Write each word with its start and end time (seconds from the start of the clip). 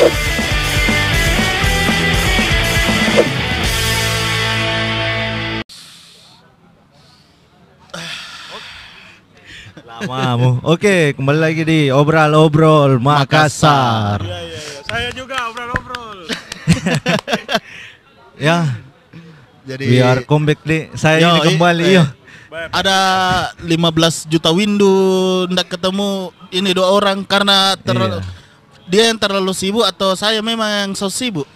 Lamamu. 0.00 0.16
Oke, 10.64 11.12
kembali 11.12 11.36
lagi 11.36 11.68
di 11.68 11.92
Obrol 11.92 12.32
Obrol 12.32 12.96
Makassar. 12.96 14.24
Iya 14.24 14.40
iya 14.40 14.56
iya. 14.56 14.80
Saya 14.88 15.08
juga 15.12 15.36
obrol-obrol. 15.52 16.18
Ya, 18.40 18.72
Jadi 19.68 19.84
biar 19.84 20.24
comeback 20.24 20.64
di 20.64 20.88
saya 20.96 21.20
Yo, 21.20 21.28
ini 21.28 21.40
kembali 21.52 21.84
eh. 21.84 22.00
yo. 22.00 22.04
Ada 22.72 22.98
15 23.60 24.32
juta 24.32 24.48
windu 24.48 25.44
ndak 25.52 25.76
ketemu 25.76 26.32
ini 26.48 26.72
dua 26.72 26.88
orang 26.88 27.20
karena 27.28 27.76
terlalu 27.76 28.24
Iya. 28.24 28.39
Dia 28.90 29.06
yang 29.08 29.18
terlalu 29.18 29.54
sibuk 29.54 29.86
atau 29.86 30.18
saya 30.18 30.42
memang 30.42 30.66
yang 30.66 30.90
so 30.98 31.06
sibuk. 31.06 31.46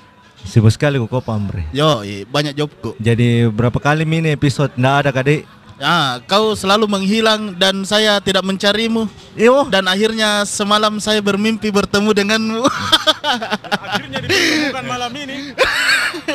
Sibuk 0.47 0.70
sekali 0.70 1.02
kok 1.02 1.25
pamre. 1.25 1.66
Yo, 1.75 2.05
banyak 2.30 2.55
jobku. 2.55 2.95
Jadi 3.02 3.51
berapa 3.51 3.77
kali 3.83 4.06
ini 4.06 4.30
episode 4.30 4.70
ndak 4.79 4.95
ada 5.02 5.11
kadek? 5.11 5.42
Ah, 5.83 6.23
kau 6.30 6.55
selalu 6.55 6.87
menghilang 6.87 7.51
dan 7.59 7.83
saya 7.83 8.23
tidak 8.23 8.47
mencarimu. 8.47 9.11
Yo, 9.34 9.66
Dan 9.66 9.91
akhirnya 9.91 10.47
semalam 10.47 11.02
saya 11.02 11.19
bermimpi 11.19 11.66
bertemu 11.75 12.15
denganmu. 12.15 12.62
Akhirnya 13.84 14.23
ditemukan 14.23 14.84
malam 14.87 15.12
ini. 15.19 15.51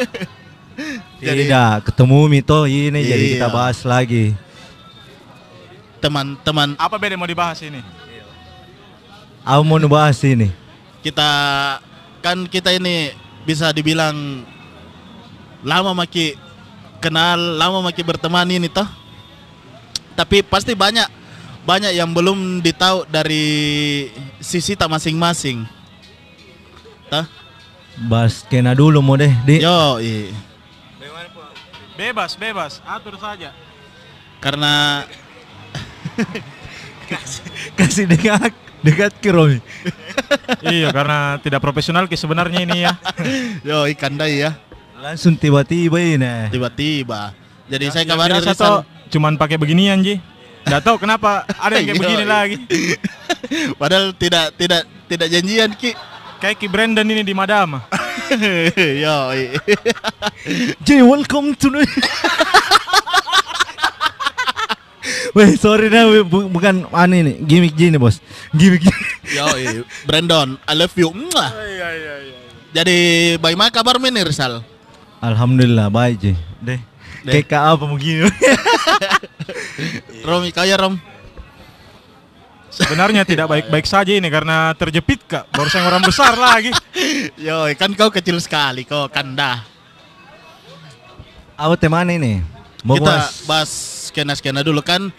Jadi- 1.23 1.47
tidak 1.47 1.91
ketemu 1.91 2.19
Mito 2.27 2.59
ini 2.67 2.99
jadi 3.03 3.23
Iya. 3.23 3.33
kita 3.39 3.47
bahas 3.51 3.79
lagi. 3.83 4.31
Teman-teman 5.99 6.79
Apa 6.79 6.95
beda 6.95 7.19
mau 7.19 7.27
dibahas 7.27 7.59
ini? 7.59 7.83
Aku 9.43 9.63
mau 9.67 9.79
bahas 9.91 10.19
ini. 10.23 10.51
Kita 11.09 11.31
kan 12.21 12.45
kita 12.45 12.69
ini 12.69 13.09
bisa 13.49 13.73
dibilang 13.73 14.45
lama 15.65 15.97
maki 15.97 16.37
kenal, 17.01 17.57
lama 17.57 17.81
maki 17.81 18.05
berteman 18.05 18.45
ini 18.45 18.69
toh. 18.69 18.85
Tapi 20.13 20.45
pasti 20.45 20.77
banyak 20.77 21.09
banyak 21.65 21.97
yang 21.97 22.13
belum 22.13 22.61
ditahu 22.61 23.09
dari 23.09 23.45
sisi 24.37 24.77
tak 24.77 24.93
masing-masing. 24.93 25.65
Toh? 27.09 27.25
Bahas 28.05 28.45
kena 28.45 28.77
dulu 28.77 29.01
mau 29.01 29.17
deh, 29.17 29.33
Di. 29.43 29.65
Yo, 29.65 29.97
i. 29.99 30.29
Bebas, 31.99 32.39
bebas. 32.39 32.79
Atur 32.87 33.19
saja. 33.19 33.51
karena 34.39 35.03
Kasih 37.79 38.07
dekat 38.07 38.53
dekat 38.81 39.11
ke 39.15 39.29
Romi. 39.29 39.59
iya, 40.63 40.89
karena 40.89 41.37
tidak 41.37 41.59
profesional 41.59 42.05
ki 42.05 42.15
sebenarnya 42.15 42.59
ini 42.61 42.77
ya. 42.81 42.93
yo 43.67 43.83
ikan 43.89 44.15
dai 44.15 44.41
ya 44.41 44.55
Langsung 44.99 45.33
tiba-tiba 45.33 45.95
ini. 45.95 46.51
tiba-tiba. 46.51 47.31
Jadi 47.65 47.85
saya 47.87 48.03
Yang 48.03 48.11
kabarin 48.11 48.35
Rizal. 48.41 48.55
toh 48.55 48.77
cuman 49.09 49.33
pakai 49.35 49.55
beginian 49.55 49.99
Ji. 49.99 50.19
Gak 50.61 50.83
tahu 50.83 50.99
kenapa 50.99 51.47
ada 51.49 51.79
yang 51.79 51.91
kayak 51.91 51.99
begini 52.03 52.23
Yoi. 52.23 52.29
lagi. 52.29 52.57
Padahal 53.81 54.11
tidak 54.13 54.51
tidak 54.55 54.81
tidak 55.07 55.27
janjian 55.29 55.71
ki. 55.73 55.91
Kayak 56.39 56.55
Ki 56.55 56.67
Brandon 56.67 57.03
ini 57.03 57.19
di 57.19 57.31
Madama. 57.31 57.83
yo, 58.95 59.15
i. 59.33 59.55
Jadi 60.79 61.01
welcome 61.01 61.51
to 61.53 61.67
the 61.67 61.83
Weh, 65.39 65.55
sorry 65.55 65.87
nah, 65.87 66.03
weh, 66.11 66.19
bu- 66.19 66.51
bukan 66.51 66.83
aneh 66.91 67.23
nih, 67.23 67.35
gimmick 67.47 67.71
gini 67.71 67.95
bos, 67.95 68.19
gimmick 68.51 68.83
yo. 69.31 69.47
Brandon, 70.03 70.59
I 70.67 70.75
love 70.75 70.91
you. 70.99 71.15
Mwah. 71.15 71.55
Iya, 71.55 71.87
iya, 71.95 72.13
iya. 72.27 72.37
Jadi 72.75 72.97
bagaimana 73.39 73.71
kabar 73.71 74.03
nih 74.03 74.27
Rizal? 74.27 74.59
Alhamdulillah 75.23 75.87
baik 75.87 76.15
je. 76.19 76.33
Deh, 76.59 76.79
Deh. 77.23 77.39
kayak 77.47 77.79
apa 77.79 77.87
begini? 77.87 78.27
Romi 80.27 80.51
kaya 80.51 80.75
Rom. 80.75 80.99
Sebenarnya 82.69 83.23
tidak 83.23 83.47
baik-baik 83.49 83.87
saja 83.87 84.11
ini 84.13 84.27
karena 84.27 84.75
terjepit 84.77 85.23
kak. 85.25 85.47
Baru 85.55 85.71
saya 85.71 85.87
orang 85.87 86.03
besar 86.03 86.35
lagi. 86.35 86.69
Yo, 87.47 87.65
kan 87.79 87.95
kau 87.95 88.11
kecil 88.11 88.37
sekali 88.43 88.83
kau 88.83 89.07
kanda. 89.07 89.63
Apa 91.55 91.75
teman 91.79 92.07
ini? 92.11 92.39
Mau 92.85 92.95
Kita 92.95 93.07
bahas 93.07 93.43
bahas 93.43 93.71
skena-skena 94.07 94.63
dulu 94.63 94.79
kan. 94.79 95.11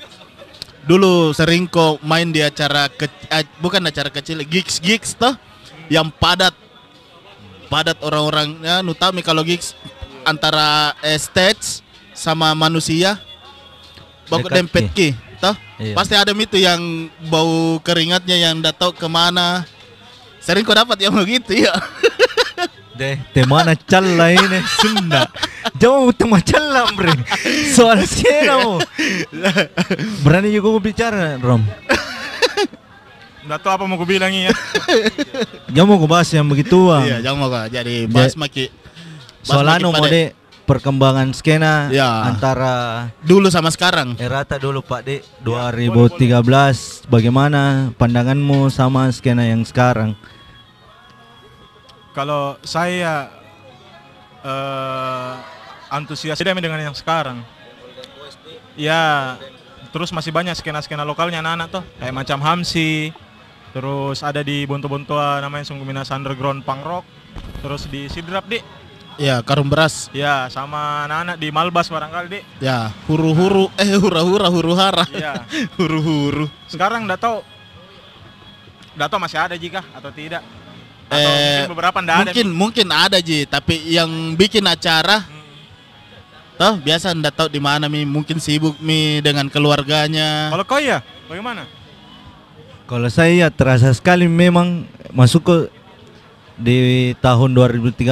Dulu 0.85 1.37
sering 1.37 1.69
kau 1.69 2.01
main 2.01 2.29
di 2.33 2.41
acara 2.41 2.89
ke, 2.89 3.07
eh, 3.29 3.45
bukan 3.61 3.85
acara 3.85 4.09
kecil, 4.09 4.41
gigs 4.49 4.81
gigs 4.81 5.13
toh 5.13 5.37
yang 5.93 6.09
padat. 6.09 6.57
Padat 7.71 8.03
orang-orangnya 8.03 8.83
nutami 8.83 9.23
kalau 9.23 9.47
gigs 9.47 9.79
antara 10.25 10.97
eh, 11.05 11.21
stage 11.21 11.85
sama 12.17 12.53
manusia. 12.57 13.21
Dekat 14.31 14.51
dempet 14.63 14.85
ki 14.95 15.09
toh? 15.43 15.57
Iya. 15.81 15.97
pasti 15.97 16.13
ada 16.13 16.37
itu 16.37 16.61
yang 16.61 17.09
bau 17.33 17.81
keringatnya 17.81 18.37
yang 18.37 18.61
tahu 18.77 18.93
ke 18.93 19.09
mana. 19.09 19.65
Sering 20.41 20.65
kau 20.65 20.73
dapat 20.73 20.97
yang 20.97 21.13
begitu 21.13 21.69
ya 21.69 21.73
deh, 23.01 23.17
teman 23.33 23.65
calla 23.89 24.29
ini 24.29 24.61
Sunda. 24.77 25.25
Jauh 25.81 26.13
teman 26.13 26.45
calla 26.45 26.85
bre. 26.93 27.17
Soal 27.73 28.05
skena 28.05 28.61
mo. 28.61 28.77
Berani 30.21 30.53
juga 30.53 30.69
gue 30.77 30.83
bicara, 30.85 31.41
Rom. 31.41 31.65
Nggak 33.41 33.59
tahu 33.65 33.73
apa 33.73 33.85
mau 33.89 33.97
gue 33.97 34.05
bilang 34.07 34.29
ya. 34.29 34.53
Jangan 35.73 35.89
mau 35.89 35.97
gue 35.97 36.11
bahas 36.11 36.29
yang 36.29 36.45
begituan. 36.45 37.09
iya 37.09 37.25
jangan 37.25 37.39
mau 37.41 37.49
jadi 37.67 38.05
bahas 38.05 38.37
maki 38.37 38.69
bahas 38.69 39.49
Soal 39.49 39.65
maki 39.65 39.81
anu 39.81 39.89
mau 39.91 40.05
deh 40.05 40.37
perkembangan 40.69 41.33
skena 41.35 41.89
Ya. 41.91 42.31
antara 42.31 43.09
dulu 43.27 43.51
sama 43.51 43.75
sekarang 43.75 44.15
Erata 44.23 44.55
dulu 44.55 44.85
Pak 44.85 45.01
De 45.03 45.17
2013 45.43 46.31
bagaimana 47.11 47.91
pandanganmu 47.97 48.71
sama 48.71 49.11
skena 49.11 49.49
yang 49.49 49.67
sekarang? 49.67 50.15
Kalau 52.11 52.59
saya 52.67 53.31
eh 54.41 55.35
antusias 55.91 56.39
dengan 56.39 56.79
yang 56.79 56.97
sekarang. 56.97 57.43
Ya, 58.79 59.37
terus 59.91 60.15
masih 60.15 60.31
banyak 60.31 60.55
skena-skena 60.55 61.03
lokalnya 61.03 61.43
anak-anak 61.43 61.69
tuh, 61.69 61.85
kayak 61.99 62.15
macam 62.15 62.39
Hamsi, 62.41 63.11
terus 63.75 64.23
ada 64.23 64.41
di 64.41 64.65
Bonto-Bontoa 64.65 65.43
namanya 65.43 65.67
Sungguh 65.67 65.85
Minas 65.85 66.09
Underground 66.15 66.63
Punk 66.65 66.87
Rock, 66.87 67.05
terus 67.61 67.91
di 67.91 68.07
Sidrap 68.07 68.47
di, 68.47 68.63
ya 69.21 69.43
karung 69.45 69.69
beras. 69.69 70.09
Ya 70.17 70.49
sama 70.49 71.05
anak-anak 71.11 71.37
di 71.37 71.49
Malbas 71.53 71.91
barangkali 71.91 72.27
di, 72.31 72.41
ya 72.63 72.95
huru 73.11 73.35
huru 73.37 73.65
eh 73.77 73.99
hura 73.99 74.23
hura 74.25 74.49
huru 74.49 74.73
hara 74.79 75.05
ya. 75.13 75.45
huru 75.77 76.01
huru 76.01 76.47
Sekarang 76.71 77.05
nggak 77.05 77.21
tahu, 77.21 77.45
nggak 78.97 79.09
tahu 79.11 79.21
masih 79.21 79.39
ada 79.43 79.59
jika 79.61 79.85
atau 79.93 80.09
tidak, 80.15 80.41
atau 81.11 81.19
Eh, 81.19 81.27
mungkin 81.59 81.71
beberapa 81.75 81.99
nggak 81.99 82.15
ada. 82.15 82.23
mungkin 82.23 82.47
mungkin 82.55 82.87
ada 82.89 83.19
ji. 83.19 83.43
Tapi 83.45 83.75
yang 83.91 84.09
bikin 84.35 84.63
acara 84.63 85.27
toh 86.55 86.77
biasa 86.79 87.11
ndak 87.13 87.35
tahu 87.35 87.49
di 87.49 87.59
mana 87.59 87.91
mi. 87.91 88.07
Mungkin 88.07 88.39
sibuk 88.39 88.79
mi 88.79 89.19
dengan 89.19 89.47
keluarganya. 89.47 90.49
Kalau 90.49 90.65
kau 90.65 90.79
ya, 90.79 91.03
bagaimana? 91.27 91.67
Kalau 92.87 93.07
saya 93.07 93.31
ya 93.37 93.49
terasa 93.49 93.91
sekali 93.91 94.27
memang 94.27 94.83
masuk 95.11 95.43
ke 95.43 95.57
di 96.55 96.79
tahun 97.19 97.55
2013 97.55 98.07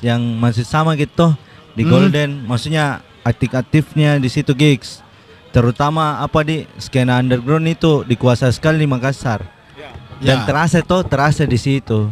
yang 0.00 0.18
masih 0.36 0.64
sama 0.64 0.92
gitu 0.94 1.32
di 1.72 1.84
Hmm. 1.84 1.90
Golden. 1.90 2.30
Maksudnya 2.44 3.00
aktif-aktifnya 3.22 4.16
di 4.16 4.28
situ 4.28 4.52
gigs 4.52 5.00
terutama 5.48 6.18
apa 6.18 6.40
di? 6.40 6.64
Skena 6.76 7.20
underground 7.20 7.64
itu 7.66 8.04
dikuasai 8.04 8.50
sekali 8.50 8.80
di 8.80 8.88
Makassar 8.88 9.44
dan 10.20 10.36
Ya. 10.38 10.44
terasa 10.44 10.78
tuh 10.80 11.02
terasa 11.02 11.42
di 11.44 11.56
situ. 11.56 12.10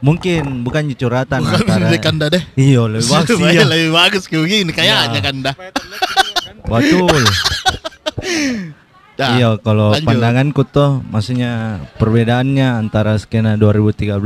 Mungkin 0.00 0.64
bukan 0.64 0.88
curhatan 0.90 1.44
bukan 1.44 1.60
antara 1.60 1.96
kanda 1.98 2.26
deh. 2.28 2.42
Iya 2.54 2.88
lebih 2.88 3.08
bagus 3.14 3.36
Supaya 3.36 3.52
iya. 3.54 3.64
lebih 3.64 3.90
bagus 3.90 4.22
kayak 4.24 4.42
begini 4.42 4.70
kayaknya 4.70 4.96
Ya. 5.10 5.20
kanda. 5.22 5.52
Betul. 6.64 7.20
Ya, 9.14 9.26
iya 9.32 9.48
kalau 9.56 9.94
lanjut. 9.94 10.04
pandanganku 10.04 10.62
tuh 10.66 10.98
maksudnya 11.06 11.78
perbedaannya 11.96 12.66
antara 12.74 13.14
skena 13.14 13.54
2013 13.54 14.18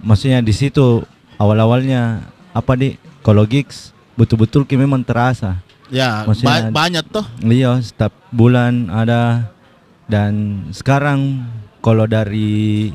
maksudnya 0.00 0.40
di 0.40 0.56
situ 0.56 1.04
awal-awalnya 1.36 2.24
apa 2.50 2.72
di 2.74 2.96
kalau 3.20 3.44
gigs 3.44 3.92
betul-betul 4.14 4.62
ki 4.62 4.78
memang 4.78 5.02
terasa. 5.02 5.60
Ya 5.92 6.24
Maksudnya- 6.24 6.70
ba- 6.70 6.86
banyak 6.86 7.04
tuh 7.06 7.26
iya 7.44 7.76
setiap 7.76 8.14
bulan 8.30 8.88
ada. 8.88 9.50
Dan 10.04 10.32
sekarang 10.70 11.48
kalau 11.84 12.08
dari 12.08 12.88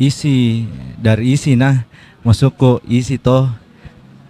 isi 0.00 0.64
dari 0.96 1.36
isi 1.36 1.60
nah 1.60 1.84
masuk 2.24 2.56
ke 2.56 2.70
isi 2.88 3.20
toh 3.20 3.52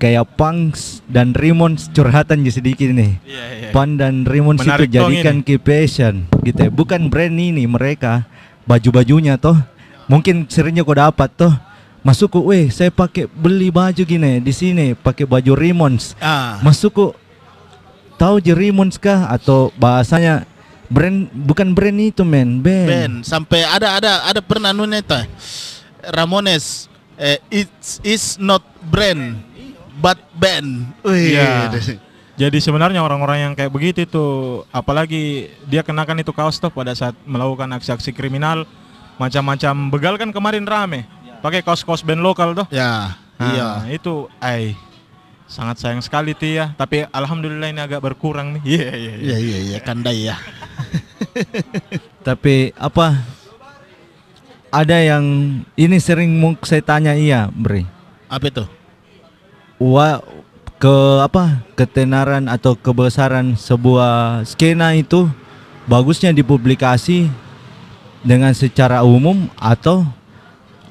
kayak 0.02 0.34
Punks 0.34 1.04
dan 1.06 1.30
Rimon 1.36 1.78
curhatan 1.94 2.42
je 2.42 2.50
sedikit 2.50 2.90
nih 2.90 3.22
Iya, 3.22 3.44
iya. 3.54 3.70
Pan 3.70 3.94
dan 3.94 4.26
Rimon 4.26 4.58
situ 4.58 4.66
Menarik 4.66 4.90
dong 4.90 5.14
jadikan 5.14 5.36
key 5.46 5.60
passion 5.60 6.26
gitu 6.42 6.58
ya. 6.66 6.70
Bukan 6.72 7.12
brand 7.12 7.36
ini 7.36 7.68
mereka 7.68 8.26
baju-bajunya 8.64 9.36
toh. 9.36 9.54
Mungkin 10.10 10.50
seringnya 10.50 10.82
kau 10.82 10.96
dapat 10.96 11.30
toh 11.36 11.54
masuk 12.00 12.32
ke, 12.32 12.40
weh 12.40 12.66
saya 12.72 12.88
pakai 12.88 13.28
beli 13.28 13.68
baju 13.68 14.02
gini 14.02 14.40
di 14.40 14.50
sini 14.50 14.96
pakai 14.96 15.28
baju 15.28 15.52
Rimmons. 15.52 16.16
Ah. 16.18 16.58
Masuk 16.64 16.90
ke, 16.96 17.06
tahu 18.16 18.40
je 18.40 18.56
Rimmons 18.56 18.96
kah 18.96 19.28
atau 19.28 19.68
bahasanya 19.76 20.48
brand 20.90 21.30
bukan 21.30 21.70
brand 21.72 21.98
itu 22.02 22.26
men, 22.26 22.58
band. 22.58 22.86
Ben 22.90 23.12
sampai 23.22 23.62
ada 23.62 23.96
ada 23.96 24.12
ada 24.26 24.40
pernah 24.42 24.74
nunya 24.74 25.00
itu 25.00 25.14
Ramones 26.10 26.90
eh, 27.14 27.38
it's 27.48 28.02
is 28.02 28.24
not 28.36 28.60
brand 28.90 29.38
but 30.00 30.18
band. 30.34 30.88
Wih. 31.06 31.36
Iya. 31.36 31.70
Jadi 32.40 32.56
sebenarnya 32.56 33.04
orang-orang 33.04 33.38
yang 33.44 33.52
kayak 33.52 33.68
begitu 33.68 34.08
itu 34.08 34.24
apalagi 34.72 35.52
dia 35.68 35.84
kenakan 35.84 36.24
itu 36.24 36.32
kaos 36.32 36.56
tuh 36.56 36.72
pada 36.72 36.96
saat 36.96 37.12
melakukan 37.28 37.68
aksi-aksi 37.76 38.16
kriminal 38.16 38.64
macam-macam 39.20 39.74
begal 39.92 40.14
kan 40.16 40.32
kemarin 40.32 40.64
rame. 40.64 41.04
Pakai 41.44 41.60
kaos-kaos 41.60 42.00
band 42.00 42.24
lokal 42.24 42.56
tuh. 42.56 42.68
Ya, 42.72 43.16
Nah, 43.40 43.88
iya. 43.88 43.96
itu 43.96 44.28
ai 44.36 44.76
sangat 45.48 45.80
sayang 45.80 46.04
sekali 46.04 46.36
tuh 46.36 46.60
ya. 46.60 46.76
Tapi 46.76 47.08
alhamdulillah 47.08 47.72
ini 47.72 47.80
agak 47.80 48.04
berkurang 48.04 48.60
nih. 48.60 48.62
Iya 48.64 48.88
iya 48.92 49.12
iya. 49.16 49.16
Iya 49.16 49.36
iya 49.40 49.58
iya 49.72 49.78
kandai 49.80 50.28
ya. 50.28 50.36
Tapi 52.26 52.72
apa? 52.76 53.20
Ada 54.70 55.02
yang 55.02 55.24
ini 55.74 55.98
sering 55.98 56.30
saya 56.62 56.82
tanya 56.82 57.12
iya, 57.18 57.50
Bre. 57.50 57.82
Apa 58.30 58.46
itu? 58.46 58.64
Wa 59.82 60.22
ke 60.78 60.96
apa? 61.20 61.66
Ketenaran 61.74 62.46
atau 62.46 62.78
kebesaran 62.78 63.58
sebuah 63.58 64.46
skena 64.46 64.94
itu 64.94 65.26
bagusnya 65.90 66.30
dipublikasi 66.30 67.26
dengan 68.22 68.54
secara 68.54 69.02
umum 69.02 69.50
atau 69.58 70.06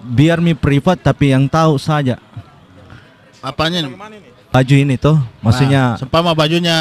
biar 0.03 0.43
mi 0.43 0.51
privat 0.57 0.99
tapi 0.99 1.31
yang 1.31 1.47
tahu 1.47 1.79
saja. 1.79 2.19
Apanya? 3.39 3.87
Baju 4.49 4.75
ini 4.75 4.97
tuh 4.97 5.13
maksudnya 5.45 5.93
Nah, 5.93 6.01
seumpama 6.01 6.33
bajunya 6.33 6.73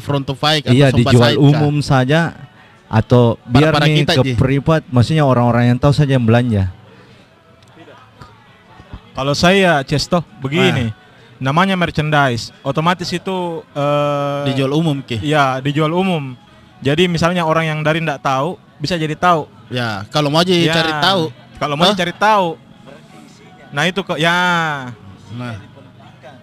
front 0.00 0.24
to 0.24 0.32
fight 0.32 0.64
iya 0.72 0.88
dijual 0.88 1.36
Side 1.36 1.36
umum 1.36 1.84
saja 1.84 2.32
atau 2.92 3.40
biar 3.48 3.72
Para-para 3.72 3.88
nih 3.88 4.04
kita, 4.04 4.12
ke 4.20 4.36
privat 4.36 4.84
maksudnya 4.92 5.24
orang-orang 5.24 5.72
yang 5.72 5.78
tahu 5.80 5.96
saja 5.96 6.12
yang 6.12 6.28
belanja. 6.28 6.68
Kalau 9.16 9.32
saya 9.32 9.80
Cesto 9.88 10.20
begini. 10.44 10.92
Namanya 11.40 11.74
merchandise. 11.74 12.54
Otomatis 12.62 13.08
itu 13.10 13.64
eh, 13.74 14.40
dijual 14.52 14.76
umum 14.76 15.00
ki. 15.02 15.24
Iya, 15.24 15.58
dijual 15.64 15.90
umum. 15.90 16.36
Jadi 16.84 17.10
misalnya 17.10 17.42
orang 17.48 17.66
yang 17.66 17.78
dari 17.80 17.98
ndak 17.98 18.20
tahu 18.22 18.60
bisa 18.78 18.94
jadi 18.94 19.16
tahu. 19.16 19.48
Ya, 19.72 20.04
kalau 20.12 20.28
mau 20.28 20.44
aja 20.44 20.52
Ya, 20.52 20.70
cari 20.70 20.92
tahu. 21.00 21.22
Kalau 21.58 21.74
mau 21.74 21.88
Hah? 21.88 21.96
cari 21.96 22.14
tahu. 22.14 22.60
Nah 23.72 23.88
itu 23.88 24.00
kok 24.04 24.20
ya 24.20 24.36
Nah, 25.32 25.56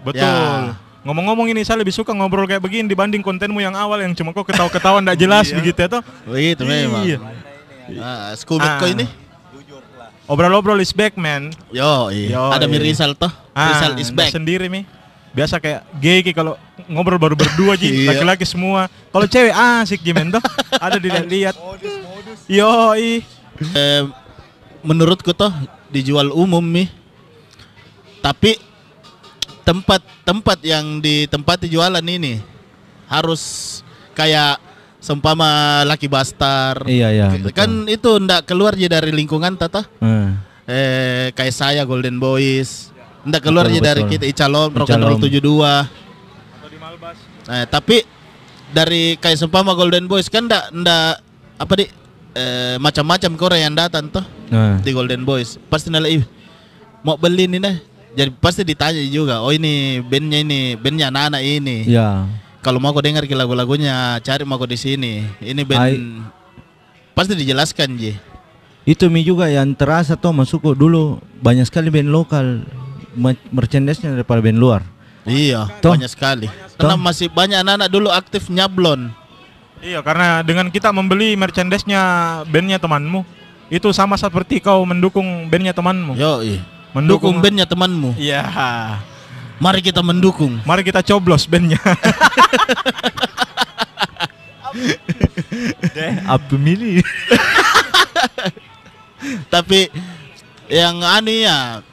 betul. 0.01 0.25
Ya. 0.73 0.88
Ngomong-ngomong 0.99 1.47
ini 1.47 1.63
saya 1.63 1.79
lebih 1.79 1.95
suka 1.95 2.11
ngobrol 2.11 2.43
kayak 2.43 2.59
begini 2.59 2.83
dibanding 2.85 3.23
kontenmu 3.23 3.63
yang 3.63 3.71
awal 3.71 4.03
yang 4.03 4.11
cuma 4.11 4.35
kok 4.35 4.43
ketawa-ketawa 4.43 4.99
ndak 4.99 5.15
jelas 5.15 5.47
begitu 5.49 5.79
ya 5.79 5.87
toh. 5.87 6.03
begitu 6.27 6.61
memang. 6.67 7.03
Iya. 7.07 7.17
Ah, 7.97 8.35
Scooby 8.35 8.67
Ah. 8.67 8.83
ini? 8.85 9.07
Obrol-obrol 10.29 10.77
is 10.77 10.93
back 10.93 11.17
man. 11.17 11.49
Yo, 11.73 12.13
iya. 12.13 12.37
Yo, 12.37 12.43
ada 12.53 12.67
iya. 12.67 12.69
Mirisal 12.69 13.17
toh. 13.17 13.31
Rizal 13.49 13.97
is 13.97 14.11
ndak 14.11 14.29
back. 14.29 14.31
sendiri 14.35 14.67
mi. 14.69 14.85
Biasa 15.29 15.57
kayak 15.57 15.81
gay 15.97 16.19
Ki, 16.21 16.33
kalau 16.33 16.53
ngobrol 16.85 17.17
baru 17.17 17.33
berdua 17.33 17.73
ji, 17.73 18.05
Iya. 18.05 18.13
laki-laki 18.13 18.45
semua. 18.45 18.85
Kalau 19.09 19.25
cewek 19.25 19.53
asik 19.53 20.03
gimana 20.03 20.37
toh? 20.37 20.43
Ada 20.77 20.97
dilihat-lihat. 20.97 21.55
Yo, 22.45 22.69
ih. 22.93 23.21
Eh, 23.73 24.03
menurutku 24.81 25.33
toh 25.33 25.49
dijual 25.89 26.29
umum 26.29 26.61
nih. 26.61 26.89
Tapi 28.19 28.59
tempat 29.69 30.01
tempat 30.23 30.57
yang 30.61 30.97
di 30.97 31.25
tempat 31.25 31.61
jualan 31.63 32.01
ini 32.01 32.41
harus 33.05 33.41
kayak 34.11 34.57
seumpama 34.97 35.47
laki 35.85 36.05
bastar. 36.05 36.81
Iya 36.83 37.07
iya 37.09 37.25
K- 37.29 37.37
betul. 37.39 37.53
kan 37.53 37.69
itu 37.87 38.09
ndak 38.19 38.41
keluar 38.43 38.73
je 38.73 38.85
dari 38.85 39.13
lingkungan 39.13 39.53
tata. 39.53 39.85
Hmm. 39.97 40.41
Eh 40.65 41.29
kayak 41.31 41.53
saya 41.53 41.81
Golden 41.83 42.17
Boys. 42.17 42.89
Ndak 43.19 43.41
keluar 43.41 43.65
Betul, 43.65 43.75
je 43.75 43.81
dari 43.83 44.01
betul. 44.01 44.11
kita 44.15 44.25
Icalon 44.27 44.69
Rock 44.73 44.89
and 44.89 45.03
Roll 45.03 45.17
Icalon. 45.17 45.85
72. 45.85 45.91
Eh, 47.49 47.65
tapi 47.67 47.97
dari 48.69 49.17
kayak 49.17 49.37
seumpama 49.37 49.73
Golden 49.73 50.05
Boys 50.05 50.27
kan 50.27 50.45
ndak 50.45 50.69
ndak 50.71 51.19
apa 51.57 51.73
di 51.75 51.85
eh, 52.31 52.77
macam-macam 52.77 53.31
Korea 53.35 53.65
yang 53.65 53.75
datang 53.75 54.07
tuh 54.07 54.23
Nah. 54.47 54.77
di 54.79 54.89
Golden 54.89 55.21
Boys 55.21 55.61
pasti 55.67 55.89
nilai 55.89 56.09
"Ih, 56.11 56.25
mau 57.01 57.13
beli 57.15 57.45
nih 57.45 57.59
nah 57.59 57.75
jadi 58.11 58.29
pasti 58.33 58.61
ditanya 58.61 58.99
juga 59.03 59.39
oh 59.39 59.49
ini 59.49 60.01
bandnya 60.01 60.39
ini 60.39 60.59
bandnya 60.73 61.07
anak-anak 61.07 61.41
ini 61.41 61.77
Ya. 61.85 62.25
kalau 62.59 62.77
mau 62.77 62.89
kau 62.89 62.99
dengar 62.99 63.23
ke 63.23 63.31
lagu-lagunya 63.31 63.93
cari 64.19 64.43
mau 64.43 64.55
kau 64.55 64.65
di 64.65 64.75
sini 64.75 65.23
ini 65.39 65.61
band 65.61 65.79
Ai- 65.79 66.01
pasti 67.11 67.33
dijelaskan 67.33 67.89
ji 67.95 68.13
Itu 68.83 69.05
mi 69.05 69.21
juga 69.21 69.45
yang 69.45 69.69
terasa 69.71 70.15
tuh 70.15 70.31
masuk 70.31 70.73
dulu 70.73 71.21
banyak 71.37 71.63
sekali 71.63 71.87
band 71.87 72.09
lokal 72.09 72.65
me- 73.13 73.45
merchandise-nya 73.49 74.15
daripada 74.15 74.39
band 74.39 74.57
luar. 74.57 74.81
iya 75.23 75.69
Toh. 75.77 75.93
banyak 75.93 76.09
sekali 76.09 76.47
karena 76.73 76.95
Toh. 76.95 76.99
masih 76.99 77.27
banyak 77.27 77.59
anak-anak 77.59 77.89
dulu 77.89 78.09
aktif 78.09 78.47
nyablon 78.47 79.13
Iya, 79.79 80.03
karena 80.03 80.43
dengan 80.43 80.67
kita 80.67 80.91
membeli 80.91 81.39
merchandise-nya 81.39 82.01
bandnya 82.43 82.75
temanmu, 82.75 83.23
itu 83.69 83.87
sama 83.91 84.19
seperti 84.19 84.59
kau 84.59 84.83
mendukung 84.83 85.23
bandnya 85.47 85.71
temanmu. 85.71 86.19
yo 86.19 86.43
iya. 86.43 86.59
Mendukung- 86.89 87.35
dukung 87.35 87.37
bandnya 87.39 87.65
temanmu 87.65 88.15
Iya. 88.15 88.41
mari 89.57 89.79
kita 89.79 90.01
mendukung 90.01 90.57
Mari 90.63 90.81
kita 90.81 91.01
coblos 91.01 91.45
bandnya. 91.45 91.77
Deh, 95.91 96.13
apa 96.23 96.53
milih? 96.55 97.01
tapi 99.49 99.89
yang 100.67 101.01
aneh 101.01 101.43
ya 101.43 101.83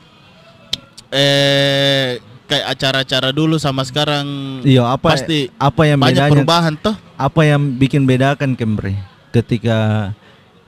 eh 1.09 2.21
kayak 2.47 2.67
acara-acara 2.73 3.29
dulu 3.33 3.59
sama 3.59 3.83
sekarang 3.83 4.27
Iya, 4.63 4.87
apa 4.87 5.17
pasti 5.17 5.51
apa 5.53 5.83
yang 5.83 5.99
banyak 5.99 6.15
bedanya? 6.21 6.33
perubahan 6.33 6.75
toh 6.79 6.95
Apa 7.17 7.43
yang 7.43 7.75
bikin 7.75 8.05
bedakan 8.05 8.55
Kembre 8.55 8.95
ketika 9.31 10.13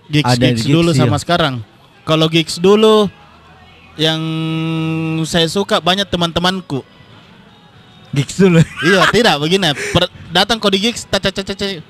gigs 0.09 0.27
Ada 0.27 0.45
gigs 0.51 0.65
gigs, 0.65 0.73
dulu 0.73 0.91
iya. 0.91 0.99
sama 0.99 1.17
sekarang 1.17 1.63
kalau 2.03 2.27
gigs 2.27 2.57
dulu 2.57 3.07
yang 3.99 4.21
saya 5.27 5.51
suka 5.51 5.83
banyak 5.83 6.07
teman-temanku 6.07 6.87
gigs 8.15 8.39
dulu? 8.39 8.63
iya 8.87 9.03
tidak 9.15 9.37
begini 9.37 9.75
per- 9.93 10.13
datang 10.31 10.57
kau 10.57 10.71
di 10.71 10.79
gigs 10.81 11.05
ta- 11.05 11.19
ta- 11.19 11.35
ta- 11.35 11.83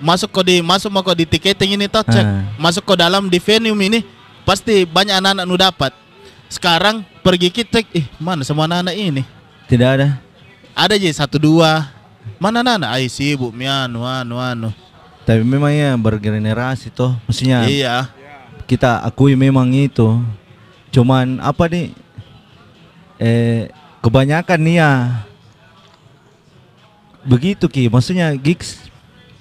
masuk 0.00 0.28
kau 0.28 0.42
di 0.42 0.58
masuk 0.60 0.90
mau 0.90 1.00
kau 1.00 1.14
di 1.14 1.24
tiketing 1.24 1.78
ini 1.78 1.86
toh 1.86 2.02
cek 2.02 2.24
Ah. 2.24 2.44
masuk 2.58 2.82
kau 2.82 2.98
dalam 2.98 3.30
di 3.30 3.38
venue 3.38 3.72
ini 3.78 4.02
pasti 4.42 4.82
banyak 4.84 5.16
anak-anak 5.16 5.44
nu 5.46 5.56
dapat 5.56 5.92
sekarang 6.50 7.06
pergi 7.22 7.48
kita 7.52 7.84
ih 7.94 8.10
mana 8.18 8.42
semua 8.42 8.66
anak-anak 8.66 8.96
ini 8.96 9.22
Tidak 9.70 9.86
ada. 9.86 10.18
ada 10.74 10.92
aja 10.98 11.08
satu 11.14 11.38
dua 11.38 11.86
mana 12.42 12.64
anak-anak 12.64 12.90
ay 12.96 13.06
sibuk 13.06 13.54
mi 13.54 13.70
anu 13.70 14.02
anu 14.02 14.36
anu 14.36 14.68
Tapi 15.20 15.46
memang 15.46 15.70
ya 15.70 15.94
bergenerasi 15.94 16.90
toh. 16.90 17.14
Maksudnya 17.28 17.62
iya 17.70 18.08
kita 18.66 18.98
akui 18.98 19.36
memang 19.38 19.68
itu. 19.70 20.18
Cuman 20.90 21.38
apa 21.38 21.70
nih? 21.70 21.94
Eh 23.20 23.70
kebanyakan 24.00 24.60
nih 24.60 24.76
ya 24.80 24.90
begitu 27.24 27.68
ki. 27.70 27.86
Maksudnya 27.92 28.32
gigs 28.34 28.90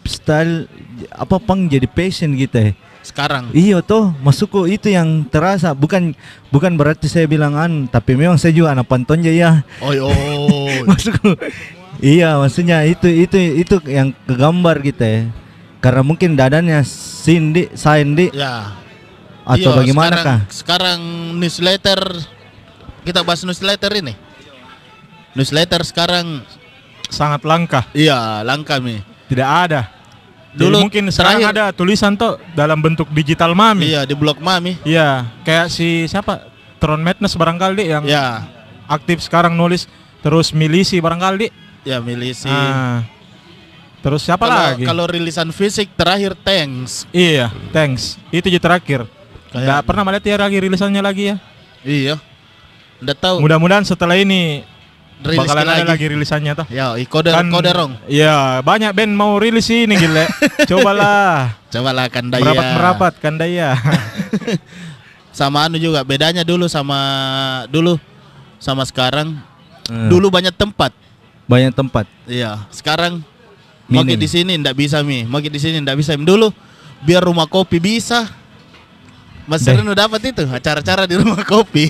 style 0.05 0.65
apa 1.13 1.37
pang 1.37 1.69
jadi 1.69 1.85
passion 1.85 2.33
gitu 2.33 2.57
ya. 2.57 2.71
sekarang 2.99 3.49
Iya 3.55 3.79
toh, 3.81 4.13
masukku 4.21 4.69
itu 4.69 4.91
yang 4.91 5.25
terasa 5.25 5.73
bukan 5.73 6.13
bukan 6.53 6.75
berarti 6.77 7.09
saya 7.09 7.25
bilang 7.25 7.57
an, 7.57 7.87
tapi 7.89 8.13
memang 8.13 8.37
saya 8.37 8.53
juga 8.53 8.75
anak 8.75 8.85
panton 8.85 9.23
ya. 9.23 9.63
oi 9.81 9.97
Masukku. 10.89 11.33
Iya, 11.99 12.37
maksudnya 12.39 12.85
itu 12.85 13.07
itu 13.09 13.37
itu 13.65 13.75
yang 13.89 14.13
kegambar 14.27 14.83
gitu 14.83 15.01
ya. 15.03 15.21
Karena 15.79 16.03
mungkin 16.03 16.35
dadanya 16.35 16.83
Cindy, 16.85 17.71
Sandy 17.73 18.29
ya 18.35 18.75
atau 19.49 19.57
Iya, 19.65 19.77
bagaimana 19.81 20.13
sekarang, 20.13 20.25
kah? 20.27 20.39
sekarang 20.47 20.99
newsletter 21.35 21.99
kita 23.01 23.19
bahas 23.21 23.41
newsletter 23.41 23.91
ini 23.95 24.13
newsletter 25.33 25.81
sekarang 25.83 26.45
Sangat 27.09 27.41
langka. 27.41 27.89
iya 27.91 28.41
langka 28.41 28.77
mi 28.77 29.01
Tidak 29.25 29.45
ada. 29.45 29.89
Dulu 30.51 30.65
Dulu 30.67 30.77
mungkin 30.83 31.09
sekarang 31.09 31.37
terakhir- 31.39 31.53
ada 31.55 31.65
tulisan 31.71 32.13
tuh 32.13 32.37
dalam 32.53 32.77
bentuk 32.77 33.09
digital 33.09 33.53
mami. 33.53 33.89
iya 33.89 34.01
di 34.03 34.13
blog 34.13 34.37
mami 34.37 34.77
Iya, 34.83 35.25
kayak 35.41 35.67
si 35.67 36.05
siapa? 36.05 36.45
Tron 36.77 36.99
Madness 36.99 37.33
barangkali 37.33 37.83
yang 37.87 38.03
ya 38.05 38.45
aktif 38.87 39.19
sekarang 39.19 39.53
nulis 39.53 39.85
terus 40.19 40.49
milisi 40.51 40.97
barangkali. 40.97 41.49
ya 41.81 41.97
milisi 41.99 42.45
Ah. 42.47 43.01
Terus 43.99 44.21
siapa 44.21 44.43
kalau 44.43 44.57
lagi? 44.63 44.83
kalau 44.83 45.05
rilisan 45.05 45.49
fisik 45.49 45.91
terakhir 45.93 46.33
tanks 46.37 47.03
Iya, 47.09 47.49
thanks. 47.69 48.15
Itu 48.29 48.47
jadi 48.47 48.57
terakhir. 48.59 49.05
Kayak- 49.49 49.65
Nggak 49.65 49.81
pernah 49.83 50.03
melihat 50.03 50.23
ya 50.23 50.35
lagi 50.37 50.57
rilisannya 50.59 51.01
lagi 51.01 51.23
ya. 51.25 51.35
iya 51.81 52.15
Nggak 52.99 53.17
tahu. 53.17 53.35
Mudah-mudahan 53.41 53.83
setelah 53.83 54.13
ini 54.13 54.61
Rilis 55.19 55.35
bakalan 55.37 55.67
lagi. 55.67 55.79
ada 55.79 55.89
lagi 55.89 56.05
rilisannya 56.07 56.51
toh. 56.53 56.67
Ya, 56.67 56.95
kode 57.03 57.31
Kan- 57.31 57.51
kode 57.51 57.71
rong. 57.71 57.91
Iya, 58.07 58.59
banyak 58.59 58.91
band 58.91 59.11
mau 59.11 59.35
rilis 59.35 59.67
ini 59.67 59.91
gile. 59.93 60.27
Cobalah. 60.69 61.59
Coba 61.67 61.91
lah 61.91 62.07
Kandaya. 62.07 62.39
Merapat 62.41 62.65
merapat 62.71 63.13
Kandaya. 63.19 63.75
Sama 65.31 65.65
anu 65.65 65.75
juga 65.75 66.03
bedanya 66.03 66.43
dulu 66.43 66.67
sama 66.67 66.99
dulu 67.67 67.95
sama 68.57 68.83
sekarang. 68.83 69.39
Eh, 69.87 70.07
Dulu 70.07 70.27
banyak 70.27 70.53
tempat. 70.53 70.91
banyak 71.47 71.73
tempat. 71.73 72.05
Iya, 72.23 72.61
sekarang 72.69 73.25
mau 73.87 74.03
Minim. 74.03 74.15
di 74.15 74.29
sini 74.29 74.53
ndak 74.53 74.77
bisa 74.77 75.01
mi, 75.01 75.25
mau 75.25 75.39
di 75.39 75.49
sini 75.55 75.79
ndak 75.79 75.95
bisa 75.95 76.13
mi. 76.13 76.21
Dulu 76.21 76.51
biar 77.01 77.23
rumah 77.23 77.43
kopi 77.43 77.79
bisa. 77.79 78.27
Mas 79.49 79.65
Deh. 79.65 79.73
Reno 79.73 79.97
dapat 79.97 80.21
itu 80.29 80.45
acara-acara 80.45 81.09
di 81.09 81.17
rumah 81.17 81.41
kopi. 81.41 81.89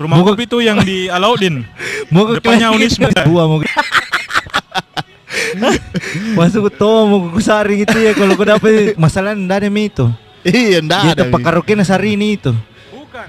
Rumah 0.00 0.24
kopi 0.24 0.48
itu 0.48 0.64
yang 0.64 0.80
di 0.80 1.12
Alauddin. 1.12 1.60
Mau 2.08 2.24
ke 2.24 2.40
Depannya 2.40 2.72
Unisme. 2.72 3.12
Gua 3.28 3.44
mau 3.44 3.60
ke- 3.60 3.68
Masuk 6.34 6.70
ke 6.70 6.80
toa 6.80 7.04
mau 7.04 7.28
ke 7.30 7.42
sari 7.44 7.84
gitu 7.84 7.94
ya 7.98 8.16
kalau 8.16 8.34
kau 8.34 8.46
dapet 8.46 8.96
masalah 8.96 9.36
ndak 9.36 9.62
ada 9.62 9.68
itu. 9.68 10.06
iya, 10.44 10.78
ndak 10.80 11.00
ada. 11.14 11.24
karaoke 11.30 11.76
na 11.76 11.84
sari 11.84 12.16
ini 12.16 12.40
itu. 12.40 12.50
Bukan. 12.90 13.28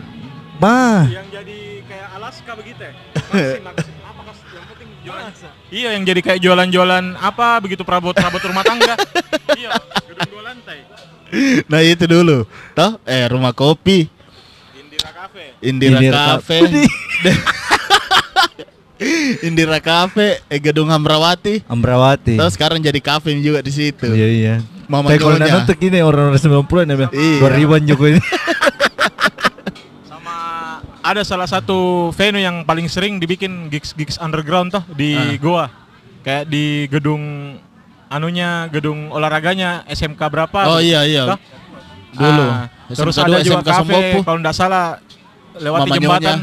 Bah, 0.56 1.06
Yang 1.12 1.28
jadi 1.36 1.58
kayak 1.84 2.08
Alaska 2.16 2.52
begitu 2.56 2.80
ya. 2.80 2.92
Maxim, 3.14 3.62
Maxim. 3.62 3.94
Apa 4.02 4.22
kas 4.24 4.40
yang 4.48 4.66
penting 4.72 4.90
jualan. 5.04 5.32
Iya, 5.68 5.90
yang 5.92 6.04
jadi 6.08 6.20
kayak 6.24 6.40
jualan-jualan 6.40 7.06
apa 7.20 7.48
begitu 7.60 7.84
perabot-perabot 7.84 8.42
rumah 8.42 8.64
tangga. 8.64 8.96
iya, 9.60 9.70
gedung 10.08 10.30
dua 10.32 10.42
lantai. 10.48 10.80
Nah, 11.72 11.82
itu 11.82 12.06
dulu. 12.06 12.46
Toh, 12.72 13.02
eh 13.04 13.26
rumah 13.26 13.52
kopi, 13.52 14.08
Indira 14.74 15.10
Cafe. 15.12 15.44
Indira, 15.60 15.98
Indira 15.98 16.20
Cafe. 16.38 16.58
Indira 19.44 19.80
Cafe, 19.80 20.40
eh 20.48 20.60
gedung 20.60 20.88
Hamrawati. 20.88 21.60
Amrawati. 21.68 22.40
Terus 22.40 22.54
sekarang 22.56 22.80
jadi 22.80 22.96
kafe 22.98 23.36
juga 23.38 23.60
di 23.60 23.70
situ. 23.70 24.08
Iya 24.08 24.28
iya. 24.28 24.56
Mama 24.88 25.10
Kayak 25.10 25.20
kalau 25.20 25.36
Nyonya. 25.36 25.54
nonton 25.60 25.78
ini 25.82 25.98
orang-orang 26.00 26.38
90-an 26.38 26.86
ya. 26.88 26.96
Iya. 27.12 27.40
2000-an 27.42 27.84
juga 27.84 28.06
ini. 28.16 28.22
Sama 30.10 30.36
ada 31.02 31.22
salah 31.26 31.50
satu 31.50 32.10
venue 32.14 32.40
yang 32.40 32.64
paling 32.64 32.88
sering 32.88 33.18
dibikin 33.18 33.68
gigs 33.68 33.92
gigs 33.92 34.16
underground 34.16 34.72
toh 34.72 34.86
di 34.94 35.18
Ah. 35.18 35.36
Goa. 35.36 35.66
Kayak 36.24 36.46
di 36.48 36.66
gedung 36.88 37.22
anunya 38.08 38.70
gedung 38.70 39.10
olahraganya 39.10 39.84
SMK 39.86 40.22
berapa? 40.22 40.60
Oh 40.68 40.80
iya 40.80 41.04
iya. 41.04 41.24
Toh? 41.30 41.40
Dulu. 42.16 42.46
Ah, 42.48 42.66
SMK 42.88 42.98
terus 42.98 43.16
ada 43.18 43.38
juga 43.40 43.60
SMK 43.60 43.68
kafe 43.68 43.80
Sombopu. 43.82 44.18
kalau 44.24 44.40
nggak 44.40 44.56
salah 44.56 44.86
lewati 45.56 45.90
Mama 45.90 45.96
jembatan. 45.98 46.38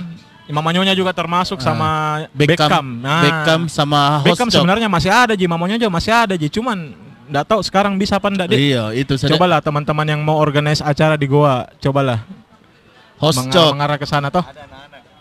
Mama 0.52 0.69
Nyonya 0.69 0.92
juga 0.92 1.16
termasuk 1.16 1.57
Ah. 1.61 1.64
sama 1.64 1.90
Beckham, 2.37 2.69
Beckham. 2.69 2.87
Nah, 3.00 3.23
Beckham 3.25 3.61
sama 3.73 4.21
host 4.21 4.37
Beckham 4.37 4.49
sebenarnya 4.52 4.85
masih 4.85 5.09
ada 5.09 5.33
Ji, 5.33 5.49
Mama 5.49 5.64
Nyonya 5.64 5.81
juga 5.81 5.95
masih 5.97 6.12
ada 6.12 6.35
Ji, 6.37 6.52
cuman 6.52 6.92
nggak 7.25 7.45
tahu 7.49 7.64
sekarang 7.64 7.97
bisa 7.97 8.21
apa 8.21 8.28
enggak. 8.28 8.52
Iya, 8.52 8.92
itu 8.92 9.16
sudah 9.16 9.33
Cobalah 9.33 9.64
teman-teman 9.64 10.04
yang 10.04 10.21
mau 10.21 10.37
organize 10.37 10.85
acara 10.85 11.16
di 11.16 11.25
Goa, 11.25 11.64
cobalah 11.81 12.21
mengar- 13.16 13.49
Chop. 13.49 13.73
mengarah 13.73 13.97
ke 13.97 14.04
sana 14.04 14.28
toh. 14.28 14.45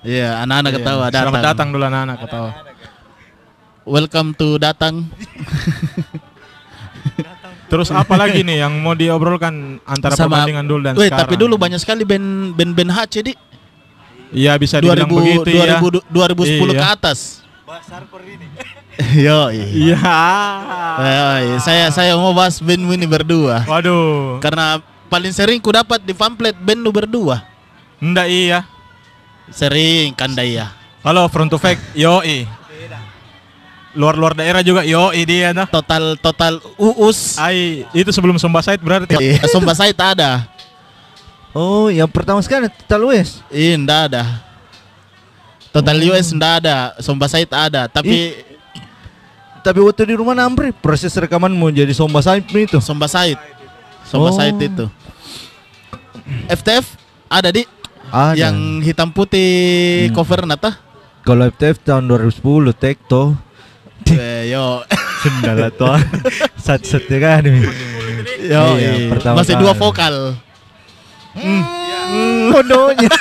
Iya, 0.04 0.44
anak-anak 0.44 0.68
Iya. 0.68 0.78
ketawa 0.84 1.06
datang. 1.08 1.24
Selamat 1.24 1.44
datang 1.48 1.68
dulu 1.70 1.84
anak-anak 1.86 2.18
ketawa. 2.20 2.52
Welcome 3.82 4.30
to 4.36 4.48
datang. 4.58 5.08
Terus 7.72 7.88
apa 7.90 8.20
lagi 8.20 8.44
nih 8.44 8.62
yang 8.62 8.74
mau 8.78 8.92
diobrolkan 8.92 9.80
antara 9.82 10.12
Sama- 10.14 10.44
perbandingan 10.44 10.68
dulu 10.68 10.82
dan 10.84 10.94
Wih, 10.94 11.08
sekarang? 11.08 11.22
tapi 11.24 11.34
dulu 11.40 11.56
banyak 11.56 11.80
sekali 11.80 12.04
band 12.04 12.28
band 12.52 12.72
band 12.76 12.92
HC 12.92 13.14
di 13.24 13.34
Iya 14.32 14.56
bisa 14.56 14.80
dibilang 14.80 15.08
2000 15.08 15.16
begitu 15.44 15.50
ya. 15.54 15.80
2000 15.80 16.04
2010 16.08 16.72
ke 16.72 16.76
Iya. 16.78 16.88
atas. 16.90 17.20
Yo, 19.14 19.40
Iya. 19.50 20.00
saya 21.58 21.88
saya 21.90 22.14
mau 22.16 22.32
bahas 22.32 22.60
band 22.60 22.84
ini 22.92 23.04
berdua. 23.06 23.64
Waduh. 23.66 24.40
Karena 24.40 24.80
paling 25.08 25.32
sering 25.32 25.60
ku 25.60 25.72
dapat 25.72 26.00
di 26.00 26.12
pamflet 26.12 26.56
band 26.56 26.80
lu 26.80 26.92
berdua. 26.92 27.44
Enggak 27.98 28.28
iya. 28.28 28.60
Sering 29.48 30.12
Kandaya. 30.12 30.72
Kalau 31.02 31.28
front 31.28 31.50
to 31.50 31.58
fake, 31.58 31.82
yoi. 31.94 32.46
Luar-luar 33.92 34.32
daerah 34.32 34.64
juga 34.64 34.82
yoi 34.82 35.24
dia 35.24 35.52
nah. 35.52 35.68
Total 35.68 36.16
total 36.16 36.64
uus. 36.80 37.36
Ai, 37.36 37.84
itu 37.92 38.08
sebelum 38.10 38.40
Somba 38.40 38.64
Side 38.64 38.80
berarti. 38.80 39.20
Iya, 39.20 39.44
Somba 39.54 39.76
Sait 39.76 39.96
ada. 39.96 40.48
Oh, 41.52 41.92
yang 41.92 42.08
pertama 42.08 42.40
sekali 42.40 42.72
Total 42.72 43.04
West. 43.04 43.44
Iya, 43.52 43.76
ndak 43.76 44.00
ada. 44.08 44.24
Total 45.72 45.96
Oh. 45.96 46.08
US 46.12 46.32
ndak 46.32 46.64
ada, 46.64 46.76
Somba 47.00 47.28
Sait 47.28 47.48
ada, 47.48 47.88
tapi 47.88 48.48
Tapi 49.62 49.78
waktu 49.78 50.10
di 50.10 50.16
rumah 50.18 50.34
Nampri 50.34 50.74
proses 50.74 51.14
rekaman 51.14 51.54
mau 51.54 51.70
jadi 51.70 51.94
somba 51.94 52.18
saip 52.18 52.50
itu. 52.50 52.82
Somba 52.82 53.06
Sait. 53.06 53.38
Somba 54.02 54.34
Oh. 54.34 54.42
Itu. 54.58 54.90
FTF 56.48 56.98
ada 57.28 57.50
di 57.52 57.64
Ada. 58.10 58.34
yang 58.36 58.56
hitam 58.82 59.08
putih 59.08 60.10
Hmm. 60.10 60.16
cover 60.16 60.44
nata. 60.44 60.76
kalau 61.22 61.46
FTF 61.46 61.78
tahun 61.80 62.10
2010 62.10 62.74
Tekto 62.74 63.38
Yo. 64.48 64.82
sendal 65.22 65.70
tuh 65.72 65.96
sat-satnya 66.58 67.18
kan 67.18 67.42
ini. 67.44 67.62
Yo, 68.42 68.64
Iya, 68.74 68.92
iya. 68.98 69.08
pertama 69.08 69.40
masih 69.40 69.54
dua 69.56 69.74
vokal. 69.74 70.34
Bodohnya. 72.52 73.12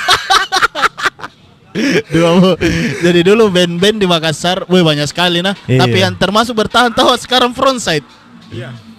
dua 2.11 2.29
vo- 2.35 2.59
Jadi 2.99 3.19
dulu 3.23 3.47
band-band 3.47 3.97
di 3.97 4.07
Makassar, 4.09 4.65
wih 4.67 4.81
banyak 4.81 5.07
sekali 5.07 5.39
nah. 5.39 5.55
Iya. 5.63 5.85
Tapi 5.85 5.97
yang 5.99 6.13
termasuk 6.13 6.51
bertahan 6.53 6.91
tahu 6.91 7.13
sekarang 7.15 7.53
frontside. 7.53 8.03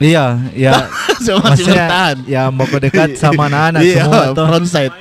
iya, 0.00 0.40
ya. 0.56 0.88
masih 1.44 1.68
bertahan. 1.68 2.16
ya 2.24 2.48
mau 2.48 2.64
ke 2.64 2.78
dekat 2.80 3.08
sama 3.20 3.52
anak-anak 3.52 3.80
iya, 3.84 4.00
semua 4.00 4.32
frontside. 4.32 4.94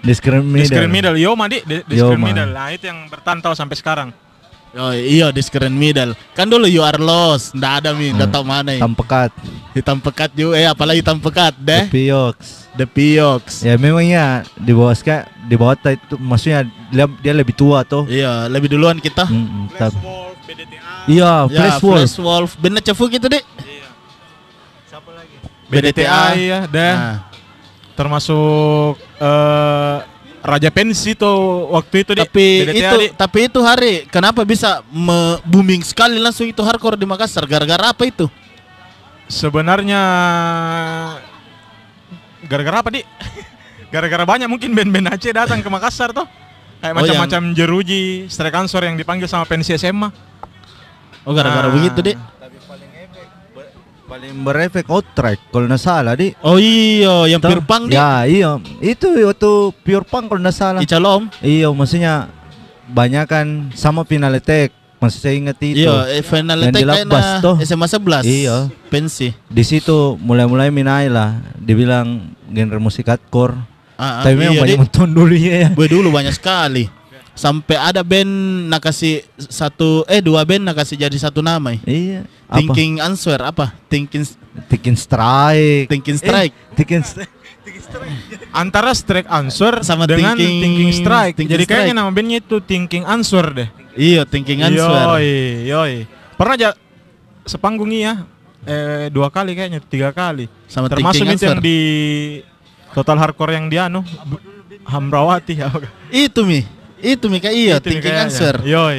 Di 0.00 0.12
screen 0.12 0.44
Di 0.50 0.64
screen 0.64 0.88
middle. 0.88 1.12
middle, 1.12 1.16
yo 1.18 1.32
madi, 1.32 1.60
di, 1.62 1.80
di 1.84 1.94
Yo, 1.94 2.08
screen 2.08 2.20
Ma. 2.20 2.26
middle. 2.28 2.50
Nah, 2.50 2.68
itu 2.68 2.84
yang 2.84 3.04
bertantau 3.06 3.52
sampai 3.52 3.76
sekarang. 3.76 4.08
Oh 4.70 4.94
iya 4.94 5.34
di 5.34 5.42
screen 5.42 5.74
middle. 5.74 6.14
Kan 6.30 6.46
dulu 6.46 6.70
you 6.70 6.78
are 6.78 6.94
lost, 6.94 7.50
ndak 7.52 7.82
ada 7.82 7.90
mi, 7.90 8.14
ndak 8.14 8.30
tahu 8.30 8.46
mana. 8.46 8.70
Hitam 8.70 8.94
pekat. 8.94 9.30
Hitam 9.74 9.98
pekat 9.98 10.30
juga, 10.30 10.54
eh 10.54 10.66
apalagi 10.66 11.02
hitam 11.02 11.18
pekat 11.18 11.58
deh. 11.58 11.90
Piox. 11.90 12.70
The 12.78 12.86
Piox. 12.86 13.66
Ya 13.66 13.74
memangnya 13.74 14.46
di 14.54 14.70
bawah 14.70 14.94
ska, 14.94 15.26
di 15.42 15.58
bawah 15.58 15.74
ta 15.74 15.90
itu 15.90 16.14
maksudnya 16.14 16.62
dia, 16.86 17.10
dia 17.18 17.34
lebih 17.34 17.50
tua 17.50 17.82
tuh. 17.82 18.06
Iya, 18.06 18.46
lebih 18.46 18.70
duluan 18.70 19.02
kita. 19.02 19.26
Mm, 19.26 19.74
tab- 19.74 19.98
Wolf, 19.98 20.38
BDTA. 20.46 21.10
Iya, 21.10 21.32
Ya, 21.50 21.50
Flash 21.50 21.80
Wolf. 21.82 21.98
Flash 21.98 22.16
Wolf. 22.22 22.50
Bener 22.54 22.78
cefu 22.78 23.10
gitu 23.10 23.26
deh. 23.26 23.42
BDTA 25.70 26.34
ya, 26.34 26.58
dah. 26.66 26.94
Nah, 26.94 27.16
Termasuk 27.94 28.96
eh 29.20 29.96
Raja 30.40 30.72
Pensi 30.72 31.12
tuh 31.12 31.68
waktu 31.68 32.00
itu 32.00 32.12
tapi 32.16 32.64
BDTA, 32.64 32.72
itu 32.72 32.96
Dik. 32.96 33.10
tapi 33.14 33.38
itu 33.44 33.60
hari 33.60 33.92
kenapa 34.08 34.40
bisa 34.42 34.80
me- 34.88 35.36
booming 35.44 35.84
sekali 35.84 36.16
langsung 36.16 36.48
itu 36.48 36.58
hardcore 36.58 36.96
di 36.96 37.04
Makassar 37.04 37.44
gara-gara 37.44 37.92
apa 37.92 38.02
itu? 38.04 38.24
sebenarnya 39.26 40.00
gara-gara 42.42 42.76
apa 42.80 42.90
di? 42.90 43.00
gara-gara 43.94 44.24
banyak 44.24 44.48
mungkin 44.48 44.72
band-band 44.72 45.12
Aceh 45.12 45.30
datang 45.30 45.60
ke 45.60 45.68
Makassar 45.68 46.10
tuh. 46.10 46.26
Kayak 46.80 46.90
Oh, 46.90 46.98
macam-macam 46.98 47.42
Jeruji, 47.52 48.02
Strike 48.26 48.56
Answer 48.56 48.82
yang 48.82 48.96
dipanggil 48.96 49.28
sama 49.28 49.44
pensi 49.44 49.76
SMA. 49.76 50.08
Oh 51.22 51.30
gara-gara 51.30 51.68
Ah. 51.68 51.72
begitu 51.72 52.00
deh. 52.00 52.16
Paling 54.10 54.42
berefek 54.42 54.90
outright 54.90 55.38
kalau 55.54 55.70
nggak 55.70 55.78
salah 55.78 56.18
di. 56.18 56.34
Oh 56.42 56.58
iya, 56.58 57.30
yang 57.30 57.38
Tuh. 57.38 57.46
pure 57.46 57.62
punk. 57.62 57.94
Ya 57.94 58.26
iya, 58.26 58.58
itu 58.82 59.06
waktu 59.06 59.70
pure 59.86 60.02
punk 60.02 60.26
kalau 60.26 60.42
nggak 60.42 60.56
salah. 60.58 60.80
Icalom. 60.82 61.30
Iya, 61.38 61.70
maksudnya 61.70 62.26
banyak 62.90 63.24
kan 63.30 63.46
sama 63.78 64.02
final 64.02 64.34
attack. 64.34 64.74
Masih 64.98 65.18
saya 65.22 65.34
ingat 65.38 65.56
itu. 65.62 65.86
Iya, 65.86 66.10
eh, 66.10 66.26
final 66.26 66.58
Yang 66.58 66.74
attack 66.74 66.82
di 66.82 67.06
na 67.06 67.38
tuh. 67.38 67.56
SMA 67.62 67.86
11. 67.86 68.26
Iya. 68.26 68.56
Pensi. 68.90 69.30
Di 69.46 69.62
situ 69.62 70.18
mulai-mulai 70.18 70.74
minai 70.74 71.06
lah. 71.06 71.38
Dibilang 71.56 72.34
genre 72.50 72.82
musik 72.82 73.06
hardcore. 73.06 73.54
Ah, 73.94 74.20
ah, 74.20 74.22
Tapi 74.26 74.34
memang 74.36 74.58
iya, 74.58 74.62
banyak 74.66 74.78
nonton 74.84 75.08
dulu 75.14 75.34
ya. 75.38 75.70
Gue 75.70 75.86
dulu 75.86 76.10
banyak 76.10 76.34
sekali. 76.34 76.90
Sampai 77.32 77.74
ada 77.74 78.02
band 78.02 78.28
nak 78.68 78.82
kasih 78.82 79.24
satu 79.38 80.04
eh 80.04 80.20
dua 80.20 80.44
band 80.44 80.60
nak 80.66 80.76
kasih 80.76 80.98
jadi 80.98 81.16
satu 81.16 81.40
nama. 81.40 81.72
eh. 81.72 81.80
Iya. 81.84 82.20
Apa? 82.46 82.58
Thinking 82.58 82.92
Answer 82.98 83.38
apa? 83.40 83.72
Thinking 83.86 84.24
Thinking 84.66 84.96
Strike. 84.98 85.86
Thinking 85.88 86.16
Strike. 86.16 86.52
Eh, 86.52 86.74
Thinking 86.74 87.02
Strike. 87.02 87.32
Antara 88.50 88.90
Strike 88.92 89.28
Answer 89.28 89.84
Sama 89.86 90.04
dengan 90.04 90.34
Thinking- 90.34 90.60
Thinking, 90.60 90.90
Strike. 90.92 91.34
Thinking 91.38 91.54
Jadi 91.54 91.64
kayaknya 91.64 91.94
nama 91.96 92.10
bandnya 92.10 92.42
itu 92.42 92.58
Thinking 92.58 93.06
Answer 93.06 93.44
deh. 93.54 93.68
Iya, 93.94 94.26
Thinking 94.26 94.60
Answer. 94.66 94.90
Yoi, 94.90 95.30
yoi. 95.66 95.94
Pernah 96.34 96.54
aja 96.56 96.70
sepanggung 97.44 97.88
iya 97.90 98.26
eh 98.60 99.08
dua 99.08 99.32
kali 99.32 99.56
kayaknya, 99.56 99.80
tiga 99.80 100.12
kali. 100.12 100.44
Sama 100.68 100.90
Termasuk 100.90 101.24
itu 101.24 101.40
yang 101.40 101.64
di 101.64 101.78
Total 102.92 103.16
Hardcore 103.16 103.56
yang 103.56 103.70
di 103.70 103.78
anu 103.78 104.04
Hamrawati 104.84 105.54
ya. 105.56 105.70
Itu 106.10 106.42
mi. 106.42 106.79
Itu 107.02 107.26
Mika 107.26 107.48
iya, 107.48 107.76
Itu 107.76 107.88
thinking 107.88 108.04
kayaknya. 108.06 108.24
answer. 108.26 108.54
Yoi. 108.60 108.98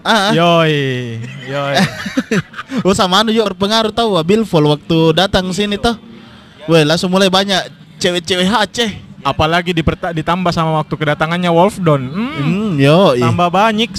Ah, 0.00 0.10
ah. 0.10 0.32
Yoi. 0.32 0.76
Yoi. 1.44 1.74
Oh 2.80 2.92
sama 2.92 3.18
anu 3.18 3.28
juga 3.28 3.50
berpengaruh 3.50 3.90
tahu 3.90 4.14
ah, 4.14 4.22
Billful 4.22 4.64
waktu 4.66 4.98
datang 5.12 5.48
sini 5.50 5.76
tuh. 5.76 5.96
Weh 6.64 6.82
langsung 6.82 7.08
mulai 7.08 7.28
banyak 7.28 7.68
cewek-cewek 7.96 8.44
HC. 8.44 8.78
Apalagi 9.20 9.72
diperta- 9.72 10.12
ditambah 10.12 10.48
sama 10.48 10.78
waktu 10.78 10.94
kedatangannya 10.94 11.50
Wolfdon. 11.50 12.02
Hmm, 12.04 12.32
Hmm, 12.38 12.70
yo. 12.78 13.12
tambah 13.14 13.48
banyak. 13.48 13.90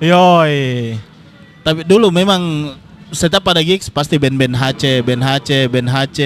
Yoi. 0.00 0.96
Tapi 1.60 1.80
dulu 1.82 2.08
memang 2.08 2.74
setiap 3.08 3.44
pada 3.44 3.60
gigs 3.60 3.86
pasti 3.86 4.16
band-band 4.16 4.52
HC, 4.52 5.00
band 5.00 5.22
HC, 5.22 5.50
band 5.66 5.88
HC. 5.88 6.18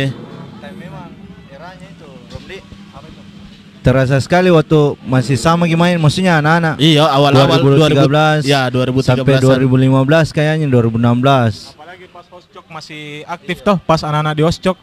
Terasa 3.79 4.19
sekali 4.19 4.51
waktu 4.51 4.99
masih 5.07 5.39
sama 5.39 5.65
gimana 5.71 5.95
maksudnya 5.97 6.43
anak-anak 6.43 6.77
Iya, 6.83 7.07
awal-awal 7.07 7.59
2013 7.63 8.45
2000 8.45 8.51
ya 8.51 8.67
2013 8.69 9.07
sampai 9.07 9.35
2015 9.39 10.35
kayaknya 10.35 10.67
2016. 10.67 11.79
Apalagi 11.79 12.07
pas 12.11 12.27
Oscok 12.29 12.67
masih 12.69 13.23
aktif 13.25 13.63
toh, 13.63 13.79
pas 13.83 14.03
anak-anak 14.03 14.35
di 14.35 14.43
Oscok 14.43 14.77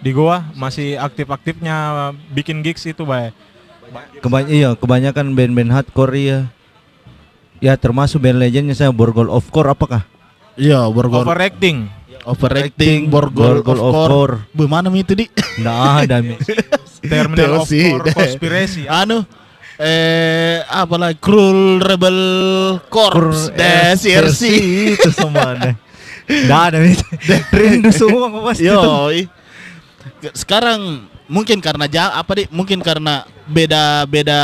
di 0.00 0.10
Goa 0.10 0.44
masih 0.56 0.96
aktif-aktifnya 0.96 2.10
bikin 2.32 2.64
gigs 2.64 2.84
itu 2.88 3.04
baik. 3.04 3.36
Kebany 4.22 4.46
iya, 4.62 4.70
kebanyakan 4.78 5.34
band-band 5.34 5.70
hardcore 5.74 6.14
ya. 6.14 6.38
Ya 7.60 7.76
termasuk 7.76 8.22
band 8.22 8.40
legendnya 8.40 8.72
saya 8.72 8.94
Borgol 8.94 9.28
of 9.28 9.50
Core 9.52 9.74
apakah? 9.74 10.06
Iya, 10.56 10.88
Borgol 10.88 11.26
Overacting. 11.26 11.99
Overacting, 12.24 13.08
Borgol, 13.08 13.62
Borgol 13.62 13.78
of 13.80 13.94
Core. 13.94 14.36
Bagaimana 14.52 14.88
itu 14.92 15.12
di? 15.16 15.26
Nggak 15.60 15.80
ada 16.06 16.16
Mi. 16.20 16.36
Terminal 17.10 17.64
of 17.64 17.68
Core 17.68 18.02
deh. 18.04 18.14
Conspiracy. 18.14 18.84
anu 19.00 19.24
eh 19.80 20.60
apa 20.68 20.94
lagi 21.00 21.16
Cruel 21.24 21.80
Rebel 21.80 22.20
Corps 22.92 23.48
DSRC 23.56 24.42
itu 24.98 25.10
semua 25.12 25.56
deh. 25.56 25.74
Nggak 26.28 26.62
ada 26.72 26.76
Mi. 26.84 26.92
Rindu 27.58 27.90
semua 27.92 28.28
pasti. 28.50 28.68
Yo, 28.68 29.08
sekarang 30.36 31.08
mungkin 31.30 31.62
karena 31.62 31.86
ja, 31.86 32.12
apa 32.12 32.32
di 32.36 32.44
mungkin 32.50 32.82
karena 32.82 33.24
beda 33.46 34.04
beda 34.04 34.40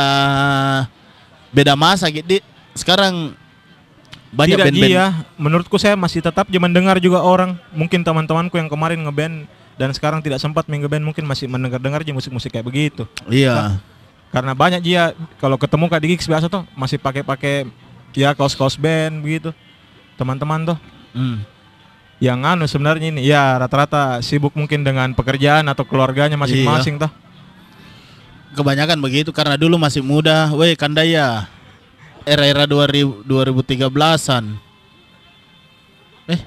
beda 1.51 1.73
masa 1.75 2.11
gitu 2.11 2.37
Di. 2.37 2.39
sekarang 2.77 3.33
banyak 4.37 4.53
Tidak 4.61 4.65
band-band 4.69 4.93
iya, 4.93 5.05
menurutku 5.41 5.81
saya 5.81 5.97
masih 5.97 6.21
tetap 6.21 6.45
aja 6.45 6.59
mendengar 6.61 7.01
juga 7.01 7.25
orang. 7.25 7.57
Mungkin 7.73 8.05
teman-temanku 8.05 8.53
yang 8.61 8.69
kemarin 8.69 9.01
ngeband 9.01 9.49
dan 9.81 9.89
sekarang 9.97 10.21
tidak 10.21 10.37
sempat 10.37 10.69
main 10.69 10.77
ngeband 10.85 11.01
mungkin 11.01 11.25
masih 11.25 11.49
mendengar-dengar 11.49 12.05
aja 12.05 12.13
musik-musik 12.13 12.53
kayak 12.53 12.69
begitu. 12.69 13.09
iya 13.25 13.81
Karena 14.29 14.53
banyak 14.53 14.85
dia 14.85 15.17
kalau 15.41 15.57
ketemu 15.57 15.89
kak 15.89 16.01
di 16.05 16.07
gigs 16.13 16.29
biasa 16.29 16.45
tuh 16.53 16.69
masih 16.77 17.01
pakai-pakai 17.01 17.65
ya 18.13 18.37
kaos-kaos 18.37 18.77
band 18.77 19.25
begitu. 19.25 19.49
Teman-teman 20.21 20.73
tuh 20.73 20.77
Hmm. 21.17 21.41
yang 22.21 22.45
anu 22.45 22.69
sebenarnya 22.69 23.09
ini 23.09 23.25
ya 23.25 23.57
rata-rata 23.57 24.21
sibuk 24.21 24.53
mungkin 24.53 24.85
dengan 24.85 25.17
pekerjaan 25.17 25.65
atau 25.65 25.81
keluarganya 25.81 26.37
masing-masing 26.37 27.01
tuh. 27.01 27.09
kebanyakan 28.53 29.01
begitu 29.01 29.29
karena 29.33 29.57
dulu 29.57 29.81
masih 29.81 30.05
muda 30.05 30.49
weh 30.53 30.77
kandaya 30.77 31.45
era-era 32.27 32.67
2000 32.67 33.23
2013-an 33.23 34.43
eh 36.27 36.41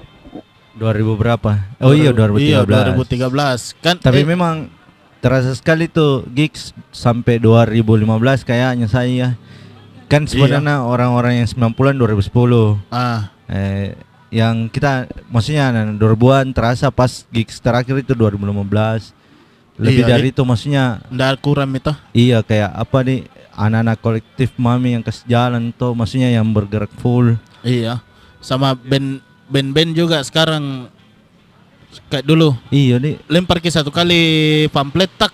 2000 0.77 1.19
berapa? 1.19 1.51
Oh 1.83 1.91
iya 1.91 2.15
2013. 2.15 2.39
iya 2.47 2.59
2013 2.63 3.83
kan 3.83 3.95
Tapi 3.99 4.21
eh, 4.23 4.27
memang 4.27 4.71
terasa 5.19 5.51
sekali 5.53 5.91
tuh 5.91 6.23
gigs 6.31 6.71
sampai 6.95 7.37
2015 7.43 8.47
kayaknya 8.47 8.87
saya. 8.87 9.35
Kan 10.07 10.27
sebenarnya 10.27 10.83
orang-orang 10.83 11.43
yang 11.43 11.47
90-an 11.47 11.95
2010. 11.99 12.79
ah 12.91 13.31
Eh 13.51 13.99
yang 14.31 14.71
kita 14.71 15.11
maksudnya 15.27 15.75
nah, 15.75 15.91
2000-an 15.91 16.55
terasa 16.55 16.87
pas 16.87 17.27
gigs 17.35 17.59
terakhir 17.59 17.99
itu 17.99 18.15
2015. 18.15 19.20
Lebih 19.81 20.03
Iya, 20.03 20.11
dari 20.11 20.27
itu 20.29 20.41
maksudnya 20.41 20.83
ndak 21.09 21.41
kurang 21.41 21.73
itu 21.73 21.89
iya 22.13 22.39
kayak 22.39 22.69
apa 22.71 22.97
nih 23.01 23.25
anak-anak 23.51 23.97
kolektif 23.97 24.49
mami 24.55 24.93
yang 24.93 25.01
kasih 25.01 25.25
jalan 25.25 25.73
tuh 25.73 25.91
maksudnya 25.91 26.29
yang 26.29 26.45
bergerak 26.47 26.93
full. 26.95 27.33
Iya. 27.61 27.97
Sama 28.37 28.73
band 28.73 29.17
band-band 29.45 29.91
juga 29.91 30.21
sekarang 30.21 30.87
kayak 32.07 32.23
dulu 32.23 32.55
Iya 32.69 32.95
nih 32.97 33.19
lempar 33.25 33.57
ke 33.57 33.67
satu 33.67 33.89
kali 33.89 34.21
pamflet 34.69 35.11
tak 35.11 35.33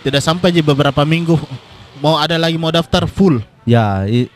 tidak 0.00 0.18
sampai 0.20 0.50
aja 0.50 0.58
beberapa 0.60 1.02
minggu 1.02 1.38
mau 1.98 2.16
ada 2.16 2.34
lagi 2.34 2.54
mau 2.54 2.70
daftar 2.70 3.04
full. 3.04 3.38
ya 3.62 4.06
i- 4.06 4.30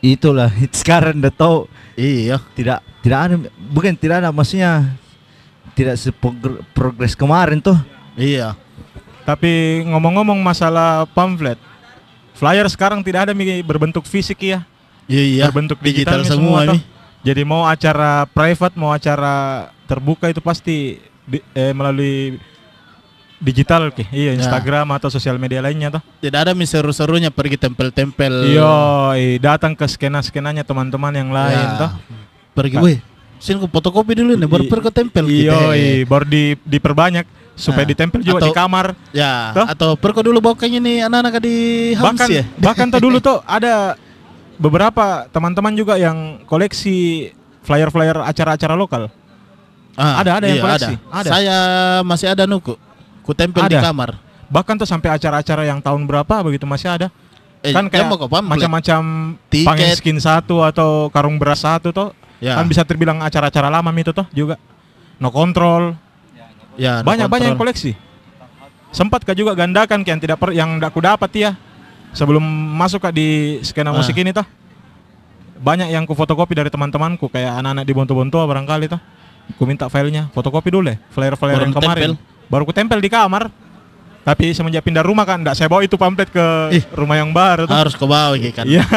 itulah 0.00 0.48
sekarang 0.74 1.16
udah 1.18 1.30
tahu 1.30 1.56
Iya. 1.94 2.40
tidak 2.52 2.80
tidak 3.00 3.18
ada 3.20 3.34
bukan 3.62 3.92
tidak 3.94 4.16
ada 4.18 4.28
maksudnya 4.30 4.96
tidak 5.72 5.96
seprogres 5.96 7.12
kemarin 7.14 7.56
tuh 7.58 7.76
Iya. 8.14 8.54
Tapi 9.22 9.84
ngomong-ngomong 9.86 10.40
masalah 10.40 11.06
pamflet, 11.10 11.58
flyer 12.34 12.66
sekarang 12.66 13.04
tidak 13.04 13.30
ada 13.30 13.32
berbentuk 13.62 14.02
fisik 14.04 14.42
ya, 14.42 14.64
Iya, 15.06 15.22
iya. 15.22 15.44
berbentuk 15.46 15.78
digital, 15.78 16.18
digital 16.18 16.20
semua 16.26 16.58
semua. 16.64 16.74
nih. 16.74 16.80
toh. 16.80 16.98
Jadi 17.20 17.42
mau 17.44 17.62
acara 17.68 18.24
private, 18.24 18.74
mau 18.74 18.90
acara 18.90 19.34
terbuka 19.84 20.32
itu 20.32 20.40
pasti 20.40 20.96
di- 21.28 21.44
eh, 21.52 21.70
melalui 21.70 22.40
digital 23.36 23.88
ke, 23.88 24.04
iya 24.12 24.32
Ya. 24.32 24.40
Instagram 24.40 24.88
atau 24.92 25.08
sosial 25.08 25.36
media 25.36 25.60
lainnya 25.60 25.88
toh. 25.88 26.02
Tidak 26.20 26.36
ada 26.36 26.52
mi 26.52 26.64
seru-serunya 26.64 27.32
pergi 27.32 27.56
tempel-tempel. 27.56 28.52
Yo, 28.52 28.72
datang 29.40 29.72
ke 29.72 29.84
skena-skenanya 29.84 30.60
teman-teman 30.60 31.12
yang 31.12 31.32
lain 31.32 31.56
Ya. 31.56 31.76
toh. 31.76 31.92
Pergi, 32.52 32.76
weh. 32.80 32.98
Sini 33.40 33.56
fotokopi 33.64 34.12
dulu 34.12 34.36
nih, 34.36 34.44
baru 34.44 34.64
pergi 34.68 34.84
ke 34.84 34.92
tempel. 34.92 35.24
Iya, 35.24 35.56
gitu. 35.72 36.04
baru 36.04 36.24
di, 36.28 36.44
diperbanyak 36.60 37.24
supaya 37.60 37.84
Ah. 37.84 37.90
ditempel 37.92 38.20
juga 38.24 38.40
di 38.40 38.50
Atau- 38.50 38.56
kamar. 38.56 38.86
Ya, 39.12 39.52
Toh? 39.52 39.66
atau 39.68 39.90
pergi 39.94 40.20
dulu 40.24 40.38
bawa 40.40 40.56
kayaknya 40.56 40.80
nih 40.80 40.96
anak-anak 41.04 41.34
di 41.38 41.56
bahkan 41.94 42.26
Hams 42.26 42.38
ya. 42.40 42.44
bahkan 42.64 42.86
tuh 42.88 43.00
dulu 43.00 43.20
tuh 43.20 43.38
ada 43.44 43.94
beberapa 44.56 45.28
teman-teman 45.28 45.72
juga 45.72 45.94
yang 45.96 46.40
koleksi 46.44 47.28
flyer-flyer 47.62 48.24
acara-acara 48.24 48.72
lokal. 48.72 49.12
Ah, 49.94 50.24
Ada, 50.24 50.40
ada 50.40 50.46
yang 50.48 50.58
iya, 50.58 50.64
koleksi. 50.64 50.94
Ada. 51.12 51.28
Saya 51.28 51.56
masih 52.00 52.26
ada 52.32 52.44
nuku. 52.48 52.72
Ku 53.20 53.36
tempel 53.36 53.68
di 53.68 53.76
Ada. 53.76 53.92
kamar. 53.92 54.16
Bahkan 54.48 54.80
tuh 54.80 54.88
sampai 54.88 55.12
acara-acara 55.12 55.62
yang 55.68 55.78
tahun 55.78 56.08
berapa 56.08 56.34
begitu 56.40 56.64
masih 56.64 56.88
ada. 56.88 57.06
Eh, 57.60 57.76
kan 57.76 57.92
kayak 57.92 58.08
macam-macam 58.40 59.00
pangin 59.52 59.92
skin 59.92 60.16
satu 60.16 60.64
atau 60.64 61.12
karung 61.12 61.36
beras 61.36 61.60
satu 61.60 61.92
tuh. 61.92 62.16
Ya. 62.40 62.56
Kan 62.56 62.64
bisa 62.66 62.80
terbilang 62.88 63.20
acara-acara 63.20 63.68
lama 63.68 63.92
itu 63.92 64.16
tuh 64.16 64.24
juga. 64.32 64.56
No 65.20 65.28
control. 65.28 65.92
Ya, 66.74 67.00
ada 67.00 67.06
Banyak-banyak 67.06 67.48
yang 67.48 67.58
koleksi. 67.58 67.92
Sempat 68.90 69.22
kah 69.22 69.32
juga 69.32 69.54
gandakan 69.54 70.02
yang 70.02 70.18
tidak 70.18 70.36
per, 70.36 70.50
yang 70.50 70.76
tidak 70.76 70.90
ku 70.90 71.00
dapat 71.00 71.30
ya. 71.32 71.50
Sebelum 72.10 72.42
masuk 72.74 72.98
kak 73.00 73.12
di 73.12 73.58
skena 73.60 73.90
Ah. 73.90 73.96
musik 73.96 74.14
ini 74.14 74.30
tuh. 74.30 74.42
Banyak 75.56 75.88
yang 75.88 76.02
ku 76.04 76.12
fotokopi 76.12 76.52
dari 76.52 76.68
teman-temanku 76.68 77.28
kayak 77.28 77.60
anak-anak 77.60 77.84
di 77.84 77.92
Bonto-Bonto 77.92 78.40
barangkali 78.40 78.86
tuh. 78.88 79.00
Ku 79.52 79.62
minta 79.62 79.86
filenya, 79.86 80.30
fotokopi 80.30 80.70
dulu 80.70 80.88
deh, 80.88 80.98
flyer-flyer 81.10 81.58
yang 81.60 81.70
kemarin. 81.70 82.14
tempel. 82.16 82.24
Baru 82.46 82.62
ku 82.64 82.72
tempel 82.72 82.98
di 82.98 83.06
kamar. 83.06 83.50
Tapi 84.20 84.52
semenjak 84.52 84.82
pindah 84.82 85.00
rumah 85.00 85.24
kan 85.24 85.38
enggak 85.38 85.54
saya 85.54 85.66
bawa 85.66 85.80
itu 85.80 85.96
pamflet 85.96 86.28
ke 86.28 86.44
Ih. 86.72 86.84
rumah 86.92 87.16
yang 87.16 87.30
baru 87.30 87.64
tuh. 87.64 87.72
harus 87.72 87.94
ke 87.94 88.04
bawah 88.04 88.36
gitu 88.36 88.52
kan. 88.52 88.64
Iya. 88.64 88.84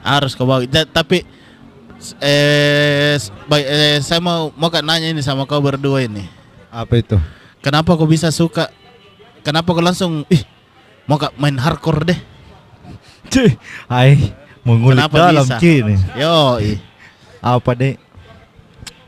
Harus 0.00 0.32
ke 0.32 0.40
bawah. 0.40 0.62
Ja- 0.64 0.86
tapi 0.86 1.24
s- 1.24 1.37
eh, 2.22 3.18
eh, 3.18 3.96
saya 4.00 4.20
mau 4.22 4.54
mau 4.54 4.70
kak 4.70 4.82
nanya 4.82 5.10
ini 5.10 5.22
sama 5.22 5.44
kau 5.44 5.58
berdua 5.58 6.04
ini. 6.04 6.26
apa 6.68 7.00
itu 7.00 7.16
Kenapa 7.58 7.98
kau 7.98 8.06
bisa 8.06 8.30
suka? 8.30 8.70
Kenapa 9.42 9.74
kau 9.74 9.82
langsung 9.82 10.22
ih 10.30 10.42
mau 11.10 11.18
kak 11.18 11.34
main 11.34 11.58
hardcore 11.58 12.06
deh? 12.06 12.18
Cih, 13.32 13.58
hai 13.90 14.32
mengulik 14.62 15.00
Kenapa 15.00 15.16
dalam 15.32 15.44
bisa? 15.44 15.56
kini 15.58 15.96
Yo, 16.14 16.60
ih. 16.62 16.78
apa 17.38 17.70
deh 17.74 17.94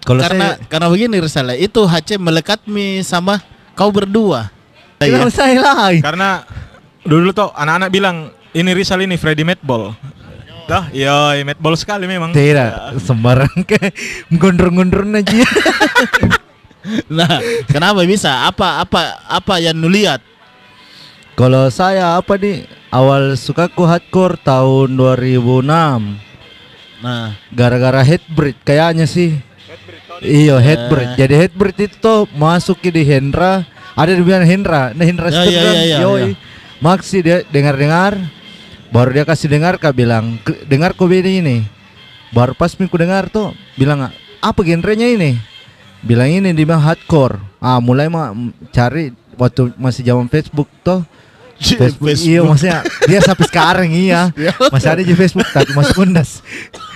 kalau 0.00 0.24
karena 0.24 0.56
saya 0.56 0.64
karena 0.66 0.86
begini 0.88 1.16
Rizal, 1.20 1.52
itu 1.60 1.80
HC 1.84 2.16
melekat 2.16 2.64
mi 2.64 3.04
sama 3.04 3.44
kau 3.76 3.92
berdua. 3.92 4.48
Kenapa 4.96 5.28
Iya. 5.28 5.32
saya 5.32 5.60
Karena 6.00 6.44
dulu 7.04 7.32
tuh 7.32 7.52
anak-anak 7.52 7.88
bilang 7.92 8.16
ini 8.56 8.70
Rizal 8.72 9.04
ini 9.04 9.20
Freddy 9.20 9.44
Madball. 9.44 9.92
Dah, 10.70 10.86
iya 10.94 11.34
Madball 11.42 11.74
sekali 11.74 12.06
memang. 12.06 12.30
tidak 12.30 12.94
sembarang 13.02 13.66
kayak 13.66 13.90
gondrong-gondrong 14.30 15.10
aja 15.18 15.42
Nah, 17.10 17.42
kenapa 17.66 18.06
bisa? 18.06 18.46
Apa 18.46 18.80
apa 18.80 19.00
apa 19.26 19.54
yang 19.58 19.76
lu 19.76 19.90
lihat? 19.90 20.22
kalau 21.34 21.66
saya 21.72 22.16
apa 22.16 22.36
nih? 22.36 22.68
Awal 22.90 23.32
sukaku 23.34 23.86
hardcore 23.86 24.36
tahun 24.40 24.94
2006 24.94 25.62
Nah, 27.00 27.32
gara-gara 27.48 28.02
headbreed 28.04 28.60
kayaknya 28.60 29.08
sih. 29.08 29.40
Iya 30.20 30.60
headbreed 30.60 31.16
jadi 31.16 31.34
headbreed 31.46 31.78
itu 31.88 32.14
masuk 32.36 32.78
ke 32.78 32.92
di 32.92 33.02
Hendra. 33.02 33.64
Ada 33.96 34.14
di 34.14 34.22
bilang 34.22 34.44
Hendra. 34.44 34.92
Nah 34.92 35.04
Hendra 35.04 35.28
Ya, 35.28 35.36
Street 35.36 35.56
ya, 35.56 35.62
kan, 35.64 35.74
ya, 35.74 35.84
ya, 35.84 35.98
yoi. 36.04 36.20
ya. 36.20 36.28
Maxi 36.80 37.18
dia 37.20 37.40
dengar-dengar 37.48 38.20
baru 38.90 39.10
dia 39.14 39.24
kasih 39.26 39.48
dengar 39.50 39.78
kak 39.78 39.94
bilang 39.94 40.38
"Ke- 40.42 40.66
dengar 40.66 40.94
kok 40.94 41.06
beda 41.06 41.30
ini. 41.30 41.66
Baru 42.30 42.54
pas 42.54 42.70
ku 42.70 42.96
dengar 42.98 43.26
tuh 43.26 43.50
bilang 43.74 44.10
apa 44.38 44.60
genrenya 44.62 45.06
ini? 45.10 45.34
Bilang 46.02 46.30
ini 46.30 46.54
dia 46.54 46.64
bilang 46.66 46.82
hardcore. 46.82 47.42
Ah 47.58 47.82
mulai 47.82 48.06
mah 48.06 48.30
cari 48.70 49.10
waktu 49.34 49.74
masih 49.78 50.02
zaman 50.06 50.26
Facebook 50.30 50.70
tuh. 50.82 51.02
Facebook, 51.60 52.16
iya 52.24 52.40
maksudnya 52.40 52.80
dia 53.04 53.20
sampai 53.20 53.44
sekarang 53.44 53.88
iya. 53.92 54.32
Ya. 54.48 54.56
masih 54.72 54.96
ada 54.96 55.02
di 55.04 55.12
Facebook 55.12 55.44
tapi 55.52 55.76
masih 55.76 55.92
kundas 55.92 56.40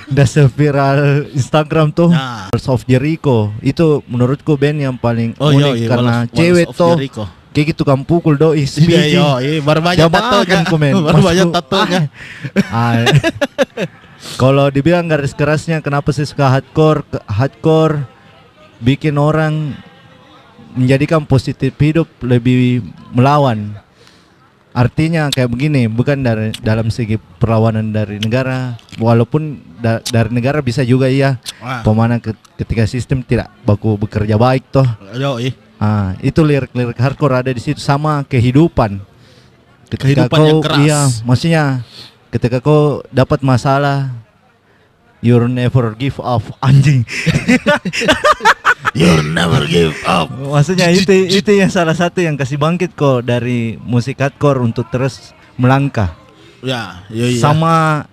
udah 0.09 0.27
viral 0.53 1.29
Instagram 1.33 1.93
tuh. 1.93 2.09
Nah. 2.13 2.49
Of 2.53 2.89
Jericho. 2.89 3.53
Itu 3.61 4.01
menurutku 4.09 4.57
band 4.57 4.81
yang 4.81 4.97
paling 4.97 5.37
Oh 5.37 5.53
unik 5.53 5.61
iya, 5.61 5.71
iya, 5.77 5.89
karena 5.89 6.15
cewek 6.33 6.67
tuh. 6.73 6.97
Jericho. 6.97 7.25
Kayak 7.55 7.67
gitu 7.71 7.83
kamu 7.83 8.03
pukul 8.03 8.35
doi 8.35 8.59
Iya, 8.59 8.67
speaking 8.67 9.15
iya, 9.15 9.29
iya, 9.39 9.61
baru 9.61 9.81
banyak 9.81 10.11
tatonya. 10.11 10.51
kan 10.53 10.63
komen. 10.67 10.93
Baru 11.07 11.21
banyak 11.23 11.49
tatonya. 11.49 12.01
ah, 12.69 13.07
kalau 14.43 14.67
dibilang 14.69 15.07
garis 15.07 15.31
kerasnya 15.33 15.79
kenapa 15.79 16.11
sih 16.11 16.25
suka 16.25 16.51
hardcore? 16.51 17.07
Hardcore 17.25 18.03
bikin 18.79 19.15
orang 19.15 19.79
menjadikan 20.73 21.23
positif 21.23 21.71
hidup 21.77 22.11
lebih 22.21 22.83
melawan. 23.09 23.79
Artinya 24.71 25.31
kayak 25.31 25.47
begini 25.49 25.87
bukan 25.87 26.19
dari 26.19 26.51
dalam 26.59 26.91
segi 26.91 27.15
perlawanan 27.15 27.95
dari 27.95 28.19
negara 28.19 28.75
walaupun 28.99 29.55
da- 29.79 30.03
dari 30.03 30.35
negara 30.35 30.59
bisa 30.59 30.83
juga 30.83 31.07
iya. 31.07 31.39
Wah, 31.63 31.87
pemana 31.87 32.19
ke- 32.19 32.35
ketika 32.57 32.83
sistem 32.85 33.23
tidak 33.23 33.55
baku 33.63 33.95
bekerja 33.95 34.35
baik 34.35 34.67
toh. 34.69 34.83
Ah, 35.85 36.17
itu 36.25 36.41
lirik-lirik 36.41 36.97
hardcore 36.97 37.45
ada 37.45 37.51
di 37.53 37.61
situ 37.61 37.77
sama 37.77 38.25
kehidupan. 38.25 39.05
Ketika 39.93 40.25
Kehidupan 40.25 40.39
yang 40.41 40.61
keras. 40.65 40.81
Iya, 40.81 41.01
maksudnya 41.29 41.65
ketika 42.33 42.65
kau 42.65 43.05
dapat 43.13 43.45
masalah 43.45 44.17
you 45.21 45.37
never 45.45 45.93
give 45.93 46.17
up 46.19 46.41
anjing. 46.67 47.05
You 48.95 49.21
never 49.27 49.67
give 49.67 49.93
up. 50.07 50.31
maksudnya 50.31 50.89
itu 50.89 51.11
itu 51.29 51.51
yang 51.53 51.69
salah 51.69 51.93
satu 51.93 52.23
yang 52.23 52.39
kasih 52.39 52.57
bangkit 52.57 52.95
kok 52.95 53.27
dari 53.27 53.75
musik 53.77 54.23
hardcore 54.23 54.63
untuk 54.63 54.89
terus 54.89 55.35
melangkah. 55.61 56.15
Ya, 56.65 57.05
iya, 57.13 57.29
iya. 57.29 57.41
Sama 57.43 58.07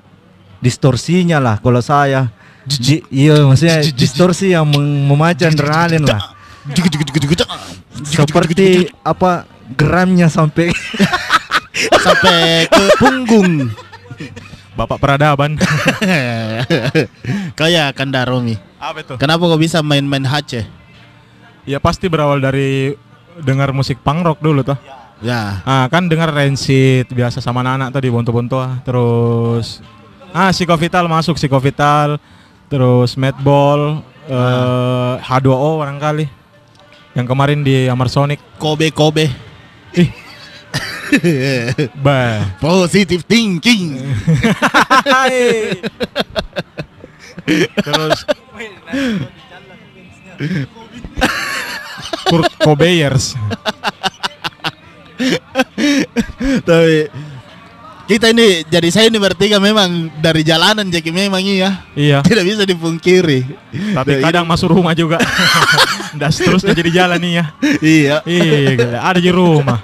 distorsinya 0.59 1.39
lah 1.39 1.55
kalau 1.63 1.79
saya. 1.79 2.33
Di- 2.67 3.05
iya, 3.09 3.41
maksudnya 3.47 3.79
distorsi 4.01 4.51
yang 4.51 4.67
mem- 4.67 5.07
memacu 5.07 5.47
adrenalin 5.47 6.03
lah. 6.03 6.35
Seperti 8.05 8.91
apa 9.01 9.49
geramnya 9.73 10.27
sampai 10.29 10.69
sampai 12.05 12.67
ke 12.67 12.83
punggung. 12.99 13.71
Bapak 14.71 14.97
peradaban. 15.03 15.59
Kayak 17.59 17.97
Kandaromi. 17.97 18.55
Apa 18.79 19.03
itu? 19.03 19.13
Kenapa 19.19 19.43
kok 19.45 19.61
bisa 19.61 19.83
main-main 19.83 20.23
Hace? 20.23 20.65
Ya 21.67 21.77
pasti 21.77 22.09
berawal 22.09 22.41
dari 22.41 22.95
dengar 23.41 23.75
musik 23.75 23.99
punk 24.01 24.25
rock 24.25 24.39
dulu 24.41 24.63
tuh. 24.65 24.77
Ya. 25.21 25.61
Ah 25.67 25.85
kan 25.85 26.09
dengar 26.09 26.33
Rancid 26.33 27.05
biasa 27.13 27.43
sama 27.43 27.61
anak-anak 27.61 27.93
tadi 27.93 28.07
bonto-bonto 28.09 28.57
ah. 28.57 28.81
Terus 28.81 29.83
ah 30.33 30.49
Psikovital 30.49 31.05
masuk 31.05 31.37
Psikovital. 31.37 32.17
Terus 32.71 33.19
Madball 33.19 34.01
eh 34.31 35.13
H2O 35.21 35.83
barangkali. 35.83 36.40
Yang 37.11 37.27
kemarin 37.27 37.59
di 37.65 37.91
Amarsonic. 37.91 38.39
Kobe 38.55 38.91
Kobe. 38.91 39.27
Ih. 39.95 40.11
Bah. 41.99 42.55
Positive 42.63 43.19
thinking. 43.27 43.99
Terus 47.83 48.19
Kurt. 52.31 52.47
Tapi 56.63 57.11
kita 58.11 58.27
ini 58.35 58.67
jadi 58.67 58.87
saya 58.91 59.05
ini 59.07 59.15
bertiga 59.15 59.55
memang 59.55 60.11
dari 60.19 60.43
jalanan 60.43 60.83
jadi 60.91 61.07
memang 61.15 61.39
iya. 61.39 61.87
Iya. 61.95 62.19
Tidak 62.27 62.43
bisa 62.43 62.63
dipungkiri. 62.67 63.39
Tapi 63.95 64.19
Ya, 64.19 64.27
kadang 64.27 64.43
masuk 64.43 64.75
rumah 64.75 64.91
juga. 64.91 65.15
Das 66.19 66.35
terusnya 66.35 66.75
jadi 66.75 66.91
jalan 66.91 67.23
nih 67.23 67.33
ya. 67.39 67.45
Iya. 67.79 68.15
Iya, 68.27 68.71
gila. 68.75 68.99
ada 68.99 69.19
di 69.23 69.31
rumah. 69.31 69.79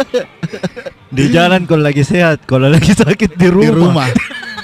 di 1.07 1.31
jalan 1.31 1.63
kalau 1.63 1.87
lagi 1.87 2.03
sehat, 2.03 2.43
kalau 2.43 2.67
lagi 2.67 2.91
sakit 2.91 3.39
di 3.39 3.47
rumah. 3.47 3.71
Di 3.71 3.79
rumah. 3.79 4.07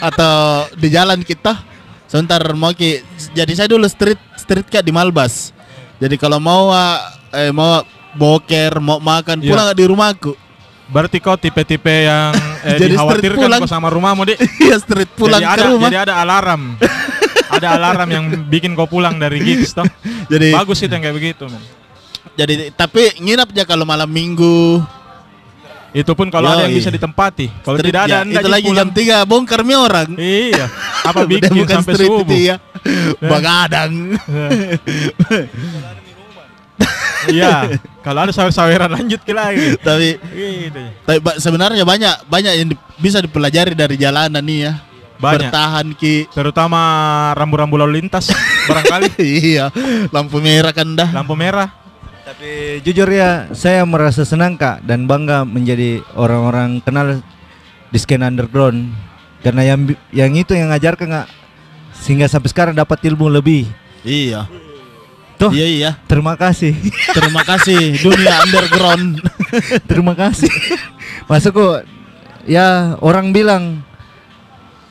Atau 0.04 0.68
di 0.76 0.92
jalan 0.92 1.24
kita. 1.24 1.64
Sebentar 2.12 2.44
mau 2.52 2.76
ki. 2.76 3.00
Jadi 3.32 3.56
saya 3.56 3.72
dulu 3.72 3.88
street 3.88 4.20
street 4.36 4.68
kayak 4.68 4.84
di 4.84 4.92
Malbas. 4.92 5.56
Jadi 6.04 6.20
kalau 6.20 6.36
mau 6.44 6.68
ah, 6.68 7.00
eh 7.32 7.56
mau 7.56 7.80
boker, 8.12 8.84
mau 8.84 9.00
makan, 9.00 9.40
Iya. 9.40 9.48
pulang 9.56 9.68
di 9.72 9.86
rumahku. 9.88 10.32
Berarti 10.92 11.18
kau 11.24 11.40
tipe-tipe 11.40 11.90
yang 12.06 12.36
eh, 12.64 12.80
Jadi 12.80 12.96
dikhawatirkan 12.96 13.40
pulang. 13.46 13.62
kau 13.62 13.70
sama 13.70 13.88
rumahmu, 13.92 14.22
Dik. 14.26 14.40
Iya 14.66 14.78
street 14.80 15.12
pulang 15.14 15.42
jadi 15.44 15.52
ke 15.52 15.56
ada, 15.60 15.64
rumah. 15.70 15.90
Jadi 15.92 15.98
ada 16.00 16.14
alarm. 16.24 16.62
ada 17.54 17.68
alarm 17.78 18.10
yang 18.10 18.26
bikin 18.50 18.74
kau 18.74 18.88
pulang 18.90 19.20
dari 19.22 19.38
gigs 19.44 19.76
toh. 19.78 19.86
Jadi 20.34 20.56
Bagus 20.56 20.82
itu 20.82 20.90
yang 20.90 21.04
kayak 21.04 21.16
begitu, 21.20 21.46
men. 21.52 21.62
jadi 22.34 22.74
tapi 22.74 23.14
nginap 23.22 23.54
aja 23.54 23.68
kalau 23.68 23.86
malam 23.86 24.10
minggu. 24.10 24.82
Itu 25.94 26.18
pun 26.18 26.34
kalau 26.34 26.50
ada 26.50 26.66
yang 26.66 26.74
Yoi. 26.74 26.82
bisa 26.82 26.90
ditempati. 26.90 27.54
Kalau 27.62 27.78
tidak 27.78 28.10
ada, 28.10 28.26
ya, 28.26 28.26
anda 28.26 28.42
itu 28.42 28.50
lagi 28.50 28.70
jam 28.74 28.90
3 28.90 29.30
bongkar 29.30 29.62
mi 29.62 29.78
orang. 29.78 30.10
Iya. 30.18 30.66
Apa 31.14 31.30
bikin 31.30 31.54
bukan 31.54 31.86
sampai 31.86 31.94
subuh? 32.02 32.26
ya. 32.34 32.58
Bagadang. 33.22 34.18
Iya. 37.28 37.80
Kalau 38.00 38.20
ada 38.20 38.32
sawer-saweran 38.32 38.92
lanjut 38.92 39.22
ke 39.22 39.32
lagi. 39.32 39.80
tapi 39.80 40.20
Gitu. 40.20 40.82
tapi 41.04 41.18
sebenarnya 41.38 41.84
banyak 41.84 42.28
banyak 42.28 42.54
yang 42.54 42.68
di- 42.70 42.82
bisa 42.98 43.20
dipelajari 43.20 43.74
dari 43.74 43.96
jalanan 43.96 44.40
nih 44.40 44.60
ya. 44.62 44.74
Banyak. 45.16 45.48
Bertahan 45.48 45.88
ki. 45.94 46.28
Terutama 46.30 46.80
rambu-rambu 47.32 47.76
lalu 47.76 48.02
lintas 48.02 48.28
barangkali 48.66 49.08
iya, 49.24 49.72
lampu 50.10 50.38
merah 50.38 50.72
kan 50.72 50.90
dah. 50.90 51.10
lampu 51.12 51.32
merah. 51.34 51.72
Tapi 52.24 52.80
jujur 52.82 53.08
ya, 53.08 53.52
saya 53.52 53.84
merasa 53.84 54.24
senang 54.24 54.56
kak 54.56 54.80
dan 54.82 55.04
bangga 55.04 55.44
menjadi 55.44 56.00
orang-orang 56.14 56.80
kenal 56.80 57.20
di 57.88 57.98
skena 57.98 58.26
underground 58.26 58.92
karena 59.40 59.62
yang 59.66 59.80
yang 60.10 60.32
itu 60.34 60.52
yang 60.52 60.72
ngajarkan 60.72 61.08
kak 61.14 61.28
sehingga 61.94 62.26
sampai 62.26 62.50
sekarang 62.50 62.74
dapat 62.74 63.00
ilmu 63.04 63.28
lebih. 63.30 63.68
Iya. 64.02 64.48
Tuh. 65.44 65.52
Iya 65.52 65.68
iya. 65.68 65.92
Terima 66.08 66.34
kasih, 66.40 66.72
Terima 67.12 67.42
kasih 67.44 68.00
dunia 68.00 68.34
underground. 68.48 69.20
terima 69.92 70.14
kasih. 70.16 70.48
Masukku, 71.28 71.84
ya 72.48 72.96
orang 73.04 73.36
bilang 73.36 73.84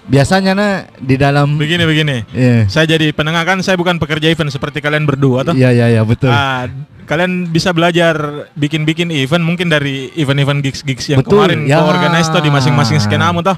biasanya 0.03 0.53
nah 0.53 0.73
di 0.99 1.15
dalam 1.15 1.57
Begini 1.57 1.87
begini. 1.87 2.27
Iya, 2.35 2.67
Saya 2.67 2.85
jadi 2.99 3.15
penengah 3.15 3.47
kan 3.47 3.59
saya 3.63 3.79
bukan 3.79 3.97
pekerja 4.03 4.29
event 4.29 4.51
seperti 4.51 4.83
kalian 4.83 5.07
berdua 5.07 5.47
toh. 5.47 5.55
iya, 5.55 5.71
iya, 5.71 5.87
iya, 5.89 6.03
betul. 6.03 6.29
Ah, 6.29 6.67
kalian 7.07 7.51
bisa 7.51 7.71
belajar 7.71 8.47
bikin-bikin 8.59 9.11
event 9.15 9.43
mungkin 9.43 9.71
dari 9.71 10.11
event-event 10.19 10.63
gigs-gigs 10.63 11.07
yang 11.11 11.21
Betul, 11.23 11.45
kemarin 11.45 11.67
ya. 11.69 11.83
organize 11.83 12.31
tuh 12.31 12.43
di 12.43 12.51
masing-masing 12.51 12.99
skenamu 13.03 13.43
toh. 13.43 13.55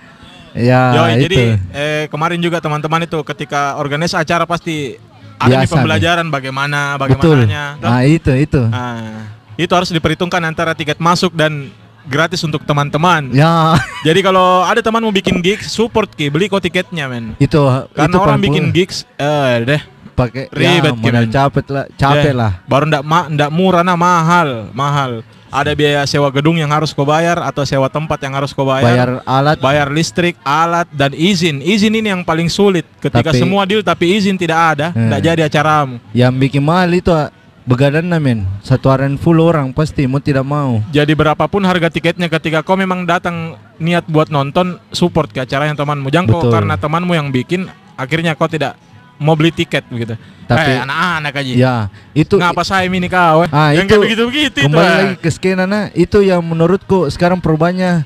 Ya, 0.55 0.95
Yoi, 0.95 1.19
itu. 1.19 1.23
jadi 1.27 1.41
eh, 1.75 2.05
kemarin 2.07 2.39
juga 2.39 2.63
teman-teman 2.63 3.03
itu 3.03 3.19
ketika 3.27 3.75
organize 3.75 4.15
acara 4.15 4.47
pasti 4.47 4.95
ada 5.39 5.51
nih 5.51 5.67
Biasa 5.67 5.75
pembelajaran 5.75 6.27
bagaimana 6.31 6.79
betul. 6.97 7.43
bagaimananya. 7.45 7.65
Nah, 7.83 8.01
itu, 8.07 8.33
itu. 8.35 8.63
Ah, 8.71 9.31
itu 9.55 9.73
harus 9.73 9.91
diperhitungkan 9.91 10.43
antara 10.43 10.75
tiket 10.75 10.99
masuk 10.99 11.35
dan 11.35 11.71
gratis 12.05 12.41
untuk 12.45 12.63
teman-teman. 12.69 13.33
Ya, 13.33 13.81
Jadi 14.05 14.21
kalau 14.21 14.63
ada 14.65 14.85
teman 14.85 15.01
mau 15.01 15.15
bikin 15.15 15.41
gigs, 15.41 15.73
support 15.73 16.13
ki, 16.13 16.29
beli 16.29 16.53
kok 16.53 16.61
tiketnya 16.61 17.09
men. 17.09 17.33
itu 17.41 17.61
Karena 17.97 18.13
itu 18.13 18.19
orang 18.21 18.41
bikin 18.41 18.65
gigs, 18.71 19.09
eh 19.17 19.65
deh 19.65 19.83
pakai 20.15 20.47
ribet, 20.55 20.95
ya, 20.95 21.01
modal 21.03 21.25
Kim. 21.27 21.33
capek 21.35 21.67
lah, 21.75 21.85
capek 21.99 22.33
lah. 22.33 22.53
Baru 22.71 22.87
ndak 22.87 23.03
ma 23.03 23.27
ndak 23.27 23.51
murah 23.51 23.83
nah 23.83 23.99
mahal, 23.99 24.71
mahal. 24.71 25.27
Ada 25.55 25.71
biaya 25.79 26.03
sewa 26.03 26.35
gedung 26.35 26.59
yang 26.59 26.67
harus 26.75 26.91
kau 26.91 27.07
bayar 27.07 27.39
atau 27.39 27.63
sewa 27.63 27.87
tempat 27.87 28.19
yang 28.19 28.35
harus 28.35 28.51
kau 28.51 28.67
bayar. 28.67 28.91
Bayar 28.91 29.11
alat 29.23 29.59
Bayar 29.63 29.87
listrik, 29.87 30.35
alat 30.43 30.91
dan 30.91 31.15
izin. 31.15 31.63
Izin 31.63 31.95
ini 31.95 32.11
yang 32.11 32.27
paling 32.27 32.51
sulit. 32.51 32.83
Ketika 32.99 33.31
Tapi- 33.31 33.39
semua 33.39 33.63
deal 33.63 33.87
tapi 33.87 34.19
izin 34.19 34.35
tidak 34.35 34.75
ada, 34.75 34.91
Hmm. 34.91 35.15
ndak 35.15 35.21
jadi 35.23 35.43
acaramu. 35.47 36.03
yang 36.11 36.35
bikin 36.35 36.59
mahal 36.59 36.91
itu 36.91 37.15
ah, 37.15 37.31
begadang 37.65 38.11
men. 38.19 38.43
Satu 38.67 38.91
harian 38.91 39.15
full 39.15 39.39
orang 39.39 39.71
pasti 39.71 40.11
mau 40.11 40.19
tidak 40.19 40.43
mau. 40.43 40.83
Jadi 40.91 41.15
berapapun 41.15 41.63
harga 41.63 41.87
tiketnya 41.87 42.27
ketika 42.27 42.67
kau 42.67 42.75
memang 42.75 43.07
datang 43.07 43.55
niat 43.79 44.11
buat 44.11 44.35
nonton, 44.35 44.83
support 44.91 45.31
ke 45.31 45.39
acara 45.47 45.71
yang 45.71 45.79
temanmu. 45.79 46.11
Jangan 46.11 46.27
kau 46.35 46.51
karena 46.51 46.75
temanmu 46.75 47.15
yang 47.15 47.31
bikin, 47.31 47.71
akhirnya 47.95 48.35
kau 48.35 48.51
tidak 48.51 48.75
mau 49.19 49.35
beli 49.39 49.55
tiket 49.55 49.87
begitu. 49.89 50.15
Tapi- 50.45 50.77
eh, 50.77 50.85
anak-anak 50.85 51.33
aja. 51.41 51.53
Ya, 51.57 51.77
itu 52.13 52.37
Ngapa 52.37 52.63
saya 52.63 52.85
ini 52.85 53.09
kau? 53.09 53.47
Eh? 53.47 53.51
Ah, 53.51 53.73
yang 53.73 53.89
itu 53.89 53.97
kayak 53.97 54.03
begitu-begitu 54.05 54.59
itu. 54.61 54.67
kembali 54.69 54.85
eh. 54.85 54.97
lagi 55.01 55.17
ke 55.17 55.31
skena 55.33 55.65
nah, 55.65 55.89
itu 55.97 56.21
yang 56.21 56.45
menurutku 56.45 57.09
sekarang 57.09 57.41
perubahannya 57.41 58.05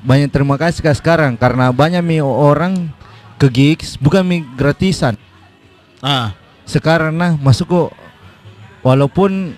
banyak 0.00 0.30
terima 0.32 0.56
kasih 0.56 0.80
kak 0.80 0.96
sekarang 0.96 1.34
karena 1.36 1.68
banyak 1.74 2.00
mi 2.00 2.22
orang 2.22 2.88
ke 3.36 3.50
gigs 3.52 4.00
bukan 4.00 4.24
mi 4.24 4.40
gratisan. 4.56 5.18
Ah, 6.00 6.32
Sekarang 6.64 7.14
nah 7.14 7.36
masuk 7.38 7.66
kok 7.68 7.90
walaupun 8.82 9.54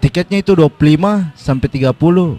tiketnya 0.00 0.42
itu 0.42 0.54
25 0.54 1.30
sampai 1.34 1.68
30 1.70 2.38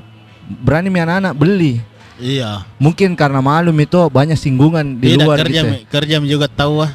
berani 0.63 0.87
mi 0.91 0.99
anak-anak 0.99 1.33
beli. 1.35 1.79
iya. 2.19 2.63
Mungkin 2.79 3.15
karena 3.15 3.39
malum 3.39 3.75
itu 3.77 3.95
banyak 4.09 4.35
singgungan 4.35 4.99
di 4.99 5.15
Tidak 5.15 5.23
luar 5.23 5.37
kerja 5.43 5.61
gitu. 5.63 5.75
kerja 5.87 6.15
juga 6.23 6.47
tahu 6.51 6.83
ah. 6.83 6.91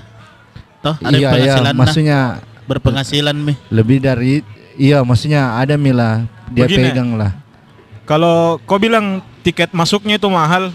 Toh 0.78 0.94
ada 1.02 1.16
Iya 1.16 1.18
iya 1.18 1.30
penghasilan 1.34 1.74
nah, 1.74 1.74
maksudnya 1.74 2.18
berpenghasilan 2.68 3.36
mi. 3.36 3.54
lebih 3.72 3.98
dari 3.98 4.44
iya 4.78 5.02
maksudnya 5.02 5.58
ada 5.58 5.74
mi 5.74 5.90
lah 5.90 6.22
dia 6.52 6.64
Begini. 6.68 6.88
pegang 6.92 7.16
lah. 7.16 7.32
Kalau 8.08 8.56
kau 8.64 8.80
bilang 8.80 9.20
tiket 9.44 9.68
masuknya 9.76 10.16
itu 10.16 10.28
mahal, 10.32 10.72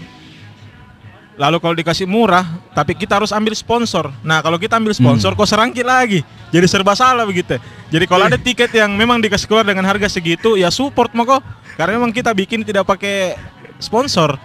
lalu 1.34 1.58
kalau 1.58 1.74
dikasih 1.74 2.06
murah, 2.06 2.46
tapi 2.74 2.94
kita 2.94 3.18
harus 3.18 3.34
ambil 3.34 3.54
sponsor. 3.58 4.14
Nah 4.22 4.38
kalau 4.38 4.54
kita 4.54 4.78
ambil 4.78 4.94
sponsor, 4.94 5.34
kau 5.34 5.46
serangkit 5.46 5.82
lagi, 5.82 6.22
jadi 6.54 6.66
serba 6.70 6.94
salah 6.94 7.26
begitu. 7.26 7.58
Jadi 7.90 8.04
kalau 8.06 8.30
ada 8.30 8.38
tiket 8.38 8.70
yang 8.70 8.94
memang 8.94 9.18
dikasih 9.18 9.50
keluar 9.50 9.66
dengan 9.66 9.82
harga 9.82 10.06
segitu, 10.06 10.54
ya 10.54 10.70
support 10.70 11.10
mau 11.10 11.26
kok, 11.26 11.42
karena 11.74 11.98
memang 11.98 12.14
kita 12.14 12.30
bikin 12.30 12.62
tidak 12.62 12.86
pakai 12.86 13.34
sponsor, 13.82 14.38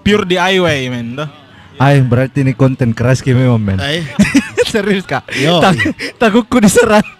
pure 0.00 0.24
DIY 0.24 0.88
men. 0.88 1.20
Ay, 1.80 2.00
berarti 2.04 2.44
ini 2.44 2.52
konten 2.52 2.92
keras 2.92 3.20
kayak 3.20 3.36
memang 3.36 3.60
men. 3.60 3.78
Serius 4.70 5.04
kak? 5.04 5.26
Yo. 5.34 5.58
Tak- 5.58 6.16
takutku 6.22 6.62
diserang. 6.62 7.02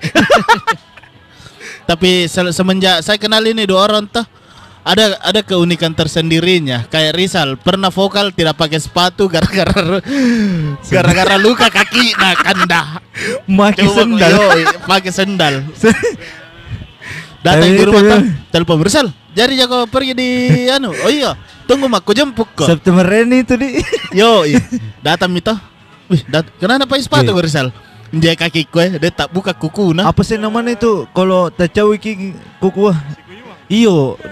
tapi 1.91 2.31
se- 2.31 2.55
semenjak 2.55 3.03
saya 3.03 3.19
kenal 3.19 3.43
ini 3.43 3.67
dua 3.67 3.91
orang 3.91 4.07
tuh 4.07 4.23
ada 4.81 5.19
ada 5.21 5.41
keunikan 5.45 5.93
tersendirinya. 5.93 6.89
Kayak 6.89 7.13
Rizal 7.19 7.49
pernah 7.61 7.93
vokal 7.93 8.33
tidak 8.33 8.57
pakai 8.57 8.81
sepatu 8.81 9.29
gara-gara 9.29 10.01
gara-gara 10.95 11.37
luka 11.37 11.69
kaki 11.69 12.17
nah 12.17 12.35
kanda. 12.39 12.83
Coba 13.51 14.07
sendal. 14.07 14.33
pakai 14.87 15.13
sendal. 15.13 15.55
Datang 17.41 17.73
di 17.73 17.85
rumah 17.89 18.03
tuh, 18.05 18.21
telepon 18.53 18.85
Rizal. 18.85 19.09
Jadi 19.33 19.57
jago 19.57 19.89
pergi 19.89 20.13
di 20.13 20.29
anu. 20.69 20.93
Oh 20.93 21.09
iya, 21.09 21.39
tunggu 21.65 21.89
mak, 21.89 22.05
jemput 22.13 22.51
kok. 22.53 22.69
September 22.69 23.07
ini 23.09 23.47
itu 23.47 23.55
di. 23.57 23.81
Yo, 24.13 24.45
iya. 24.45 24.61
datang 25.01 25.33
itu. 25.33 25.55
Wih, 26.11 26.27
dat 26.27 26.43
kenapa 26.59 26.91
pakai 26.91 27.07
sepatu 27.07 27.39
Wih. 27.39 27.47
Rizal? 27.47 27.71
Dia 28.11 28.35
kaki 28.35 28.67
kue, 28.67 28.99
dia 28.99 29.11
tak 29.15 29.31
buka 29.31 29.55
kuku 29.55 29.95
nah. 29.95 30.11
Apa 30.11 30.27
sih 30.27 30.35
namanya 30.35 30.75
itu? 30.75 31.07
Kalau 31.15 31.47
tacawi 31.55 32.03
ki 32.03 32.35
kuku. 32.59 32.91
Iyo. 33.71 34.19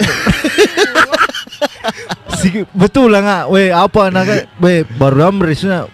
si, 2.42 2.66
betul 2.74 3.14
lah 3.14 3.22
nggak? 3.22 3.44
Weh 3.54 3.70
apa 3.70 4.10
nak? 4.10 4.50
Weh 4.58 4.82
baru 4.98 5.30
sudah 5.54 5.86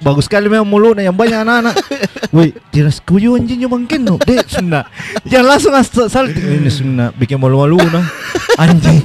bagus 0.00 0.30
sekali 0.30 0.48
memang 0.48 0.64
mulutnya 0.64 1.12
yang 1.12 1.16
banyak 1.16 1.44
anak-anak. 1.44 1.76
Weh 2.36 2.56
tiras 2.72 3.04
kuyu 3.04 3.36
anjing 3.36 3.60
yang 3.60 3.76
bangken 3.76 4.08
no. 4.08 4.16
Dek 4.24 4.48
sunnah. 4.48 4.88
Jangan 5.28 5.46
langsung 5.52 5.76
asal 5.76 6.08
salting 6.08 6.64
ini 6.64 6.72
sunnah 6.72 7.12
bikin 7.12 7.36
malu-malu 7.36 7.76
nah. 7.92 8.08
Anjing. 8.56 9.04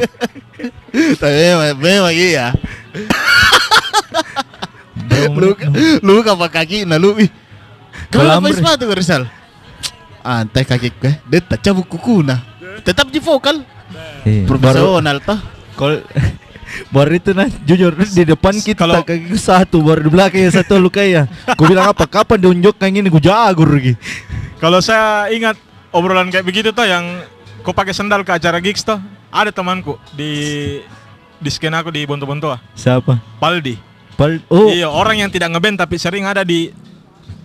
Tapi 1.20 1.44
memang 1.84 2.16
iya. 2.16 2.56
Luka 6.04 6.32
apa 6.36 6.48
kaki 6.50 6.84
nah 6.84 6.98
lu. 6.98 7.16
Ih. 7.18 7.30
Kalau 8.10 8.30
pakai 8.30 8.38
ambil- 8.40 8.58
sepatu 8.58 8.86
Rizal? 8.90 9.24
Antai 10.24 10.64
kaki 10.64 10.90
kue, 10.96 11.12
dia 11.28 11.40
tak 11.44 11.60
cabut 11.62 11.84
kuku 11.84 12.24
nah. 12.24 12.40
Tetap 12.82 13.12
di 13.12 13.20
vokal. 13.20 13.62
Iya, 14.24 14.48
baru 14.48 14.48
Profesional 14.48 15.18
toh. 15.20 15.40
Kalau 15.76 15.98
baru 16.96 17.12
itu 17.14 17.32
nah 17.36 17.48
jujur 17.68 17.92
di 17.94 18.24
depan 18.24 18.56
kita 18.56 18.88
Kalau- 18.88 19.04
kaki 19.04 19.36
satu 19.36 19.84
baru 19.84 20.08
di 20.08 20.10
belakangnya 20.10 20.52
satu 20.54 20.80
luka 20.80 21.04
ya. 21.04 21.28
Gue 21.54 21.68
bilang 21.70 21.92
apa? 21.92 22.08
Kapan 22.08 22.40
diunjukkan 22.40 22.88
ini 22.88 23.10
gue 23.12 23.24
jagur 23.24 23.68
lagi. 23.68 23.94
Kalau 24.58 24.80
saya 24.80 25.28
ingat 25.28 25.60
obrolan 25.92 26.32
kayak 26.32 26.48
begitu 26.48 26.72
tuh 26.72 26.88
yang 26.88 27.04
kau 27.62 27.76
pakai 27.76 27.92
sendal 27.92 28.24
ke 28.24 28.32
acara 28.32 28.64
gigs 28.64 28.82
tuh, 28.82 28.98
ada 29.28 29.52
temanku 29.52 30.00
di 30.16 30.80
di 31.36 31.50
skena 31.52 31.84
aku 31.84 31.92
di 31.92 32.08
Bonto-Bonto 32.08 32.48
ah, 32.48 32.60
Siapa? 32.72 33.20
Paldi. 33.38 33.76
Pal 34.14 34.42
oh 34.50 34.70
Iya, 34.70 34.88
orang 34.90 35.20
yang 35.26 35.30
tidak 35.34 35.50
ngeband 35.54 35.78
tapi 35.80 35.98
sering 35.98 36.24
ada 36.28 36.46
di 36.46 36.70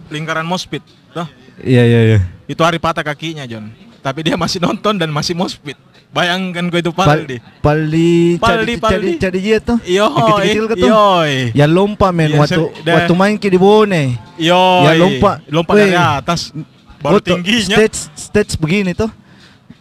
lingkaran 0.09 0.45
mospit. 0.45 0.81
Tuh, 1.13 1.29
iya 1.61 1.85
iya 1.85 2.01
iya. 2.15 2.19
itu 2.49 2.61
hari 2.65 2.77
patah 2.81 3.05
kakinya, 3.05 3.45
John. 3.45 3.73
Tapi 4.01 4.25
dia 4.25 4.37
masih 4.39 4.61
nonton 4.63 4.97
dan 4.97 5.13
masih 5.13 5.37
mospit. 5.37 5.77
Bayangkan 6.09 6.73
gue 6.73 6.81
itu 6.81 6.93
Pal 6.97 7.05
Paldi. 7.05 7.37
Paldi 7.61 8.41
Paldi, 8.41 8.75
Paldi. 8.81 9.13
cari 9.21 9.39
dia 9.45 9.59
tuh. 9.61 9.77
Yo, 9.85 10.09
kecil-kecil 10.09 10.65
ke 10.65 10.75
tuh. 10.81 10.89
yoi. 10.89 11.53
Ya 11.53 11.69
lompat 11.69 12.17
men 12.17 12.33
Iya, 12.33 12.41
waktu 12.41 12.63
waktu 12.81 13.13
main 13.13 13.37
ke 13.37 13.53
di 13.53 13.61
Bone. 13.61 14.17
Yo, 14.41 14.57
Ya, 14.89 14.97
lompat. 14.97 15.45
lompat 15.53 15.75
Weh. 15.77 15.93
dari 15.93 15.97
atas. 16.01 16.57
Baru 17.05 17.21
tingginya. 17.21 17.77
Stage 17.77 17.99
stage 18.17 18.53
begini 18.57 18.97
tuh. 18.97 19.13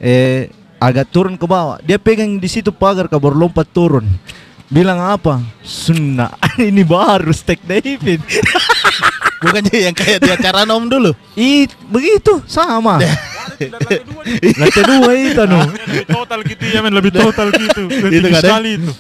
Eh 0.04 0.52
agak 0.84 1.08
turun 1.10 1.40
ke 1.40 1.48
bawah. 1.48 1.80
Dia 1.80 1.96
pegang 1.96 2.36
di 2.38 2.50
situ 2.52 2.76
pagar 2.76 3.08
kabur 3.08 3.32
lompat 3.32 3.66
turun. 3.72 4.04
Bilang 4.68 5.00
apa? 5.00 5.40
Sunnah. 5.64 6.36
Ini 6.60 6.84
baru 6.84 7.32
Stek 7.32 7.64
David. 7.64 8.20
Bukannya 9.42 9.78
yang 9.92 9.96
kayak 9.96 10.20
di 10.26 10.30
acara 10.34 10.66
nom 10.68 10.90
dulu. 10.90 11.14
Ih, 11.38 11.70
begitu 11.88 12.44
sama. 12.50 13.00
Lantai 14.60 14.84
dua 14.86 15.12
itu 15.18 15.44
no. 15.50 15.66
lebih 15.66 16.06
total 16.06 16.40
gitu 16.46 16.64
ya 16.70 16.80
men 16.86 16.94
lebih 16.94 17.10
total 17.10 17.50
gitu 17.50 17.90
Itu 17.90 18.06
itu 18.14 18.30
sekali 18.30 18.78
itu 18.78 18.94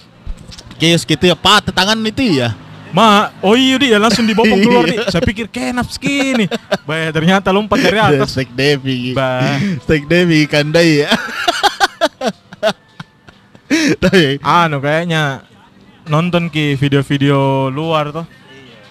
Kios 0.81 1.05
gitu 1.05 1.29
ya, 1.29 1.37
patah 1.37 1.69
tangan 1.69 1.97
itu 2.01 2.41
ya. 2.41 2.57
ma 2.89 3.29
oh 3.43 3.53
iya 3.53 3.75
dia 3.77 3.99
langsung 3.99 4.23
dibopong 4.23 4.63
keluar 4.63 4.87
nih 4.87 5.11
saya 5.11 5.19
pikir 5.19 5.51
kenap 5.51 5.91
segini 5.91 6.47
bah 6.87 7.11
ternyata 7.11 7.51
lompat 7.51 7.83
dari 7.83 7.99
atas 7.99 8.33
Stek 8.33 8.49
Devi. 8.55 9.11
bah 9.11 9.59
Stek 9.83 10.07
Devi 10.07 10.47
kandai 10.47 11.05
ya. 11.05 11.11
Tapi 13.99 14.39
anu 14.39 14.79
kayaknya 14.79 15.43
nonton 16.07 16.47
ki 16.47 16.75
video-video 16.75 17.37
luar 17.67 18.11
tuh. 18.11 18.25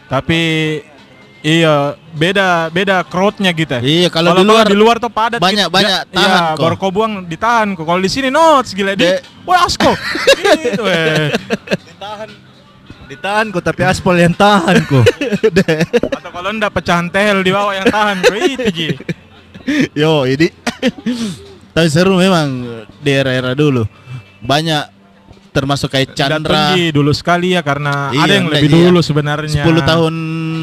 Tapi 0.06 0.40
iya 1.40 1.94
beda 2.10 2.68
beda 2.68 3.02
crowdnya 3.02 3.50
gitu 3.50 3.70
Iya, 3.76 4.08
kalau 4.08 4.34
di 4.34 4.42
luar 4.42 4.64
di 4.64 4.74
luar 4.74 4.96
tuh 4.96 5.08
padat. 5.08 5.38
banyak- 5.38 5.66
gitu. 5.66 5.74
banyak 5.74 6.00
Ya, 6.02 6.08
tahan 6.08 6.30
iya, 6.42 6.50
kok. 6.52 6.62
baru 6.62 6.74
kau 6.76 6.90
buang 6.90 7.12
ditahan 7.22 7.68
kok. 7.72 7.82
Kalau 7.82 7.98
di 7.98 8.08
sini 8.08 8.28
notes 8.28 8.70
gila. 8.70 8.94
Dia 8.94 9.18
wah 9.42 9.62
asko 9.62 9.92
gitu 10.56 10.82
eh. 10.92 11.30
Ditahan. 13.06 13.46
Kok 13.48 13.62
tapi 13.62 13.82
aspal 13.82 14.16
yang 14.16 14.34
tahan 14.34 14.82
kok. 14.82 15.04
atau 16.18 16.30
kalau 16.30 16.50
enggak 16.50 16.72
pecahan 16.72 17.06
tehel 17.06 17.38
di 17.40 17.50
bawah 17.50 17.70
yang 17.72 17.86
tahan 17.86 18.16
kok. 18.20 18.34
Itu 18.34 18.66
Ji. 18.70 18.88
Yo, 19.92 20.22
ini. 20.24 20.50
Tapi 21.70 21.86
seru 21.86 22.14
memang 22.14 22.66
di 22.96 23.10
era-era 23.10 23.52
dulu. 23.52 23.86
Banyak 24.38 24.95
termasuk 25.56 25.88
kayak 25.88 26.12
Dan 26.12 26.44
Chandra 26.44 26.76
tinggi 26.76 26.92
dulu 26.92 27.16
sekali 27.16 27.56
ya 27.56 27.64
karena 27.64 28.12
Iya, 28.12 28.20
ada 28.28 28.32
yang 28.36 28.46
lebih 28.52 28.68
iya. 28.68 28.76
dulu 28.84 28.98
sebenarnya 29.00 29.64
10 29.64 29.80
tahun 29.88 30.14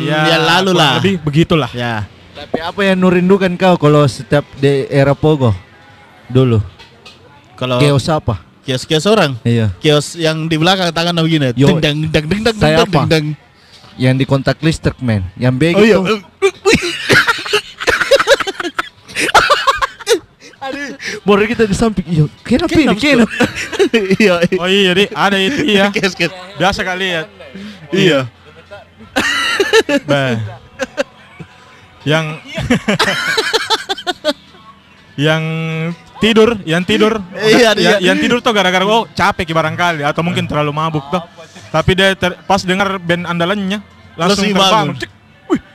Ya, 0.06 0.20
yang 0.38 0.44
lalu 0.46 0.72
lah. 0.78 1.02
lebih 1.02 1.18
begitulah 1.26 1.72
Ya. 1.74 2.06
tapi 2.34 2.62
apa 2.62 2.82
yang 2.86 3.02
nurindukan 3.02 3.50
kau 3.58 3.76
kalau 3.76 4.06
setiap 4.06 4.46
di 4.56 4.86
era 4.88 5.18
Pogo 5.18 5.50
dulu? 6.30 6.62
Kalau 7.58 7.82
Chaos 7.82 8.06
apa? 8.10 8.42
kios-kios 8.64 9.04
orang, 9.06 9.36
Iya. 9.44 9.74
kios 9.78 10.16
yang 10.16 10.48
di 10.48 10.56
belakang 10.56 10.88
tangan 10.90 11.20
begini. 11.20 11.52
Yo, 11.54 11.68
Deng 11.68 11.82
deng 11.84 11.98
deng 12.08 12.26
deng 12.26 12.42
deng 12.48 12.56
saya 12.56 12.78
deng 12.80 12.88
apa? 12.88 13.02
deng 13.06 13.10
deng. 13.10 13.26
Yang 13.94 14.16
di 14.16 14.26
kontak 14.26 14.58
listrik 14.60 14.98
men, 15.00 15.28
yang 15.36 15.54
beg 15.54 15.76
Oh 15.76 15.84
iya. 15.84 16.00
Baru 21.22 21.44
kita 21.44 21.64
di 21.64 21.74
samping, 21.74 22.06
iya. 22.06 22.26
Kenapa 22.42 22.72
ini? 22.72 22.94
Kenapa? 22.94 23.30
Kenapa? 23.30 23.34
Iya. 24.16 24.34
oh 24.58 24.68
iya 24.68 24.92
di 24.92 25.06
ada 25.08 25.38
itu 25.38 25.62
iya 25.64 25.84
Kios-kios. 25.94 26.32
biasa 26.56 26.82
kali 26.82 27.06
ya 27.10 27.24
Iya. 27.90 28.20
Bah. 30.04 30.36
yang 32.04 32.26
yang 35.16 35.44
tidur 36.18 36.58
yang 36.64 36.82
tidur 36.82 37.22
Iya, 37.32 37.72
ya- 37.72 37.78
iya. 37.78 37.96
yang 38.02 38.18
tidur 38.18 38.40
tuh 38.40 38.52
gara-gara 38.52 38.82
oh 38.84 39.06
capek 39.08 39.46
ya 39.46 39.56
barangkali 39.56 40.02
atau 40.02 40.20
mungkin 40.20 40.44
terlalu 40.44 40.74
mabuk 40.74 41.06
tuh 41.08 41.22
tapi 41.70 41.94
dia 41.94 42.12
ter- 42.14 42.38
pas 42.44 42.60
dengar 42.60 42.98
band 42.98 43.24
andalannya 43.26 43.80
langsung 44.14 44.46
terbang. 44.46 44.88
Cek, 44.94 45.10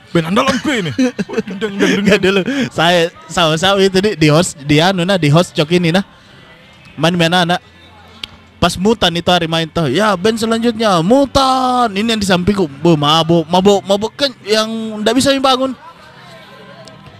wih 0.09 0.21
band 0.21 0.33
andalanku 0.33 0.69
ini 0.73 0.91
deng, 0.97 1.57
deng, 1.61 1.73
deng, 1.77 2.05
deng. 2.05 2.21
dulu. 2.21 2.41
Saya 2.73 3.13
sama-sama 3.29 3.77
itu 3.77 4.01
di, 4.01 4.17
di 4.17 4.27
host 4.33 4.57
di 4.65 4.81
anu 4.81 5.05
nah 5.05 5.21
di 5.21 5.29
host 5.29 5.53
cok 5.53 5.69
ini 5.77 5.93
nah. 5.93 6.01
Main-main 6.97 7.31
anak. 7.31 7.61
Pas 8.59 8.75
mutan 8.75 9.13
itu 9.15 9.29
hari 9.31 9.47
main 9.47 9.69
tuh. 9.69 9.87
Ya 9.87 10.17
band 10.17 10.35
selanjutnya 10.35 10.99
mutan. 10.99 11.93
Ini 11.95 12.17
yang 12.17 12.19
di 12.19 12.27
sampingku. 12.27 12.67
Bu, 12.67 12.99
mabuk, 12.99 13.47
mabuk, 13.47 13.79
mabuk 13.87 14.11
kan 14.17 14.33
yang 14.43 14.67
ndak 14.99 15.15
bisa 15.15 15.31
bangun. 15.39 15.71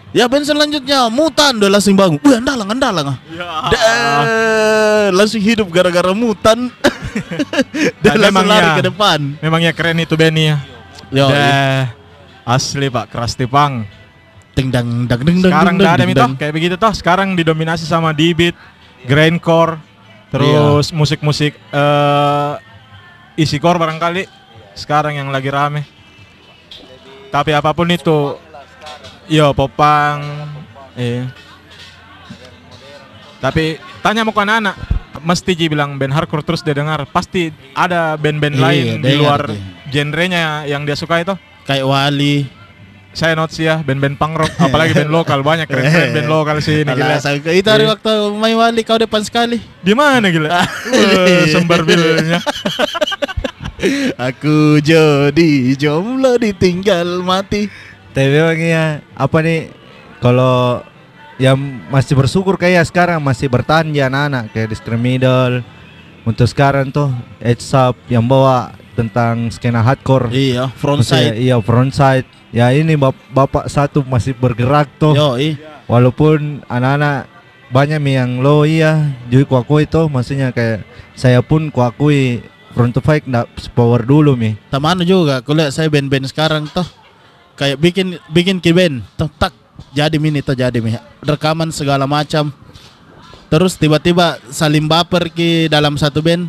Ya 0.09 0.25
band 0.25 0.41
selanjutnya 0.41 1.05
mutan 1.13 1.61
udah 1.61 1.69
langsung 1.69 1.93
bangun. 1.93 2.17
Wih 2.25 2.41
andalang 2.41 2.73
andalang. 2.73 3.07
ah. 3.13 3.17
Ya. 3.69 3.93
Langsung 5.13 5.39
hidup 5.39 5.69
gara-gara 5.69 6.11
mutan. 6.11 6.73
Dan 8.03 8.17
langsung 8.17 8.25
memang 8.33 8.45
lari 8.49 8.67
ya. 8.67 8.75
ke 8.75 8.83
depan. 8.89 9.19
Memangnya 9.39 9.71
keren 9.71 10.01
itu 10.01 10.17
Benny 10.17 10.49
ya. 10.49 10.57
Yo. 11.13 11.29
Asli 12.49 12.89
Pak, 12.89 13.13
keras 13.13 13.37
tipang. 13.37 13.85
ding 14.57 14.73
dang 14.73 15.05
dang 15.05 15.21
ding 15.21 15.37
dang. 15.39 15.53
Sekarang 15.53 15.73
nggak 15.77 15.93
ada 15.93 16.05
dang. 16.09 16.33
kayak 16.33 16.53
begitu 16.57 16.75
toh. 16.75 16.91
Sekarang 16.91 17.37
didominasi 17.37 17.85
sama 17.85 18.09
D-beat, 18.11 18.57
grindcore, 19.05 19.77
terus 20.33 20.89
musik-musik 20.91 21.53
eh 21.55 22.53
isi 23.37 23.61
core 23.61 23.77
barangkali. 23.79 24.25
Sekarang 24.73 25.13
yang 25.15 25.29
lagi 25.29 25.47
rame. 25.53 25.85
Tapi 27.29 27.53
apa 27.53 27.69
pun 27.77 27.85
itu, 27.93 28.35
yo 29.29 29.53
popang, 29.53 30.49
eh. 30.97 31.29
Tapi 33.39 33.77
tanya 34.01 34.25
mau 34.25 34.33
ke 34.33 34.41
anak-anak, 34.41 34.75
mesti 35.23 35.51
Ji 35.53 35.69
bilang 35.69 35.95
band 35.95 36.11
hardcore 36.11 36.43
terus 36.43 36.65
dia 36.65 36.73
dengar. 36.73 37.05
Pasti 37.07 37.53
ada 37.77 38.17
band-band 38.17 38.57
Iya, 38.57 38.63
lain 38.65 38.83
di 39.05 39.13
luar 39.15 39.45
genrenya 39.87 40.65
yang 40.65 40.83
dia 40.83 40.97
suka 40.97 41.21
itu. 41.21 41.37
Kayak 41.69 41.85
Wali. 41.85 42.49
Saya 43.09 43.33
not 43.33 43.49
sih 43.49 43.65
ya 43.65 43.81
band-band 43.81 44.17
punk 44.17 44.37
rock, 44.37 44.53
apalagi 44.59 44.93
band 44.93 45.09
lokal 45.09 45.41
banyak 45.41 45.65
keren-keren 45.65 46.13
band 46.13 46.29
lokal 46.29 46.57
sini 46.61 46.85
gila. 46.87 47.09
Alah, 47.09 47.19
saya- 47.19 47.41
itu 47.41 47.65
hari 47.65 47.83
Iya. 47.83 47.93
waktu 47.93 48.11
main 48.33 48.53
Wali 48.55 48.81
kau 48.81 48.97
depan 48.97 49.21
sekali. 49.21 49.57
Di 49.79 49.93
mana 49.93 50.29
gila? 50.29 50.61
Wah, 50.61 51.45
Sembar 51.47 51.81
bilnya. 51.81 52.37
Aku 54.29 54.77
jadi 54.79 55.49
jomblo 55.73 56.35
ditinggal 56.35 57.21
mati. 57.21 57.65
Tapi 58.11 58.27
memang 58.27 58.59
ya 58.59 58.85
apa 59.15 59.37
nih 59.39 59.71
kalau 60.19 60.83
yang 61.39 61.55
masih 61.87 62.13
bersyukur 62.13 62.59
kayak 62.59 62.83
sekarang 62.83 63.17
masih 63.19 63.47
bertahan 63.47 63.89
ya 63.89 64.05
anak-anak 64.05 64.51
kayak 64.51 64.69
Discriminal 64.69 65.63
untuk 66.23 66.45
sekarang 66.45 66.89
tuh 66.89 67.09
Edge 67.37 67.63
Up 67.71 67.95
yang 68.07 68.23
bawa 68.23 68.71
tentang 68.93 69.47
skena 69.47 69.79
hardcore 69.79 70.27
Iya, 70.29 70.67
Maksudnya, 70.67 70.75
frontside. 70.75 71.33
iya 71.37 71.55
frontside 71.57 72.27
ya 72.51 72.67
ini 72.69 72.93
bap- 72.93 73.27
bapak 73.29 73.67
satu 73.67 74.03
masih 74.03 74.33
bergerak 74.33 74.89
tuh 74.97 75.13
Yo, 75.13 75.29
i. 75.35 75.55
walaupun 75.85 76.59
anak-anak 76.65 77.29
banyak 77.69 78.01
yang 78.03 78.41
lo 78.41 78.65
iya 78.65 78.97
juga 79.27 79.45
kuakui 79.55 79.85
tuh 79.85 80.09
maksudnya 80.09 80.49
kayak 80.49 80.83
saya 81.13 81.39
pun 81.39 81.69
kuakui 81.69 82.41
front 82.73 82.91
to 82.91 82.99
fight 82.99 83.23
nggak 83.23 83.45
power 83.71 84.01
dulu 84.01 84.33
mi 84.33 84.57
Teman 84.67 84.99
juga, 85.01 85.39
aku 85.39 85.53
lihat 85.53 85.71
saya 85.71 85.87
band-band 85.87 86.25
sekarang 86.25 86.65
toh 86.67 86.85
kayak 87.53 87.77
bikin 87.77 88.17
bikin 88.27 88.57
ki 88.57 88.71
band, 88.71 89.03
toh 89.13 89.29
tak 89.31 89.51
jadi 89.91 90.15
mini 90.15 90.39
toh 90.39 90.53
jadi 90.53 90.79
mi. 90.79 90.95
Rekaman 91.19 91.69
segala 91.69 92.03
macam. 92.03 92.51
Terus 93.49 93.73
tiba-tiba 93.73 94.37
saling 94.47 94.85
baper 94.85 95.27
ki 95.27 95.67
dalam 95.67 95.97
satu 95.97 96.21
band. 96.21 96.45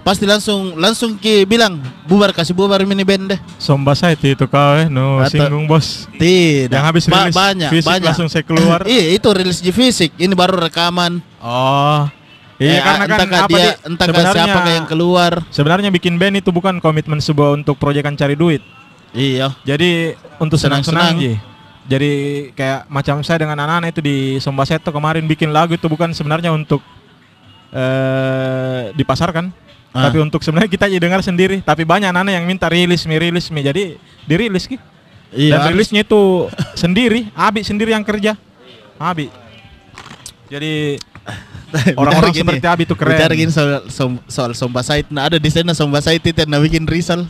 Pasti 0.00 0.22
langsung 0.22 0.78
langsung 0.78 1.18
ki 1.18 1.42
bilang 1.42 1.76
bubar 2.06 2.30
kasih 2.30 2.54
bubar 2.54 2.78
mini 2.82 3.02
band 3.02 3.34
deh. 3.34 3.40
Somba 3.58 3.90
saya 3.92 4.14
itu 4.14 4.46
kau 4.46 4.78
eh, 4.78 4.86
no 4.86 5.18
Atau- 5.18 5.34
singgung 5.42 5.66
bos. 5.66 6.06
Tidak. 6.14 6.70
Yang 6.70 6.86
habis 6.86 7.04
Ba- 7.04 7.26
rilis 7.26 7.34
banyak, 7.34 7.70
fisik 7.74 7.90
banyak. 7.90 8.06
langsung 8.06 8.28
saya 8.30 8.46
keluar. 8.46 8.86
iya, 8.86 9.10
itu 9.12 9.26
rilis 9.28 9.58
di 9.58 9.74
fisik. 9.74 10.14
Ini 10.14 10.30
baru 10.32 10.62
rekaman. 10.62 11.18
Oh. 11.42 12.06
Iya 12.56 12.72
Eh, 12.72 12.80
karena 12.80 13.04
kan 13.04 13.18
entah 13.20 13.40
apa 13.42 13.48
dia, 13.50 13.58
Di? 13.58 13.84
entah 13.84 14.06
sebenarnya 14.06 14.44
siapa 14.48 14.70
yang 14.70 14.86
keluar. 14.88 15.32
sebenarnya 15.50 15.90
bikin 15.90 16.14
band 16.16 16.40
itu 16.40 16.48
bukan 16.48 16.78
komitmen 16.78 17.18
sebuah 17.18 17.52
untuk 17.52 17.74
proyekan 17.74 18.14
cari 18.14 18.32
duit. 18.32 18.62
Iya. 19.10 19.52
Jadi 19.60 20.14
untuk 20.38 20.56
Senang-senang. 20.56 21.18
Jadi 21.86 22.12
kayak 22.58 22.90
macam 22.90 23.22
saya 23.22 23.46
dengan 23.46 23.54
anak-anak 23.62 23.94
itu 23.94 24.02
di 24.02 24.16
Somba 24.42 24.66
Seto 24.66 24.90
kemarin 24.90 25.22
bikin 25.24 25.54
lagu 25.54 25.78
itu 25.78 25.86
bukan 25.86 26.10
sebenarnya 26.10 26.50
untuk 26.50 26.82
eh 27.70 28.90
dipasarkan, 28.94 29.50
Ah. 29.94 30.10
tapi 30.10 30.20
untuk 30.20 30.44
sebenarnya 30.44 30.68
kita 30.68 30.90
aja 30.90 30.98
dengar 30.98 31.22
sendiri. 31.22 31.62
Tapi 31.62 31.86
banyak 31.86 32.10
anak-anak 32.10 32.32
yang 32.36 32.44
minta 32.44 32.66
rilis, 32.68 33.06
mi 33.06 33.16
rilis, 33.16 33.48
mi 33.48 33.62
jadi 33.62 33.96
dirilis 34.26 34.66
ki. 34.66 34.76
Iya. 35.32 35.58
Dan 35.62 35.74
rilisnya 35.74 36.02
itu 36.04 36.46
sendiri, 36.78 37.30
Abi 37.32 37.62
sendiri 37.62 37.94
yang 37.94 38.04
kerja. 38.04 38.36
Abi. 39.00 39.30
Jadi 40.46 40.96
orang-orang 42.00 42.32
seperti 42.34 42.66
Abi 42.66 42.82
itu 42.86 42.94
keren. 42.94 43.18
Bicara 43.18 43.32
gini 43.34 43.50
soal, 43.50 43.82
soal 44.30 44.52
Somba 44.54 44.82
Sait. 44.86 45.06
Nah 45.10 45.26
ada 45.26 45.38
di 45.38 45.50
sana 45.50 45.74
Somba 45.74 45.98
Sait 45.98 46.22
itu 46.22 46.34
yang 46.34 46.62
bikin 46.62 46.86
Rizal. 46.86 47.26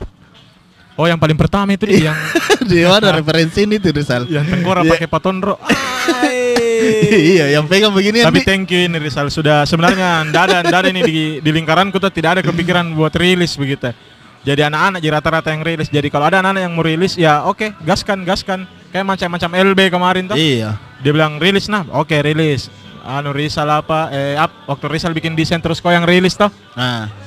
Oh 0.97 1.05
yang 1.05 1.21
paling 1.21 1.37
pertama 1.37 1.77
itu 1.77 1.85
dia 1.85 2.11
yang 2.13 2.19
di 2.73 2.81
mana 2.89 3.21
referensi 3.21 3.69
ini 3.69 3.77
tuh 3.77 3.93
Rizal? 3.93 4.25
yang 4.33 4.49
tengkorak 4.49 4.89
Iya. 4.89 4.93
pakai 4.97 5.09
patondro. 5.13 5.55
iya, 7.37 7.53
yang 7.53 7.69
pegang 7.69 7.93
begini 7.93 8.25
Tapi 8.25 8.41
thank 8.41 8.73
you 8.73 8.89
ini 8.89 8.97
Rizal 8.97 9.29
sudah 9.29 9.69
sebenarnya 9.69 10.25
ndak 10.33 10.73
ada 10.73 10.89
ini 10.89 11.05
di, 11.05 11.17
di 11.45 11.51
lingkaranku 11.53 12.01
tuh 12.01 12.09
tidak 12.09 12.41
ada 12.41 12.43
kepikiran 12.43 12.97
buat 12.97 13.13
rilis 13.13 13.61
begitu. 13.61 13.93
Jadi 14.47 14.63
anak-anak 14.63 15.03
jadi 15.03 15.13
rata-rata 15.19 15.49
yang 15.53 15.63
rilis. 15.67 15.91
Jadi 15.91 16.09
kalau 16.09 16.31
ada 16.31 16.39
anak-anak 16.41 16.63
yang 16.65 16.73
mau 16.73 16.87
rilis 16.87 17.13
ya 17.19 17.45
oke 17.45 17.77
gaskan 17.85 18.25
gaskan. 18.25 18.65
Kayak 18.95 19.05
macam-macam 19.13 19.51
LB 19.75 19.81
kemarin 19.93 20.23
tuh. 20.33 20.37
Iya. 20.39 20.81
Dia 21.05 21.13
bilang 21.13 21.37
rilis 21.37 21.69
nah, 21.69 21.85
oke 21.93 22.15
rilis. 22.25 22.73
Anu 23.05 23.37
Rizal 23.37 23.69
apa? 23.69 24.09
Eh 24.15 24.39
up 24.39 24.51
waktu 24.65 24.87
Rizal 24.89 25.13
bikin 25.13 25.37
desain 25.37 25.61
terus 25.61 25.83
kau 25.83 25.93
yang 25.93 26.09
rilis 26.09 26.39
toh. 26.39 26.49
Nah. 26.73 27.26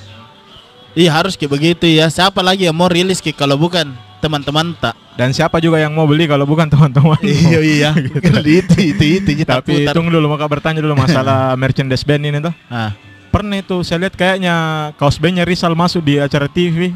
Iya 0.97 1.11
harus 1.13 1.37
kayak 1.37 1.51
begitu 1.53 1.85
ya. 1.85 2.09
Siapa 2.09 2.41
lagi 2.41 2.65
yang 2.65 2.75
mau 2.75 2.89
rilis 2.89 3.21
Ki 3.21 3.29
kalau 3.31 3.55
bukan 3.55 3.93
teman-teman 4.19 4.73
tak? 4.77 4.97
Dan 5.15 5.35
siapa 5.35 5.59
juga 5.59 5.79
yang 5.79 5.91
mau 5.91 6.07
beli 6.07 6.25
kalau 6.25 6.47
bukan 6.47 6.67
teman-teman. 6.73 7.19
iya 7.23 7.59
iya. 7.75 7.89
itu 8.45 8.75
itu 8.79 9.03
itu 9.21 9.29
kita 9.43 9.59
Tapi 9.59 9.83
putar. 9.85 9.93
tunggu 9.95 10.11
dulu 10.11 10.27
maka 10.31 10.45
bertanya 10.47 10.79
dulu 10.79 10.95
masalah 10.95 11.53
merchandise 11.61 12.03
band 12.03 12.23
ini 12.25 12.39
tuh. 12.39 12.53
Ah. 12.67 12.95
Pernah 13.29 13.61
itu 13.61 13.85
saya 13.85 14.09
lihat 14.09 14.17
kayaknya 14.17 14.55
kaos 14.97 15.21
bandnya 15.21 15.45
Rizal 15.45 15.77
masuk 15.77 16.01
di 16.01 16.17
acara 16.17 16.49
TV 16.49 16.89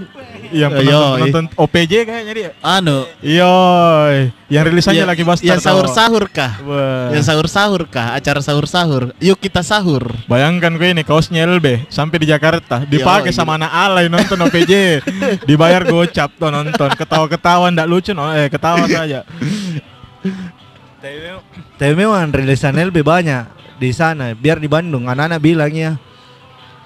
yang 0.53 0.71
Eh, 0.71 0.77
penonton, 0.79 1.17
penonton 1.17 1.45
OPJ 1.57 1.93
kayaknya 2.05 2.33
dia. 2.33 2.49
Anu. 2.61 3.09
Iya, 3.19 3.53
yang 4.47 4.63
rilisannya 4.63 5.03
ya- 5.03 5.09
lagi 5.09 5.25
Buster. 5.25 5.49
Yang 5.49 5.65
sahur-sahur 5.65 6.29
kah? 6.29 6.61
Wah. 6.61 7.09
Yang 7.11 7.25
sahur-sahur 7.27 7.81
kah? 7.85 8.13
Acara 8.13 8.39
sahur-sahur. 8.39 9.11
Yuk 9.17 9.37
kita 9.37 9.59
sahur. 9.59 10.13
Bayangkan 10.25 10.71
gue 10.71 10.93
ini 10.93 11.01
kaosnya 11.01 11.43
LB 11.43 11.89
sampai 11.89 12.21
di 12.21 12.29
Jakarta 12.29 12.85
dipakai 12.85 13.29
Yoi. 13.29 13.35
sama 13.35 13.57
anak 13.57 13.73
alay 13.73 14.05
nonton 14.07 14.37
OPJ. 14.39 15.03
Dibayar 15.49 15.81
gocap 15.83 16.29
tuh 16.33 16.47
nonton. 16.47 16.89
Ketawa-ketawa 16.93 17.67
ndak 17.67 17.89
lucu 17.89 18.13
no, 18.13 18.29
eh 18.29 18.47
ketawa 18.47 18.85
saja. 18.85 19.25
Tapi 21.75 21.93
memang 21.93 22.31
rilisan 22.31 22.71
LB 22.73 23.03
banyak 23.03 23.43
di 23.75 23.91
sana. 23.91 24.31
Biar 24.31 24.61
di 24.61 24.71
Bandung 24.71 25.03
anak-anak 25.05 25.41
bilangnya. 25.41 25.99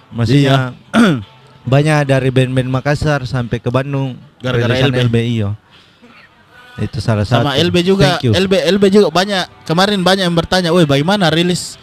Maksudnya 0.08 0.72
banyak 1.68 2.08
dari 2.08 2.32
band-band 2.32 2.72
Makassar 2.72 3.28
sampai 3.28 3.60
ke 3.60 3.68
Bandung 3.68 4.16
Gara-gara 4.40 4.72
rilisan 4.72 5.12
LB. 5.12 5.16
iyo. 5.20 5.50
Itu 6.78 7.02
salah 7.04 7.26
satu. 7.28 7.44
Sama 7.44 7.58
LB 7.60 7.76
juga. 7.84 8.22
LB 8.24 8.54
LB 8.80 8.84
juga 8.88 9.08
banyak. 9.12 9.68
Kemarin 9.68 10.00
banyak 10.00 10.24
yang 10.30 10.38
bertanya, 10.38 10.70
"Woi, 10.72 10.88
bagaimana 10.88 11.28
rilis 11.28 11.76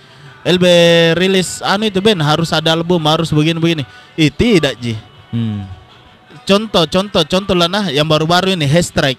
LB 0.46 0.64
rilis 1.18 1.58
anu 1.60 1.90
itu 1.90 1.98
Ben 1.98 2.16
harus 2.22 2.48
ada 2.54 2.72
album, 2.72 3.02
harus 3.04 3.28
begini-begini." 3.28 3.82
Ih, 4.14 4.30
tidak, 4.30 4.78
Ji. 4.78 4.94
Hmm. 5.34 5.66
Contoh, 6.46 6.86
contoh, 6.86 7.24
contoh 7.26 7.56
lah 7.58 7.66
nah 7.66 7.90
yang 7.90 8.06
baru-baru 8.06 8.54
ini 8.54 8.70
Strike. 8.70 9.18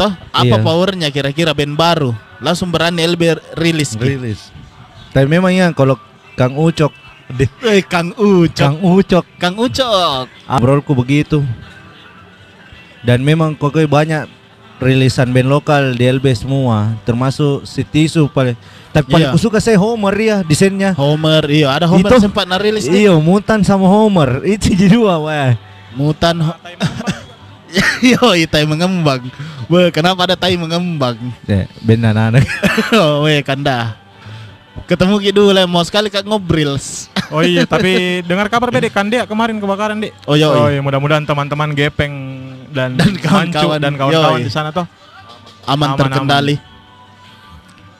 Toh, 0.00 0.08
apa 0.32 0.56
Iya. 0.56 0.64
powernya 0.64 1.08
kira-kira 1.12 1.52
band 1.52 1.76
baru? 1.76 2.16
Langsung 2.40 2.72
berani 2.72 3.04
LB 3.04 3.36
rilis. 3.60 3.92
Rilis. 4.00 4.48
Tapi 5.12 5.28
memang 5.28 5.52
ya 5.52 5.68
kalau 5.76 6.00
Kang 6.32 6.56
Ucok, 6.56 6.88
Eh, 7.38 7.82
Kang 7.86 8.10
Ucok. 8.18 8.58
Kang 8.58 8.78
Ucok, 8.82 9.24
Kang 9.38 9.56
Ucok. 9.56 10.26
Abrolku 10.50 10.92
begitu. 10.98 11.44
Dan 13.06 13.22
memang 13.24 13.56
kok 13.56 13.72
banyak 13.72 14.28
rilisan 14.80 15.30
band 15.30 15.48
lokal 15.48 15.92
di 15.92 16.08
LB 16.08 16.24
semua, 16.32 16.96
termasuk 17.04 17.68
si 17.68 17.84
Tisu 17.84 18.32
paling. 18.32 18.56
Tapi 18.90 19.06
paling 19.06 19.28
Iya. 19.30 19.36
kusuka 19.36 19.62
saya 19.62 19.78
Homer 19.78 20.14
ya 20.18 20.36
desainnya. 20.42 20.96
Homer, 20.98 21.46
iya 21.46 21.70
ada 21.70 21.86
Homer 21.86 22.10
Itu- 22.10 22.26
sempat 22.26 22.48
narilis. 22.48 22.90
Iya, 22.90 23.14
Mutan 23.22 23.62
sama 23.62 23.86
Homer. 23.86 24.42
Itu 24.56 24.74
jadi 24.74 24.98
dua, 24.98 25.20
wah. 25.20 25.54
Mutan. 25.94 26.42
Yo, 28.02 28.18
tai 28.50 28.66
mengembang. 28.66 29.30
Wah, 29.70 29.94
kenapa 29.94 30.26
ada 30.26 30.34
tai 30.34 30.58
mengembang? 30.58 31.14
Ya, 31.46 31.70
band 31.86 32.02
anak-anak. 32.02 32.42
oh, 32.98 33.22
weh, 33.22 33.38
kanda. 33.46 33.94
Ketemu 34.86 35.14
ki 35.22 35.30
dulu 35.30 35.50
lah, 35.54 35.66
mau 35.70 35.82
sekali 35.82 36.10
kak 36.10 36.26
ngobrils. 36.26 37.06
Oh 37.30 37.46
iya, 37.46 37.62
tapi 37.62 37.94
dengar 38.28 38.50
kabar 38.50 38.74
beda 38.74 38.90
kan 38.90 39.06
dia 39.06 39.22
kemarin 39.22 39.62
kebakaran 39.62 40.02
dek. 40.02 40.10
Oh, 40.26 40.34
yoi. 40.34 40.50
Oh 40.50 40.66
iya, 40.66 40.82
mudah-mudahan 40.82 41.22
teman-teman 41.22 41.70
Gepeng 41.78 42.10
dan 42.74 42.98
Dan 42.98 43.14
kawan-kawan. 43.22 43.78
dan 43.78 43.94
kawan-kawan 43.94 44.42
di 44.42 44.50
sana 44.50 44.74
toh. 44.74 44.82
Aman, 45.62 45.94
Aman, 45.94 45.98
terkendali. 45.98 46.58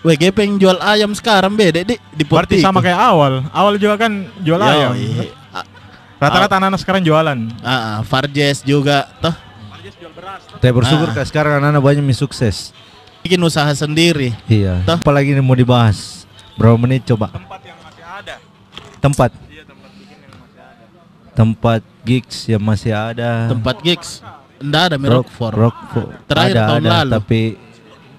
Weh, 0.03 0.16
gepeng 0.18 0.59
jual 0.59 0.81
ayam 0.83 1.14
sekarang 1.14 1.55
beda 1.55 1.87
di 1.87 1.95
di 1.95 2.25
Berarti 2.27 2.59
sama 2.59 2.83
kayak 2.83 2.99
awal. 2.99 3.47
Awal 3.55 3.79
juga 3.79 4.03
kan 4.03 4.27
jual 4.43 4.59
Yoi. 4.59 4.66
ayam. 4.66 4.93
Rata-rata 6.18 6.59
anak-anak 6.59 6.81
sekarang 6.83 7.03
jualan. 7.07 7.39
Ah, 7.62 7.71
ah, 7.71 7.97
Farjes 8.03 8.66
juga 8.66 9.07
toh. 9.23 9.33
Saya 10.59 10.73
bersyukur 10.75 11.09
kak 11.14 11.25
sekarang 11.31 11.62
anak-anak 11.62 11.81
banyak 11.81 12.05
sukses. 12.12 12.75
bikin 13.21 13.39
usaha 13.41 13.68
sendiri. 13.77 14.33
Iya. 14.49 14.81
Toh. 14.89 14.97
Apalagi 14.99 15.37
ini 15.37 15.45
mau 15.45 15.55
dibahas? 15.55 16.20
Berapa 16.61 16.77
menit 16.77 17.03
coba? 17.07 17.33
Tempat 17.33 17.61
yang 17.65 17.79
masih 17.81 18.05
ada. 18.05 18.35
Tempat 19.01 19.31
Iya 19.49 19.63
tempat 19.65 19.91
bikin 19.97 20.19
yang 20.21 20.35
masih 20.37 20.61
ada. 20.61 20.85
tempat 21.33 21.81
gigs 22.05 22.37
yang 22.47 22.63
masih 22.63 22.93
ada. 22.93 23.31
Tempat 23.49 23.77
gigs. 23.81 24.11
Nggak 24.61 24.83
ada 24.85 24.97
rock 24.99 25.09
Rockford. 25.25 25.55
Rockford. 25.57 26.09
Terakhir 26.27 26.55
ada, 26.55 26.69
tahun 26.69 26.83
ada, 26.83 26.93
lalu. 26.95 27.11
tapi 27.17 27.41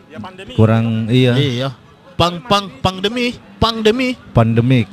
Ya 0.09 0.17
pandemi. 0.19 0.51
kurang 0.57 0.85
iya 1.07 1.33
Iya. 1.37 1.69
Pang 2.17 2.41
pang 2.41 2.65
pandemi, 2.81 3.27
pandemi. 3.55 4.17
pandemik. 4.31 4.89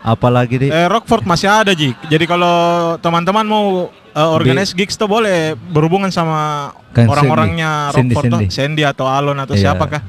Apalagi 0.00 0.56
di 0.56 0.66
Eh, 0.68 0.86
Rockford 0.86 1.26
masih 1.26 1.46
ada 1.46 1.74
Ji. 1.74 1.90
Jadi 2.06 2.24
kalau 2.24 2.54
teman-teman 2.96 3.42
mau 3.44 3.64
eh, 4.08 4.28
organize 4.28 4.70
gigs 4.72 4.94
tuh 4.94 5.06
boleh 5.06 5.58
berhubungan 5.68 6.08
sama 6.08 6.70
Kan 6.90 7.06
orang-orangnya 7.06 7.90
Sandy. 7.90 8.14
Rockford 8.14 8.24
Sandy, 8.24 8.46
tuh, 8.46 8.54
Sandy 8.54 8.82
atau 8.84 9.06
Alon 9.06 9.36
atau 9.36 9.54
Iya. 9.54 9.74
siapakah. 9.74 10.02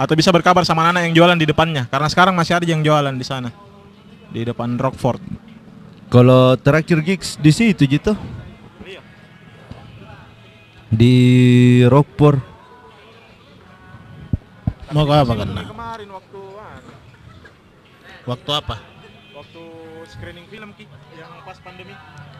Atau 0.00 0.16
bisa 0.16 0.32
berkabar 0.32 0.64
sama 0.64 0.88
anak 0.88 1.04
yang 1.04 1.12
jualan 1.12 1.36
di 1.36 1.44
depannya. 1.44 1.84
Karena 1.86 2.08
sekarang 2.08 2.32
masih 2.32 2.56
ada 2.56 2.64
yang 2.64 2.80
jualan 2.80 3.12
di 3.12 3.20
sana. 3.22 3.52
Di 4.32 4.40
depan 4.42 4.80
Rockford. 4.80 5.20
kalau 6.10 6.58
terakhir 6.58 7.06
gigs 7.06 7.38
di 7.38 7.54
situ 7.54 7.86
gitu 7.86 8.18
Iya. 8.82 8.98
di 10.90 11.14
Rockport 11.86 12.42
Mau 14.90 15.06
ke 15.06 15.14
apa 15.14 15.32
kan? 15.38 15.48
Kemarin 15.54 16.08
waktu 16.10 16.40
Waktu 18.26 18.50
apa? 18.50 18.76
waktu 19.32 19.62
screening 20.10 20.46
film 20.50 20.70
Ki 20.74 20.84
yang 21.14 21.30
pas 21.46 21.56
pandemi. 21.62 21.94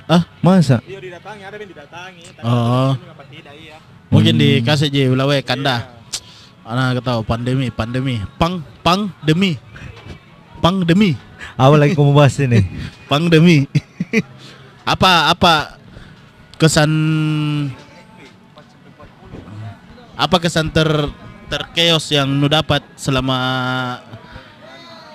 Ah, 0.04 0.26
masa 0.42 0.82
Iya 0.82 0.98
didatangi, 0.98 1.42
ada 1.46 1.54
yang 1.54 1.70
didatangi. 1.70 2.22
Oh. 2.42 2.92
tidak 3.30 3.54
iya. 3.54 3.78
mungkin 4.10 4.34
Hmm. 4.34 4.42
dikasih 4.42 4.88
je 4.90 5.02
ulawe 5.08 5.38
kanda. 5.46 5.94
Anak 6.64 7.00
ketahu 7.00 7.24
pandemi, 7.24 7.72
pandemi. 7.72 8.20
Pang 8.36 8.60
pang 8.84 9.08
demi. 9.24 9.56
Pang 10.60 10.84
demi. 10.84 11.16
apa 11.56 11.72
lagi 11.72 11.96
kamu 11.96 12.12
bahas 12.12 12.36
ini 12.36 12.60
Pang 13.10 13.32
demi. 13.32 13.64
apa 14.84 15.32
apa 15.32 15.80
kesan 16.60 16.92
apa 20.20 20.36
kesan 20.36 20.68
ter 20.68 20.88
terkeos 21.48 22.12
yang 22.12 22.28
nu 22.28 22.44
dapat 22.44 22.84
selama 23.00 23.36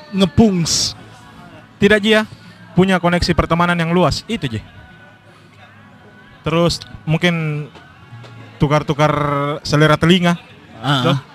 ngepungs 0.10 0.98
Tidak 1.78 2.00
Ji 2.02 2.18
ya. 2.18 2.26
Punya 2.74 2.98
koneksi 2.98 3.32
pertemanan 3.38 3.78
yang 3.78 3.94
luas. 3.94 4.26
Itu 4.26 4.50
Ji. 4.50 4.66
Terus 6.42 6.82
mungkin 7.06 7.68
tukar-tukar 8.58 9.14
selera 9.62 9.98
telinga 10.00 10.38
Tuh. 10.86 11.35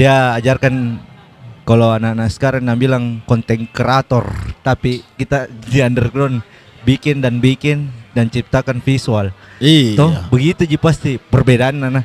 dia 0.00 0.32
ajarkan 0.32 0.96
kalau 1.62 1.92
anak-anak 1.92 2.32
sekarang 2.32 2.64
nah 2.64 2.72
bilang 2.72 3.20
konten 3.22 3.68
kreator 3.68 4.24
tapi 4.64 5.04
kita 5.14 5.44
di 5.46 5.84
underground 5.84 6.40
bikin 6.80 7.20
dan 7.20 7.36
bikin 7.36 7.92
dan 8.16 8.32
ciptakan 8.32 8.80
visual 8.80 9.28
Iya. 9.60 10.00
toh 10.00 10.08
begitu 10.32 10.64
ji 10.64 10.80
pasti 10.80 11.20
perbedaan 11.20 11.76
nana 11.76 12.00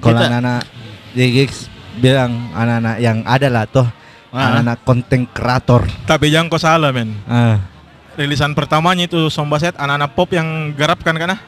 kalau 0.00 0.16
anak-anak 0.16 0.64
di 1.12 1.24
gigs 1.28 1.68
bilang 2.00 2.48
anak-anak 2.56 2.96
yang 2.96 3.20
ada 3.28 3.48
lah 3.48 3.68
toh 3.68 3.84
Ah. 4.28 4.60
anak-anak 4.60 4.78
konten 4.84 5.24
kreator 5.24 5.88
Tapi 6.04 6.28
jangan 6.28 6.48
kau 6.48 6.60
salah 6.60 6.92
men. 6.92 7.16
ah 7.24 7.64
Rilisan 8.12 8.52
pertamanya 8.52 9.04
itu 9.04 9.28
Sombaset 9.28 9.72
anak-anak 9.72 10.12
pop 10.12 10.28
yang 10.28 10.72
garapkan 10.72 11.16
karena 11.16 11.40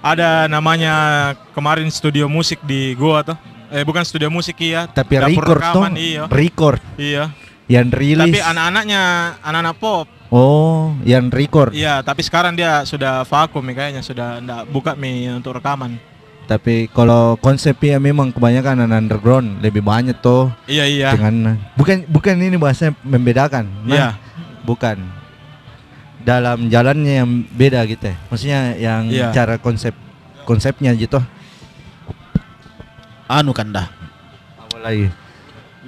ada 0.00 0.44
namanya 0.44 0.92
kemarin 1.52 1.88
studio 1.88 2.28
musik 2.28 2.60
di 2.60 2.92
gua 2.92 3.24
tuh. 3.24 3.38
Eh 3.72 3.82
bukan 3.82 4.04
studio 4.04 4.28
musik 4.28 4.60
iya. 4.60 4.84
tapi 4.84 5.16
Dapur 5.16 5.32
record 5.48 5.60
toh 5.64 5.80
rekaman, 5.80 5.92
iya. 5.96 6.24
record 6.28 6.80
Iya. 6.94 7.24
yang 7.66 7.88
rilis 7.88 8.28
Tapi 8.28 8.40
anak-anaknya 8.44 9.02
anak-anak 9.40 9.76
pop. 9.80 10.06
oh 10.28 10.92
yang 11.02 11.32
record 11.32 11.72
Iya, 11.72 12.00
tapi 12.00 12.20
sekarang 12.20 12.52
dia 12.52 12.84
sudah 12.84 13.24
vakum 13.24 13.64
ya 13.64 13.74
kayaknya 13.74 14.02
sudah 14.04 14.38
enggak 14.38 14.62
buka 14.68 14.92
mi 14.92 15.24
untuk 15.26 15.56
rekaman. 15.56 15.96
Tapi 16.42 16.90
kalau 16.90 17.38
konsepnya 17.38 17.96
memang 17.96 18.28
kebanyakan 18.28 18.84
anak 18.84 19.08
underground 19.08 19.64
lebih 19.64 19.80
banyak 19.80 20.20
tuh 20.20 20.52
Iya 20.68 20.84
iya. 20.84 21.08
dengan 21.16 21.56
bukan 21.72 22.04
bukan 22.06 22.34
ini 22.36 22.60
bahasanya 22.60 22.92
membedakan. 23.00 23.64
Nah, 23.82 23.88
Iya. 23.88 24.08
Bukan. 24.62 25.00
Dalam 26.22 26.68
jalannya 26.68 27.24
yang 27.24 27.30
beda 27.48 27.82
gitu 27.88 28.04
ya. 28.06 28.16
Maksudnya 28.28 28.60
yang 28.76 29.02
Iya. 29.08 29.28
cara 29.32 29.56
konsep 29.56 29.96
konsepnya 30.44 30.92
gitu. 30.92 31.18
Anu 33.40 33.56
kanda. 33.56 33.88
Lagi? 34.82 35.08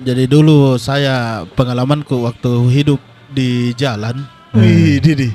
Jadi 0.07 0.25
dulu 0.31 0.79
saya 0.79 1.43
pengalamanku 1.59 2.23
waktu 2.23 2.51
hidup 2.71 3.01
di 3.31 3.75
jalan. 3.75 4.23
Hmm. 4.55 4.63
Wih, 4.63 5.03
Didi. 5.03 5.35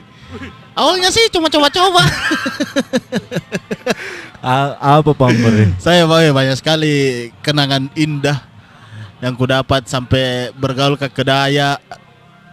Awalnya 0.80 1.12
sih 1.12 1.28
cuma 1.28 1.52
coba-coba. 1.52 2.04
Apa 4.80 5.12
pamor? 5.12 5.76
saya 5.84 6.08
banyak, 6.08 6.32
banyak 6.32 6.56
sekali 6.56 6.96
kenangan 7.44 7.92
indah 8.00 8.40
yang 9.20 9.36
ku 9.36 9.44
dapat 9.44 9.84
sampai 9.84 10.56
bergaul 10.56 10.96
ke 10.96 11.12
Kedaya, 11.12 11.76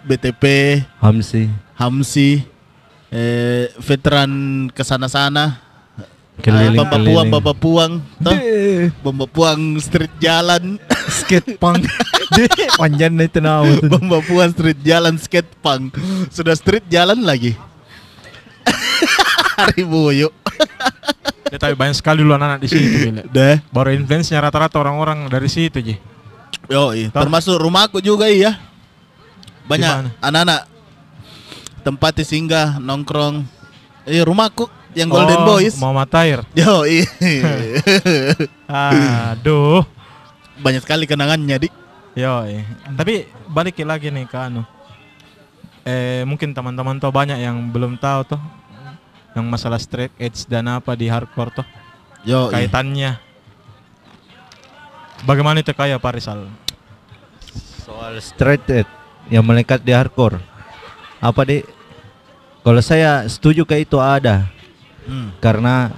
BTP, 0.02 0.42
Hamsi 0.98 1.46
Hamsi, 1.78 2.42
eh, 3.12 3.70
veteran 3.78 4.66
ke 4.72 4.82
sana-sana. 4.82 5.65
Keliling 6.40 6.76
Bapak 6.76 7.00
Puang, 7.02 7.26
Bapak 7.32 7.56
Puang, 7.56 7.92
Bapak 9.00 9.28
Puang 9.32 9.60
street 9.80 10.12
jalan, 10.20 10.80
skate 11.22 11.56
punk. 11.56 11.84
Panjang 12.76 13.14
itu 13.20 13.40
nama 13.40 13.66
tuh. 13.78 13.88
Bapak 13.88 14.20
Puang 14.28 14.50
street 14.52 14.80
jalan 14.84 15.14
skate 15.16 15.52
punk. 15.64 15.96
Sudah 16.28 16.54
street 16.56 16.84
jalan 16.90 17.22
lagi. 17.24 17.56
Hari 19.60 19.82
Buyu. 19.86 20.28
Ya, 21.46 21.62
tapi 21.62 21.78
banyak 21.78 21.94
sekali 21.94 22.26
dulu 22.26 22.34
anak-anak 22.34 22.58
di 22.58 22.66
situ. 22.66 23.06
Bile. 23.06 23.22
Deh. 23.30 23.62
Baru 23.70 23.94
influence-nya 23.94 24.42
rata-rata 24.42 24.82
orang-orang 24.82 25.30
dari 25.30 25.46
situ, 25.46 25.78
Ji. 25.78 25.94
Yo, 26.66 26.90
termasuk 27.14 27.54
rumahku 27.62 28.02
juga 28.02 28.26
iya. 28.26 28.58
Banyak 29.70 30.18
anak-anak 30.18 30.66
tempat 31.86 32.18
singgah 32.26 32.82
nongkrong. 32.82 33.46
Eh 34.10 34.26
rumahku 34.26 34.66
yang 34.96 35.12
Golden 35.12 35.44
Oh, 35.44 35.46
Boys. 35.52 35.76
Muhammad 35.76 36.08
Tahir. 36.08 36.40
Yo, 36.56 36.88
Aduh. 38.66 39.84
banyak 40.56 40.80
sekali 40.80 41.04
kenangannya 41.04 41.56
di. 41.60 41.68
Yo, 42.16 42.40
tapi 42.96 43.28
balik 43.52 43.76
lagi 43.84 44.08
nih 44.08 44.24
ke 44.24 44.38
anu. 44.40 44.64
Eh 45.84 46.24
mungkin 46.24 46.56
teman-teman 46.56 46.96
tuh 46.96 47.12
banyak 47.12 47.36
yang 47.38 47.68
belum 47.68 48.00
tahu 48.00 48.34
tuh 48.34 48.40
yang 49.36 49.44
masalah 49.46 49.76
straight 49.76 50.16
edge 50.16 50.48
dan 50.48 50.64
apa 50.66 50.96
di 50.96 51.12
hardcore 51.12 51.60
tuh 51.60 51.66
Yo, 52.24 52.48
kaitannya. 52.48 53.20
Bagaimana 55.28 55.60
itu 55.60 55.76
kayak 55.76 56.00
Pak 56.00 56.12
Rizal? 56.16 56.48
Soal 57.84 58.16
straight 58.18 58.64
edge 58.72 58.88
yang 59.28 59.44
melekat 59.44 59.84
di 59.84 59.92
hardcore. 59.92 60.40
Apa 61.20 61.44
deh? 61.44 61.62
Kalau 62.64 62.80
saya 62.80 63.22
setuju 63.28 63.62
kayak 63.62 63.86
itu 63.86 64.00
ada 64.00 64.48
Hmm. 65.06 65.30
karena 65.38 65.94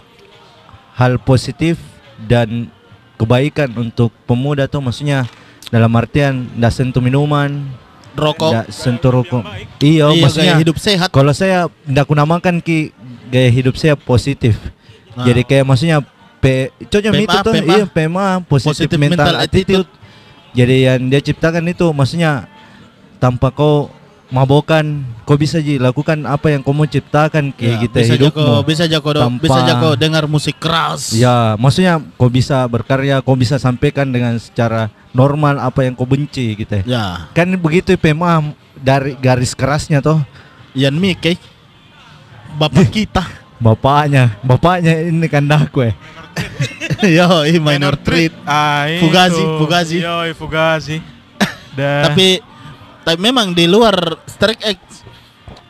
hal 0.94 1.16
positif 1.22 1.80
dan 2.28 2.68
kebaikan 3.16 3.72
untuk 3.74 4.12
pemuda 4.28 4.68
tuh 4.68 4.84
maksudnya 4.84 5.24
dalam 5.68 5.90
artian 5.96 6.48
ndak 6.56 6.72
sentuh 6.72 7.02
minuman, 7.02 7.66
rokok. 8.14 8.52
ndak 8.52 8.66
sentuh 8.68 9.10
rokok. 9.12 9.44
Iya, 9.80 10.12
Iya, 10.12 10.22
maksudnya 10.22 10.54
gaya 10.54 10.62
hidup 10.62 10.76
sehat. 10.80 11.08
kalau 11.10 11.32
saya 11.32 11.66
ndak 11.84 12.06
kunamakan 12.08 12.60
ki 12.60 12.92
gaya 13.28 13.50
hidup 13.52 13.76
saya 13.76 13.94
positif. 13.98 14.56
Nah. 15.16 15.26
Jadi 15.26 15.42
kayak 15.44 15.64
maksudnya 15.66 15.98
P, 16.38 16.70
cocok 16.86 17.12
itu 17.18 17.36
tuh 17.42 17.54
PMA. 17.58 17.74
iya 17.74 17.84
PMA 17.90 18.26
positif, 18.46 18.86
Positive 18.86 19.00
mental, 19.02 19.26
mental 19.26 19.42
attitude. 19.42 19.88
Jadi 20.54 20.76
yang 20.86 21.00
dia 21.10 21.20
ciptakan 21.20 21.66
itu 21.66 21.86
maksudnya 21.90 22.46
tanpa 23.18 23.50
kau 23.50 23.90
mabokan 24.28 24.84
kau 25.22 25.34
bisa 25.34 25.56
ji 25.56 25.76
lakukan 25.76 26.20
apa 26.22 26.50
yang 26.50 26.60
kau 26.60 26.70
mau 26.70 26.84
ciptakan 26.84 27.48
kayak 27.50 27.64
Ya, 27.70 27.82
gitu 27.82 27.96
bisa 27.98 28.14
hidupmu 28.14 28.44
Joko, 28.44 28.60
bisa 28.62 28.84
Joko, 28.84 29.08
do- 29.10 29.22
Tanpa- 29.22 29.42
bisa 29.42 29.60
Joko 29.64 29.88
dengar 29.94 30.24
musik 30.24 30.56
keras. 30.56 31.12
ya 31.12 31.54
maksudnya 31.54 31.96
kau 32.14 32.28
bisa 32.28 32.60
berkarya 32.64 33.18
kau 33.18 33.32
bisa 33.34 33.56
sampaikan 33.56 34.04
dengan 34.06 34.36
secara 34.36 34.88
normal 35.10 35.56
apa 35.58 35.82
yang 35.82 35.92
kau 35.92 36.04
benci 36.04 36.52
gitu 36.54 36.84
Ya, 36.84 37.28
kan 37.30 37.48
begitu 37.54 37.92
PMA 37.94 38.52
dari 38.76 39.12
garis 39.14 39.52
kerasnya 39.52 39.98
toh 39.98 40.20
Yan 40.72 40.94
Mike, 40.94 41.40
bapak 42.54 42.92
kita. 42.94 43.24
bapaknya 43.56 44.38
bapaknya 44.40 45.02
ini 45.02 45.26
kandaku 45.26 45.82
eh 45.84 45.94
Yo, 47.08 47.42
i 47.44 47.58
minor 47.58 47.94
treat. 47.96 48.30
Ah. 48.42 48.86
Fugazi, 48.98 49.42
Fugazi. 49.56 49.98
Yoi, 49.98 50.30
Fugazi. 50.32 50.96
Dah. 51.78 52.06
Tapi 52.06 52.38
tapi 53.08 53.24
memang 53.24 53.56
di 53.56 53.64
luar 53.64 53.96
Strike 54.28 54.60
X 54.60 54.78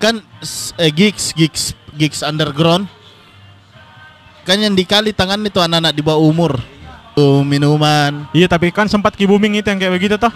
kan 0.02 0.18
eh, 0.74 0.90
gigs 0.90 1.30
gigs 1.38 1.70
gigs 1.94 2.26
underground 2.26 2.90
kan 4.42 4.58
yang 4.58 4.74
dikali 4.74 5.14
tangan 5.14 5.38
itu 5.44 5.62
anak-anak 5.62 5.92
di 5.92 6.02
bawah 6.02 6.18
umur. 6.18 6.58
Tuh, 7.12 7.44
minuman. 7.44 8.26
Iya 8.32 8.48
tapi 8.48 8.72
kan 8.74 8.88
sempat 8.88 9.12
ki 9.12 9.28
booming 9.28 9.60
itu 9.60 9.68
yang 9.68 9.78
kayak 9.78 9.94
begitu 9.94 10.14
toh. 10.16 10.32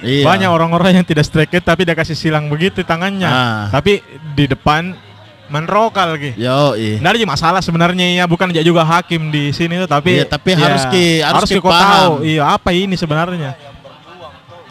Iya. 0.00 0.24
Banyak 0.24 0.48
orang-orang 0.48 0.96
yang 0.96 1.06
tidak 1.06 1.28
strike 1.28 1.52
tapi 1.60 1.84
dia 1.84 1.92
kasih 1.92 2.16
silang 2.16 2.48
begitu 2.48 2.80
tangannya. 2.82 3.28
Ah. 3.28 3.64
Tapi 3.68 4.00
di 4.32 4.48
depan 4.48 4.96
menrokal 5.52 6.16
ki. 6.16 6.40
Yo, 6.40 6.72
i. 6.74 6.96
Nggak 6.98 7.10
ada 7.12 7.18
juga 7.20 7.30
masalah 7.36 7.60
sebenarnya 7.60 8.22
ya 8.22 8.24
bukan 8.24 8.48
dia 8.48 8.64
juga 8.64 8.80
hakim 8.82 9.28
di 9.28 9.52
sini 9.52 9.76
tuh 9.84 9.90
tapi 9.90 10.22
Iya, 10.22 10.26
tapi 10.26 10.50
harus 10.56 10.82
ki- 10.88 11.20
harus 11.20 11.50
ki 11.50 11.58
kau 11.60 11.68
paham. 11.68 11.84
tahu 11.84 12.12
iya 12.24 12.42
apa 12.48 12.70
ini 12.72 12.96
sebenarnya. 12.96 13.54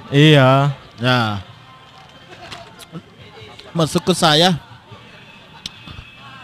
Iya. 0.10 0.74
Ya. 0.98 1.46
Masuk 3.72 4.02
ke 4.02 4.14
saya. 4.14 4.58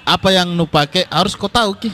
Apa 0.06 0.30
yang 0.30 0.54
nu 0.54 0.70
pakai 0.70 1.10
harus 1.10 1.34
kau 1.34 1.50
tahu 1.50 1.74
ki. 1.76 1.90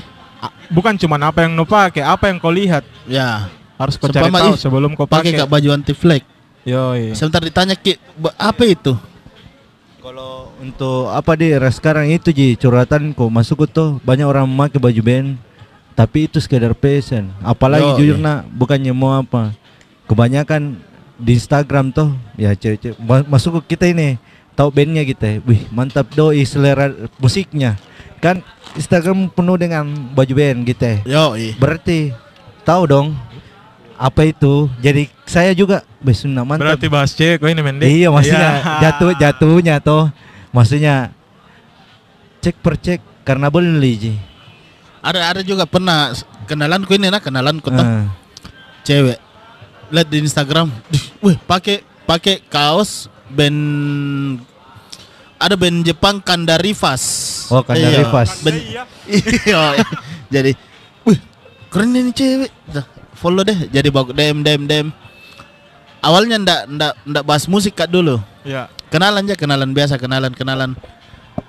Bukan 0.67 0.95
cuma 0.99 1.15
apa 1.19 1.43
yang 1.47 1.55
kau 1.57 1.67
pakai, 1.67 2.03
apa 2.03 2.27
yang 2.27 2.37
kau 2.39 2.51
lihat 2.51 2.83
Ya. 3.07 3.47
harus 3.79 3.95
kau 3.95 4.11
cari 4.11 4.27
tahu 4.27 4.55
ih, 4.55 4.59
sebelum 4.59 4.91
kau 4.95 5.07
Pakai 5.07 5.35
gak 5.35 5.47
baju 5.47 5.69
anti 5.71 5.95
flag. 5.95 6.23
Yoi. 6.67 7.15
Sebentar 7.15 7.41
ditanya 7.41 7.73
ki, 7.73 7.97
"Ba- 8.15 8.35
apa 8.37 8.63
itu? 8.67 8.93
Kalau 10.01 10.49
untuk 10.57 11.13
apa 11.13 11.37
di 11.37 11.53
era 11.53 11.69
sekarang 11.69 12.09
itu 12.09 12.33
ji 12.33 12.57
curhatan 12.57 13.13
kok 13.13 13.29
masuk 13.29 13.69
tuh 13.69 14.01
banyak 14.01 14.25
orang 14.25 14.49
memakai 14.49 14.81
baju 14.81 15.01
band 15.01 15.37
tapi 15.93 16.25
itu 16.25 16.41
sekedar 16.41 16.73
fashion. 16.73 17.29
Apalagi 17.39 17.85
Yo, 17.85 17.97
jujur 18.01 18.17
iya. 18.17 18.25
nak 18.25 18.39
bukannya 18.49 18.93
mau 18.97 19.13
apa. 19.13 19.53
Kebanyakan 20.09 20.81
di 21.21 21.37
Instagram 21.37 21.93
tuh 21.93 22.17
ya 22.33 22.57
cewek 22.57 22.97
ma- 22.97 23.27
masuk 23.29 23.61
ke 23.61 23.77
kita 23.77 23.93
ini 23.93 24.17
tahu 24.61 24.69
bandnya 24.69 25.01
kita. 25.01 25.41
Wih 25.41 25.65
mantap 25.73 26.05
doi 26.13 26.45
selera 26.45 26.93
musiknya. 27.17 27.81
Kan 28.21 28.45
Instagram 28.77 29.25
penuh 29.27 29.57
dengan 29.57 29.89
baju 30.13 30.33
band 30.37 30.61
kita. 30.63 31.01
Yo, 31.01 31.33
i. 31.33 31.57
Berarti 31.57 32.13
tahu 32.61 32.85
dong 32.85 33.07
apa 33.97 34.21
itu. 34.23 34.69
Jadi 34.77 35.09
saya 35.25 35.57
juga 35.57 35.81
besuna 35.97 36.45
mantap. 36.45 36.77
Berarti 36.77 36.85
bahas 36.85 37.17
cewek 37.17 37.41
kau 37.41 37.49
ini 37.49 37.65
mendek. 37.65 37.89
Iya 37.89 38.13
maksudnya 38.13 38.51
Iya. 38.53 38.77
jatuh 38.85 39.11
jatuhnya 39.17 39.75
toh 39.81 40.13
maksudnya 40.53 41.09
cek 42.41 42.61
per 42.61 42.77
cek 42.77 43.01
karena 43.25 43.49
beli 43.49 43.93
ji. 43.97 44.13
Ada 45.01 45.19
ada 45.27 45.41
juga 45.41 45.65
pernah 45.65 46.13
s- 46.13 46.21
kenalanku 46.45 46.93
ini 46.93 47.09
nah 47.09 47.17
kenalanku 47.17 47.73
tuh 47.73 47.81
Ah, 47.81 48.05
cewek. 48.83 49.17
Lihat 49.89 50.07
di 50.07 50.17
Instagram, 50.21 50.69
"Dih, 50.87 51.05
wih 51.19 51.37
pakai 51.41 51.81
pakai 52.05 52.37
kaos 52.45 53.09
band 53.27 53.57
ada 55.41 55.55
band 55.55 55.81
Jepang 55.81 56.17
Kandarivas. 56.17 57.03
Oh, 57.47 57.59
Kandarivas. 57.59 58.29
Iya, 58.37 58.43
band- 58.45 58.63
iya. 59.41 59.61
Jadi, 60.33 60.51
wih 61.03 61.17
keren 61.67 61.91
ini 61.91 62.11
cewek. 62.11 62.53
Dah, 62.67 62.85
follow 63.11 63.41
deh. 63.41 63.67
Jadi 63.67 63.89
bagus 63.89 64.13
DM 64.13 64.39
DM 64.39 64.63
DM. 64.63 64.87
Awalnya 65.99 66.37
ndak 66.37 66.61
ndak 66.67 66.93
ndak 67.03 67.23
bahas 67.23 67.45
musik 67.45 67.73
kak 67.73 67.85
dulu. 67.87 68.21
Iya. 68.41 68.69
kenalan 68.87 69.23
aja 69.23 69.39
kenalan 69.39 69.71
biasa 69.71 69.95
kenalan 69.95 70.33
kenalan 70.33 70.75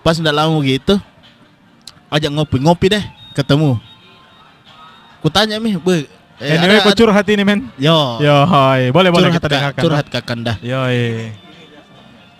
pas 0.01 0.15
ndak 0.15 0.31
lama 0.31 0.55
gitu 0.63 0.95
ajak 2.07 2.31
ngopi 2.31 2.63
ngopi 2.63 2.87
deh 2.87 3.03
ketemu 3.35 3.83
kutanya 5.19 5.59
mi 5.59 5.75
bu 5.75 5.91
eh, 5.91 6.07
Anyway, 6.39 6.79
ada- 6.79 6.87
kau 6.87 6.95
curhat 6.95 7.27
ini 7.27 7.43
men. 7.43 7.67
yo 7.75 8.19
Yo, 8.19 8.47
hoi. 8.47 8.91
boleh 8.91 9.11
boleh 9.11 9.27
curhat 9.27 9.35
kita 9.35 9.47
kak, 9.47 9.51
dengarkan. 9.51 9.83
curhat 9.83 10.07
kakanda 10.07 10.55
Yo, 10.63 10.87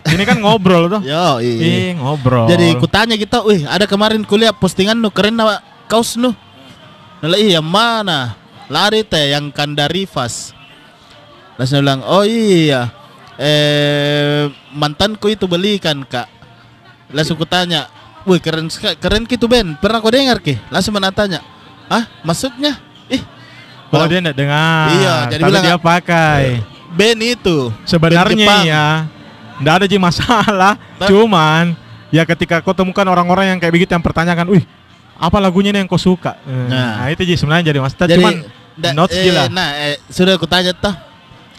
Ini 0.03 0.23
kan 0.27 0.37
ngobrol 0.43 0.91
tuh. 0.91 1.01
yo 1.01 1.39
iya. 1.39 1.63
Ih, 1.63 1.91
ngobrol. 1.95 2.51
jadi 2.51 2.75
kutanya 2.75 3.15
kita 3.15 3.39
wih 3.43 3.63
ada 3.63 3.87
kemarin 3.87 4.21
kuliah 4.27 4.51
postingan 4.51 4.99
nu 4.99 5.07
keren 5.07 5.33
na 5.33 5.63
kaos 5.87 6.19
nu? 6.19 6.35
Nala 7.23 7.39
iya 7.39 7.63
mana? 7.63 8.35
Lari 8.67 9.07
teh 9.07 9.31
yang 9.31 9.47
kandarivas 9.51 10.51
langsung 11.55 11.79
bilang 11.85 12.03
oh 12.03 12.27
iya. 12.27 12.91
Eh 13.39 14.51
mantanku 14.75 15.31
itu 15.31 15.47
belikan 15.47 16.03
kak. 16.03 16.27
Langsung 17.15 17.39
kutanya 17.39 17.87
wih 18.27 18.43
keren 18.43 18.67
keren 18.99 19.23
gitu 19.23 19.47
Ben. 19.47 19.79
Pernah 19.79 20.03
kau 20.03 20.11
dengar 20.11 20.43
ki? 20.43 20.59
Langsung 20.67 20.99
menatanya 20.99 21.39
ah 21.87 22.03
maksudnya? 22.21 22.75
Ih. 23.07 23.23
Oh 23.93 24.03
dia 24.09 24.19
enggak 24.19 24.35
dengar. 24.35 24.89
Iya, 24.89 25.15
jadi 25.31 25.41
bilang- 25.45 25.63
dia 25.63 25.77
pakai. 25.77 26.43
Ben 26.93 27.17
itu 27.21 27.73
Sebenarnya 27.89 28.53
ya 28.61 28.85
enggak 29.63 29.75
ada 29.79 29.85
ji 29.87 29.95
masalah. 29.95 30.75
Nah. 30.99 31.07
Cuman 31.07 31.63
ya 32.11 32.27
ketika 32.27 32.59
kau 32.59 32.75
temukan 32.75 33.07
orang-orang 33.07 33.55
yang 33.55 33.57
kayak 33.63 33.73
begitu 33.73 33.91
yang 33.95 34.03
pertanyakan, 34.03 34.51
"Wih, 34.51 34.63
apa 35.15 35.39
lagunya 35.39 35.71
nih 35.71 35.87
yang 35.87 35.89
kau 35.89 35.97
suka?" 35.97 36.35
Eh, 36.43 36.67
Nah. 36.67 36.99
Nah, 36.99 37.07
itu 37.09 37.23
ji 37.23 37.39
sebenarnya 37.39 37.71
jadi 37.71 37.79
masalah. 37.79 38.07
Jadi, 38.11 38.19
Cuman 38.19 38.33
da- 38.75 38.93
notes 38.93 39.15
eh, 39.15 39.23
gila. 39.23 39.47
Nah, 39.47 39.69
eh, 39.79 39.95
sudah 40.11 40.35
aku 40.35 40.45
tanya. 40.45 40.75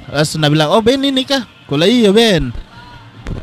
Langsung 0.04 0.44
dia 0.44 0.52
bilang, 0.52 0.68
"Oh, 0.68 0.84
Ben 0.84 1.00
ini 1.00 1.24
kah?" 1.24 1.48
Kula 1.64 1.88
iya, 1.88 2.12
Ben. 2.12 2.52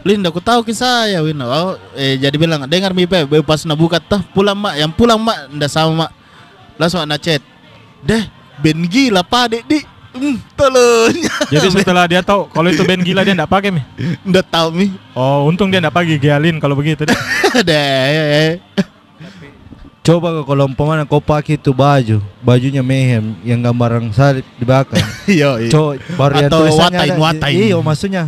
Linda, 0.05 0.29
aku 0.29 0.37
tahu 0.37 0.61
kisah 0.61 1.09
ya, 1.09 1.25
Win. 1.25 1.41
Oh, 1.41 1.73
eh, 1.97 2.17
jadi 2.17 2.37
bilang, 2.37 2.69
dengar 2.69 2.93
mi 2.93 3.09
pe, 3.09 3.25
pas 3.41 3.65
na 3.65 3.73
buka 3.73 3.97
toh, 3.97 4.21
pulang 4.29 4.53
mak, 4.53 4.77
yang 4.77 4.93
pulang 4.93 5.17
mak, 5.17 5.49
ndak 5.49 5.69
sama 5.73 6.05
mak. 6.05 6.11
Langsung 6.77 7.01
anak 7.01 7.17
chat. 7.21 7.41
Deh, 8.05 8.21
Ben 8.61 8.77
gila 8.85 9.25
pak, 9.25 9.57
dek, 9.57 9.63
di. 9.65 9.81
Tolong. 10.59 11.15
Jadi 11.47 11.67
setelah 11.71 12.03
dia 12.03 12.19
tahu 12.19 12.51
kalau 12.51 12.67
itu 12.67 12.83
band 12.83 12.99
gila 12.99 13.23
dia 13.23 13.31
enggak 13.31 13.47
pakai 13.47 13.71
mi. 13.71 13.81
Ndak 14.27 14.45
tahu 14.51 14.67
mi. 14.75 14.91
Oh, 15.15 15.47
untung 15.47 15.71
dia 15.71 15.79
enggak 15.79 15.95
pakai 15.95 16.19
Gialin 16.19 16.59
kalau 16.59 16.75
begitu 16.75 17.07
deh. 17.07 17.15
Deh. 17.67 18.59
Coba 20.01 20.41
kalau 20.41 20.65
umpamanya 20.65 21.05
kau 21.05 21.21
pakai 21.21 21.61
itu 21.61 21.69
baju, 21.71 22.17
bajunya 22.41 22.81
mehem 22.81 23.37
yang 23.45 23.61
gambaran 23.61 24.09
salib 24.11 24.41
di 24.57 24.65
belakang. 24.65 24.97
Yo, 25.29 25.61
iya. 25.61 25.69
Coba 25.69 25.93
baru 26.17 26.33
yang 26.41 26.49
Atau 26.49 26.59
tulisannya 26.65 26.97
watain, 26.99 27.13
ada. 27.13 27.21
watain. 27.21 27.55
Iya 27.69 27.77
maksudnya 27.79 28.23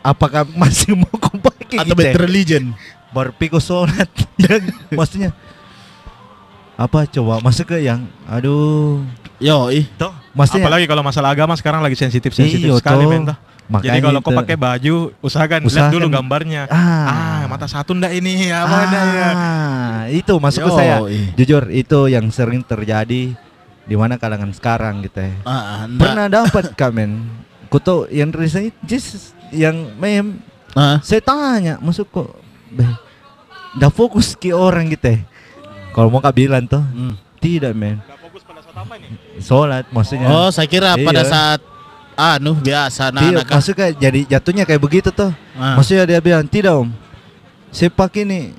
apakah 0.00 0.42
masih 0.60 0.96
mau 0.96 1.12
kau 1.14 1.36
pakai 1.38 1.76
Atau 1.78 1.92
gitu 1.94 2.00
ya? 2.02 2.12
Bad 2.12 2.20
Religion. 2.20 2.64
baru 3.14 3.30
piko 3.30 3.62
sholat 3.62 4.10
dan 4.42 4.74
maksudnya 4.90 5.30
apa 6.74 7.06
coba 7.06 7.38
masuk 7.38 7.70
ke 7.70 7.86
yang 7.86 8.10
aduh 8.26 9.06
Yo, 9.42 9.66
ih. 9.68 9.84
toh 9.98 10.14
maksudnya 10.30 10.64
Apalagi 10.64 10.86
kalau 10.86 11.02
masalah 11.02 11.30
agama 11.30 11.54
sekarang 11.54 11.82
lagi 11.82 11.94
sensitif-sensitif 11.94 12.64
Iya, 12.64 12.78
sekali 12.78 13.02
toh. 13.02 13.10
men 13.10 13.24
toh. 13.26 13.38
Jadi 13.64 13.72
Makanya 13.72 14.00
kalau 14.04 14.20
kau 14.20 14.36
pakai 14.36 14.56
baju, 14.60 14.94
usahakan, 15.18 15.64
lihat 15.64 15.70
Usahakan- 15.88 15.94
dulu 15.96 16.06
gambarnya. 16.12 16.62
ah, 16.68 16.76
Ah, 16.76 17.42
mata 17.48 17.64
satu 17.64 17.96
ndak 17.96 18.12
ini 18.12 18.52
apa 18.52 18.76
ah, 18.76 18.84
ya? 18.84 19.28
itu 20.12 20.36
Yo, 20.36 20.68
saya 20.70 21.00
ih. 21.08 21.32
jujur 21.34 21.72
itu 21.72 22.00
yang 22.06 22.28
sering 22.28 22.60
terjadi 22.60 23.32
di 23.84 23.94
mana 23.96 24.16
kalangan 24.16 24.52
sekarang 24.52 25.00
gitu 25.00 25.16
ya 25.18 25.32
Ah, 25.42 25.84
ndak. 25.84 25.96
pernah 25.96 26.26
dapat 26.28 26.64
kamen 26.72 27.24
kuto 27.68 28.04
yang 28.08 28.28
tulisannya 28.28 28.72
just 28.82 29.32
yang 29.48 29.96
mem 29.96 30.44
Ah, 30.72 31.00
saya 31.00 31.20
tanya 31.20 31.80
masuk 31.80 32.04
kok 32.10 32.30
fokus 33.90 34.34
ke 34.34 34.50
orang 34.50 34.86
gitu 34.88 35.08
ya 35.08 35.18
kalau 35.90 36.08
mau 36.08 36.20
kak 36.20 36.34
bilang 36.34 36.64
tuh 36.64 36.82
hmm. 36.82 37.16
tidak 37.38 37.72
men 37.72 37.96
apa 38.84 38.94
ini? 39.00 39.16
sholat 39.40 39.84
maksudnya 39.88 40.28
Oh, 40.28 40.48
saya 40.52 40.68
kira 40.68 40.94
pada 41.00 41.24
Iya. 41.24 41.30
saat 41.32 41.60
anu 42.14 42.54
biasa 42.54 43.10
anak-anak 43.10 43.44
kah? 43.48 43.54
maksudnya 43.58 43.88
jadi 43.90 44.20
jatuhnya 44.38 44.62
kayak 44.62 44.78
begitu 44.78 45.10
tuh. 45.10 45.34
Ah. 45.58 45.74
Maksudnya 45.74 46.06
dia 46.06 46.20
bilang 46.22 46.46
tidak 46.46 46.78
om, 46.78 46.88
saya 47.74 47.90
pakai 47.90 48.22
ini. 48.22 48.54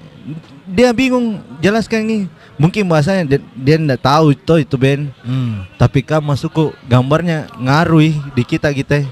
Dia 0.66 0.90
bingung 0.92 1.40
jelaskan 1.62 2.04
ini. 2.04 2.18
Mungkin 2.58 2.88
bahasanya 2.90 3.24
dia, 3.28 3.40
dia 3.54 3.78
tidak 3.78 4.02
tahu 4.02 4.34
itu 4.34 4.54
itu 4.58 4.76
Ben. 4.76 5.14
Hmm. 5.22 5.64
Tapi 5.78 6.02
kan 6.02 6.20
masuk 6.20 6.50
kok 6.52 6.72
gambarnya 6.84 7.46
ngaruh 7.56 8.02
di 8.34 8.44
kita 8.44 8.74
kita. 8.74 9.06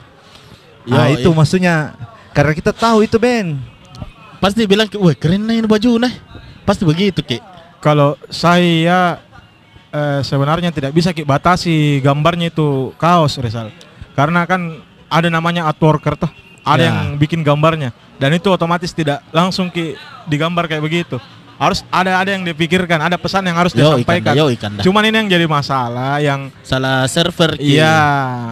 Nah 0.83 1.07
itu 1.07 1.29
iya. 1.29 1.37
maksudnya 1.37 1.75
karena 2.33 2.51
kita 2.51 2.73
tahu 2.73 3.05
itu 3.05 3.15
Ben. 3.21 3.61
Pasti 4.41 4.67
bilang, 4.67 4.91
wah 4.99 5.15
keren 5.15 5.47
nih 5.47 5.63
ini 5.63 5.67
baju 5.69 6.03
nah. 6.03 6.11
Pasti 6.65 6.83
begitu 6.83 7.23
ki. 7.23 7.39
Kalau 7.79 8.15
saya 8.27 9.19
eh, 9.93 10.19
sebenarnya 10.25 10.73
tidak 10.73 10.91
bisa 10.91 11.13
ki 11.13 11.21
batasi 11.23 12.01
gambarnya 12.01 12.49
itu 12.49 12.91
kaos 12.97 13.37
Rizal. 13.37 13.69
Karena 14.17 14.43
kan 14.49 14.81
ada 15.07 15.29
namanya 15.29 15.69
artworker 15.69 16.17
tuh. 16.17 16.31
ada 16.63 16.79
Ya. 16.79 16.87
yang 16.95 17.19
bikin 17.19 17.43
gambarnya 17.43 17.91
dan 18.15 18.31
itu 18.31 18.47
otomatis 18.47 18.87
tidak 18.95 19.19
langsung 19.35 19.67
ki 19.67 19.99
digambar 20.31 20.63
kayak 20.65 20.79
begitu. 20.79 21.19
Harus 21.59 21.83
ada 21.91 22.23
ada 22.23 22.31
yang 22.31 22.47
dipikirkan, 22.47 23.03
ada 23.03 23.19
pesan 23.19 23.43
yang 23.43 23.59
harus 23.59 23.75
Yo, 23.75 23.83
disampaikan. 23.83 24.31
yo, 24.31 24.47
ikan 24.47 24.79
dah. 24.79 24.83
Cuman 24.83 25.03
ini 25.03 25.15
yang 25.21 25.27
jadi 25.27 25.43
masalah 25.43 26.23
yang 26.23 26.47
Salah 26.63 27.03
server 27.11 27.59
iya. 27.59 28.47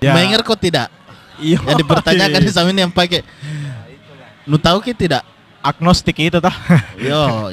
Ya. 0.00 0.16
Mengingat 0.16 0.40
kok 0.40 0.56
tidak? 0.56 0.88
Iya. 1.36 1.60
Yang 1.60 1.84
dipertanyakan 1.84 2.40
sama 2.56 2.72
ini 2.72 2.80
yang 2.80 2.92
pakai. 2.92 3.20
Nu 4.48 4.56
tahu 4.56 4.80
ki 4.80 4.96
tidak? 4.96 5.20
agnostik 5.60 6.16
itu 6.16 6.40
tah. 6.40 6.56
Yo. 6.96 7.52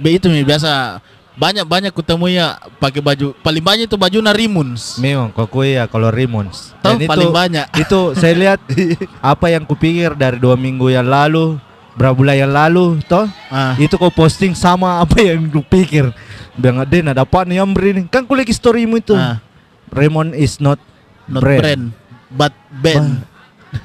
Be 0.00 0.16
itu 0.16 0.32
nih 0.32 0.48
biasa 0.48 0.96
banyak 1.32 1.64
banyak 1.64 1.92
ketemu 1.96 2.26
ya 2.28 2.46
pakai 2.76 3.00
baju 3.00 3.32
paling 3.40 3.64
banyak 3.64 3.84
itu 3.88 3.96
baju 3.96 4.18
Narimuns. 4.20 5.00
Memang 5.00 5.32
kok 5.32 5.48
ya 5.64 5.88
kalau 5.88 6.12
Rimmons. 6.12 6.76
Tahu 6.84 7.00
Dan 7.00 7.08
paling 7.08 7.32
banyak. 7.32 7.66
Itu 7.82 8.12
saya 8.12 8.36
lihat 8.36 8.60
apa 9.32 9.46
yang 9.48 9.64
kupikir 9.64 10.12
dari 10.12 10.36
dua 10.36 10.60
minggu 10.60 10.92
yang 10.92 11.08
lalu, 11.08 11.56
berapa 11.96 12.12
bulan 12.12 12.36
yang 12.36 12.52
lalu, 12.52 13.00
toh 13.08 13.24
Ah. 13.48 13.72
itu 13.76 13.96
kau 13.96 14.12
posting 14.12 14.52
sama 14.52 15.00
apa 15.00 15.20
yang 15.20 15.48
kupikir. 15.48 16.12
Bilang 16.52 16.84
Den 16.84 17.08
ada 17.08 17.24
apa 17.24 17.48
nih 17.48 17.64
yang 17.64 17.72
ini? 17.72 18.04
Kan 18.12 18.28
kulik 18.28 18.52
storymu 18.52 19.00
itu. 19.00 19.16
Ah, 19.16 19.40
Raymond 19.88 20.36
is 20.36 20.60
not, 20.60 20.76
not 21.24 21.40
brand. 21.40 21.60
brand, 21.60 21.82
but 22.28 22.52
band. 22.70 23.24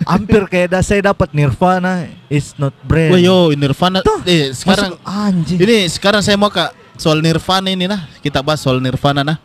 Hampir 0.03 0.43
kayak 0.51 0.75
dah 0.75 0.83
saya 0.83 0.99
dapat 0.99 1.31
Nirvana 1.31 2.11
is 2.27 2.51
not 2.59 2.75
brand. 2.83 3.15
Wah 3.15 3.19
yo 3.19 3.55
Nirvana. 3.55 4.03
Eh, 4.27 4.51
sekarang 4.51 4.99
Masuk- 4.99 5.07
anjing. 5.07 5.59
ini 5.63 5.87
sekarang 5.87 6.19
saya 6.19 6.35
mau 6.35 6.51
kak 6.51 6.75
soal 6.97 7.21
Nirvana 7.21 7.69
ini 7.69 7.85
nah 7.85 8.05
kita 8.19 8.41
bahas 8.41 8.59
soal 8.59 8.77
Nirvana 8.77 9.21
nah. 9.23 9.37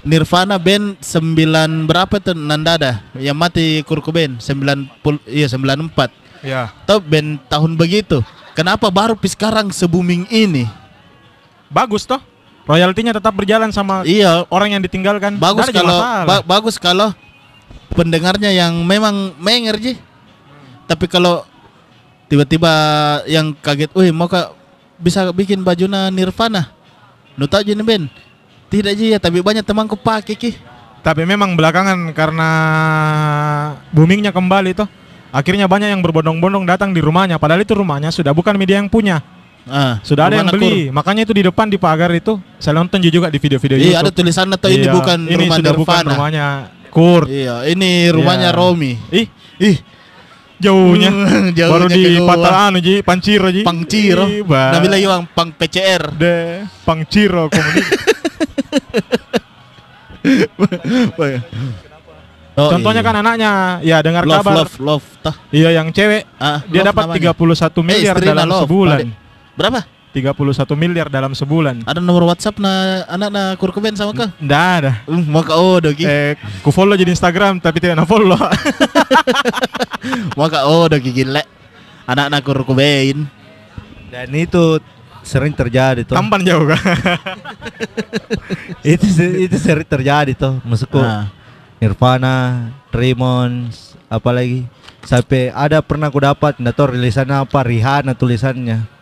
Nirvana 0.00 0.56
band 0.56 0.96
9 0.96 1.36
berapa 1.84 2.16
tuh 2.16 2.32
Nandada 2.32 3.04
yang 3.20 3.36
mati 3.36 3.84
Kurt 3.84 4.00
Cobain 4.00 4.40
90 4.40 4.88
iya 5.28 5.44
94. 5.44 6.08
ya. 6.40 6.72
Tahu 6.88 7.04
band 7.04 7.36
tahun 7.46 7.76
begitu. 7.76 8.24
Kenapa 8.56 8.88
baru 8.88 9.12
sekarang 9.20 9.68
se-booming 9.68 10.24
ini? 10.32 10.64
Bagus 11.68 12.08
toh. 12.08 12.16
Royaltinya 12.64 13.12
tetap 13.12 13.36
berjalan 13.36 13.68
sama 13.70 14.00
Iya, 14.02 14.48
orang 14.48 14.72
yang 14.72 14.80
ditinggalkan. 14.80 15.36
bagus 15.36 15.68
kalau 15.68 16.00
ba- 16.24 16.44
bagus 16.48 16.80
kalau 16.80 17.12
pendengarnya 17.92 18.48
yang 18.48 18.80
memang 18.80 19.36
menger 19.36 19.76
ji. 19.76 19.92
Tapi 20.88 21.06
kalau 21.06 21.44
tiba-tiba 22.26 22.72
yang 23.26 23.52
kaget, 23.52 23.90
"Wih, 23.92 24.10
mau 24.10 24.26
kak 24.26 24.54
bisa 25.00 25.32
bikin 25.32 25.64
bajunya 25.64 26.06
Nirvana?" 26.08 26.70
Nu 27.34 27.48
tahu 27.48 27.64
ji 27.64 27.72
nih, 27.72 27.82
Ben? 27.82 28.02
Tidak 28.68 28.92
ji 28.94 29.10
ya, 29.10 29.18
tapi 29.18 29.40
banyak 29.40 29.64
temanku 29.64 29.96
pakai 29.96 30.36
ki. 30.36 30.52
Tapi 31.00 31.24
memang 31.24 31.56
belakangan 31.56 32.12
karena 32.12 32.50
boomingnya 33.90 34.30
kembali 34.30 34.76
toh. 34.76 34.88
Akhirnya 35.30 35.64
banyak 35.64 35.94
yang 35.94 36.02
berbondong-bondong 36.02 36.66
datang 36.66 36.90
di 36.90 36.98
rumahnya. 36.98 37.38
Padahal 37.38 37.62
itu 37.62 37.72
rumahnya 37.72 38.10
sudah 38.10 38.34
bukan 38.34 38.54
media 38.58 38.82
yang 38.82 38.90
punya. 38.90 39.22
Ah, 39.64 40.02
Sudah 40.02 40.26
ada 40.26 40.42
yang 40.42 40.50
beli. 40.50 40.90
Makanya 40.90 41.22
itu 41.22 41.32
di 41.32 41.46
depan 41.46 41.70
di 41.70 41.78
pagar 41.78 42.10
itu. 42.10 42.40
Saya 42.58 42.74
nonton 42.76 42.98
juga 42.98 43.30
di 43.30 43.38
video-video 43.38 43.76
Nakur. 43.78 43.86
Iya, 43.86 43.96
ada 43.96 44.10
YouTube. 44.10 44.18
tulisan 44.18 44.46
atau 44.50 44.68
ini 44.68 44.84
Iya, 44.84 44.92
bukan 44.92 45.18
ini 45.22 45.34
rumah 45.46 45.56
sudah 45.60 45.72
bukan 45.76 45.94
Nirvana. 45.94 46.10
rumahnya 46.16 46.46
Kurt. 46.90 47.26
Iya, 47.30 47.56
ini 47.70 47.90
rumahnya 48.10 48.50
Iya. 48.50 48.58
Romi. 48.58 48.92
Ih, 49.14 49.26
Ih, 49.62 49.76
jauhnya. 50.60 51.10
Jauhnya 51.50 51.66
Baru 51.66 51.86
di 51.88 52.20
anu 52.20 52.78
Ji, 52.78 52.94
Panciro 53.02 53.48
Ji. 53.50 53.64
Ba- 54.44 54.76
Nabi 54.76 54.86
lagi 54.86 55.04
bang, 55.08 55.22
pang 55.32 55.50
PCR. 55.50 56.12
De 56.14 56.62
Pangciro 56.84 57.48
komunik. 57.48 57.86
Oh, 62.60 62.68
Contohnya 62.68 63.00
iya. 63.00 63.08
kan 63.08 63.16
anaknya 63.24 63.50
ya 63.80 63.96
dengar 64.04 64.26
love, 64.28 64.44
kabar. 64.44 64.54
love, 64.60 64.74
love, 64.82 65.06
tah. 65.24 65.32
Iya 65.48 65.80
yang 65.80 65.88
cewek 65.96 66.28
Ah, 66.36 66.60
dia 66.68 66.84
dapat 66.84 67.08
namanya. 67.08 67.32
31 67.32 67.80
miliar 67.80 68.14
istrinya 68.18 68.34
dalam 68.36 68.48
love, 68.52 68.62
sebulan. 68.68 68.98
Berapa? 69.56 69.80
31 70.10 70.34
miliar 70.74 71.06
dalam 71.06 71.30
sebulan. 71.30 71.86
Ada 71.86 72.02
nomor 72.02 72.26
WhatsApp 72.26 72.58
na 72.58 73.06
anak 73.06 73.30
na 73.30 73.42
kurkuben 73.54 73.94
sama 73.94 74.10
kau? 74.10 74.26
Nggak 74.42 74.66
ada. 74.82 74.92
Mau 75.06 75.46
kau 75.46 75.54
oh 75.54 75.78
dogi. 75.78 76.02
Eh, 76.02 76.34
ku 76.66 76.74
follow 76.74 76.98
jadi 76.98 77.14
Instagram 77.14 77.62
tapi 77.62 77.78
tidak 77.78 78.02
na 78.02 78.02
follow. 78.02 78.34
Mau 80.36 80.50
kau 80.50 80.66
oh 80.66 80.90
dogi 80.90 81.14
gile. 81.14 81.46
Anak 82.10 82.26
na 82.26 82.42
kurkuben. 82.42 83.30
Dan 84.10 84.34
itu 84.34 84.82
sering 85.22 85.54
terjadi 85.54 86.02
tuh. 86.02 86.18
Tampan 86.18 86.42
jauh 86.42 86.66
kan. 86.66 86.82
itu 88.82 89.06
itu 89.46 89.56
sering 89.62 89.86
terjadi 89.86 90.34
tuh. 90.34 90.58
Maksudku 90.66 90.98
Ah. 90.98 91.30
Nirvana, 91.80 92.68
Raymond, 92.92 93.72
apalagi 94.10 94.68
sampai 95.00 95.48
ada 95.48 95.80
pernah 95.80 96.12
aku 96.12 96.20
dapat 96.20 96.60
nggak 96.60 96.76
tahu 96.76 96.98
rilisannya 96.98 97.46
apa 97.46 97.58
Rihanna 97.64 98.12
tulisannya. 98.12 98.99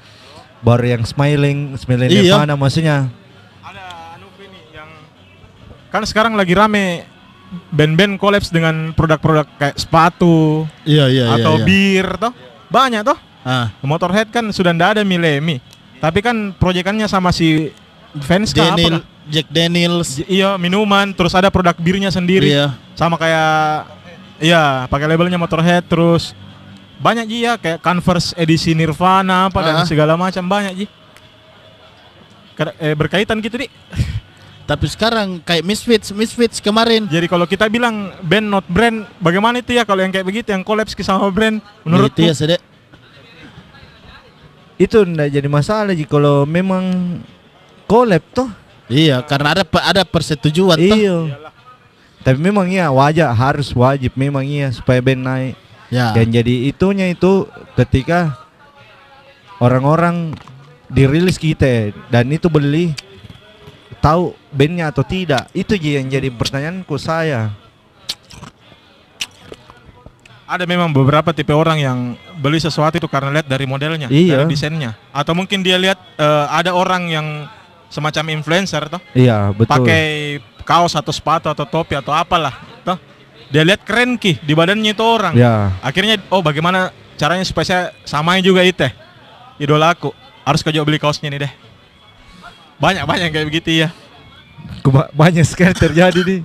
Baru 0.58 0.84
yang 0.84 1.02
smiling, 1.02 1.74
smiling 1.74 2.08
Iya. 2.08 2.34
Nirvana 2.34 2.54
maksudnya. 2.54 2.96
ada 3.60 3.84
anu 4.12 4.26
ini 4.36 4.58
yang 4.70 4.90
kan 5.88 6.02
sekarang 6.02 6.34
lagi 6.34 6.52
rame 6.52 7.06
band-band 7.70 8.16
kolaps 8.16 8.48
dengan 8.48 8.92
produk-produk 8.92 9.48
kayak 9.56 9.76
sepatu 9.76 10.68
Iya 10.82 11.08
iya 11.08 11.24
atau 11.32 11.60
bir 11.60 12.06
toh. 12.16 12.32
Banyak 12.68 13.02
toh. 13.02 13.16
Ah, 13.40 13.72
Motorhead 13.80 14.28
kan 14.28 14.44
sudah 14.48 14.70
ndak 14.70 14.90
ada 14.94 15.02
Milemi. 15.02 15.62
Tapi 15.96 16.20
kan 16.20 16.52
proyekannya 16.52 17.06
sama 17.06 17.30
si 17.30 17.72
fans 18.20 18.52
Daniel, 18.52 19.00
kah? 19.00 19.04
Jack 19.26 19.48
Daniels. 19.48 20.08
J- 20.16 20.28
Iya 20.28 20.54
minuman, 20.54 21.10
terus 21.10 21.32
ada 21.32 21.48
produk 21.48 21.72
birnya 21.74 22.08
sendiri. 22.08 22.50
Iya. 22.50 22.76
Sama 22.92 23.16
kayak 23.16 23.88
iya, 24.38 24.84
pakai 24.84 25.06
labelnya 25.06 25.34
Motorhead 25.34 25.82
terus 25.82 26.36
banyak 26.98 27.24
Ji 27.30 27.38
ya 27.46 27.54
kayak 27.54 27.78
Converse 27.78 28.34
edisi 28.34 28.74
Nirvana 28.74 29.46
apa 29.46 29.62
dan 29.62 29.86
segala 29.86 30.18
macam 30.18 30.42
banyak 30.44 30.74
Ji. 30.84 30.86
Eh, 32.82 32.94
berkaitan 32.98 33.38
gitu 33.38 33.62
di. 33.62 33.70
Tapi 34.68 34.84
sekarang 34.84 35.40
kayak 35.40 35.64
Misfits, 35.64 36.12
Misfits 36.12 36.58
kemarin. 36.60 37.08
Jadi 37.08 37.24
kalau 37.24 37.48
kita 37.48 37.70
bilang 37.72 38.12
band 38.20 38.46
not 38.50 38.66
brand, 38.68 39.06
bagaimana 39.16 39.64
itu 39.64 39.72
ya 39.72 39.86
kalau 39.86 40.04
yang 40.04 40.12
kayak 40.12 40.26
begitu 40.26 40.52
yang 40.52 40.60
collapse 40.60 40.92
sama 41.00 41.30
brand 41.32 41.62
menurut 41.86 42.12
itu 42.12 42.28
ya 42.28 42.34
sedek. 42.36 42.60
Itu 44.76 45.06
nggak 45.06 45.32
jadi 45.32 45.48
masalah 45.48 45.94
Ji 45.94 46.04
kalau 46.04 46.44
memang 46.44 47.16
collab 47.88 48.20
tuh. 48.34 48.50
Iya, 48.90 49.20
karena 49.24 49.56
ada 49.56 49.64
ada 49.84 50.02
persetujuan 50.04 50.76
toh. 50.76 50.98
Iya. 50.98 51.16
Tapi 52.26 52.38
memang 52.42 52.66
iya 52.68 52.90
wajar 52.90 53.30
harus 53.32 53.70
wajib 53.72 54.12
memang 54.18 54.42
iya 54.42 54.68
supaya 54.74 54.98
band 54.98 55.22
naik. 55.22 55.67
Ya. 55.88 56.12
Dan 56.12 56.28
jadi 56.28 56.68
itunya 56.68 57.08
itu 57.08 57.48
ketika 57.72 58.36
orang-orang 59.56 60.36
dirilis 60.88 61.40
kita 61.40 61.96
dan 62.12 62.28
itu 62.28 62.48
beli 62.48 62.92
tahu 63.98 64.32
bandnya 64.52 64.92
atau 64.92 65.02
tidak 65.04 65.48
itu 65.52 65.74
Ji 65.76 65.98
yang 66.00 66.08
jadi 66.08 66.28
pertanyaanku 66.32 66.96
saya 66.96 67.52
ada 70.48 70.64
memang 70.64 70.88
beberapa 70.96 71.28
tipe 71.36 71.52
orang 71.52 71.76
yang 71.76 71.98
beli 72.40 72.56
sesuatu 72.56 72.96
itu 72.96 73.04
karena 73.04 73.28
lihat 73.36 73.52
dari 73.52 73.68
modelnya, 73.68 74.08
Iya. 74.08 74.40
dari 74.40 74.56
desainnya, 74.56 74.96
atau 75.12 75.36
mungkin 75.36 75.60
dia 75.60 75.76
lihat 75.76 76.00
eh, 76.16 76.46
ada 76.48 76.72
orang 76.72 77.04
yang 77.12 77.26
semacam 77.88 78.36
influencer 78.36 78.84
toh 78.88 79.00
iya 79.16 79.48
betul 79.52 79.80
pakai 79.80 80.04
kaos 80.64 80.92
atau 80.92 81.08
sepatu 81.12 81.48
atau 81.48 81.64
topi 81.64 81.96
atau 81.96 82.12
apalah 82.12 82.52
toh 82.84 83.00
dia 83.48 83.62
lihat 83.64 83.80
keren 83.84 84.20
ki 84.20 84.40
di 84.44 84.52
badannya 84.52 84.92
itu 84.92 85.04
orang. 85.04 85.32
Ya. 85.32 85.72
Akhirnya 85.80 86.20
oh 86.28 86.44
bagaimana 86.44 86.92
caranya 87.16 87.44
supaya 87.44 87.64
saya 87.66 87.82
samain 88.04 88.44
juga 88.44 88.60
itu 88.64 88.76
teh 88.84 88.92
idola 89.56 89.92
aku. 89.96 90.12
Harus 90.44 90.64
kau 90.64 90.72
beli 90.84 90.96
kaosnya 91.00 91.28
nih 91.28 91.48
deh. 91.48 91.52
Banyak 92.78 93.04
banyak 93.04 93.28
kayak 93.34 93.46
begitu 93.50 93.84
ya 93.84 93.88
Keba- 94.84 95.10
banyak 95.12 95.44
sekali 95.44 95.74
terjadi 95.74 96.20
nih. 96.24 96.40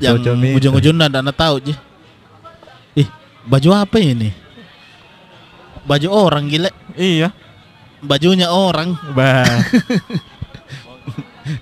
Yang 0.00 0.16
Social 0.24 0.36
media. 0.36 0.56
ujung-ujungnya 0.56 1.06
anda 1.12 1.32
tahu 1.32 1.60
ji. 1.60 1.74
Ih 2.96 3.08
baju 3.46 3.68
apa 3.74 3.96
ini? 4.00 4.32
Baju 5.86 6.08
orang 6.10 6.44
gile 6.50 6.70
iya. 6.98 7.30
Bajunya 8.00 8.48
orang. 8.48 8.96
Bah 9.12 9.44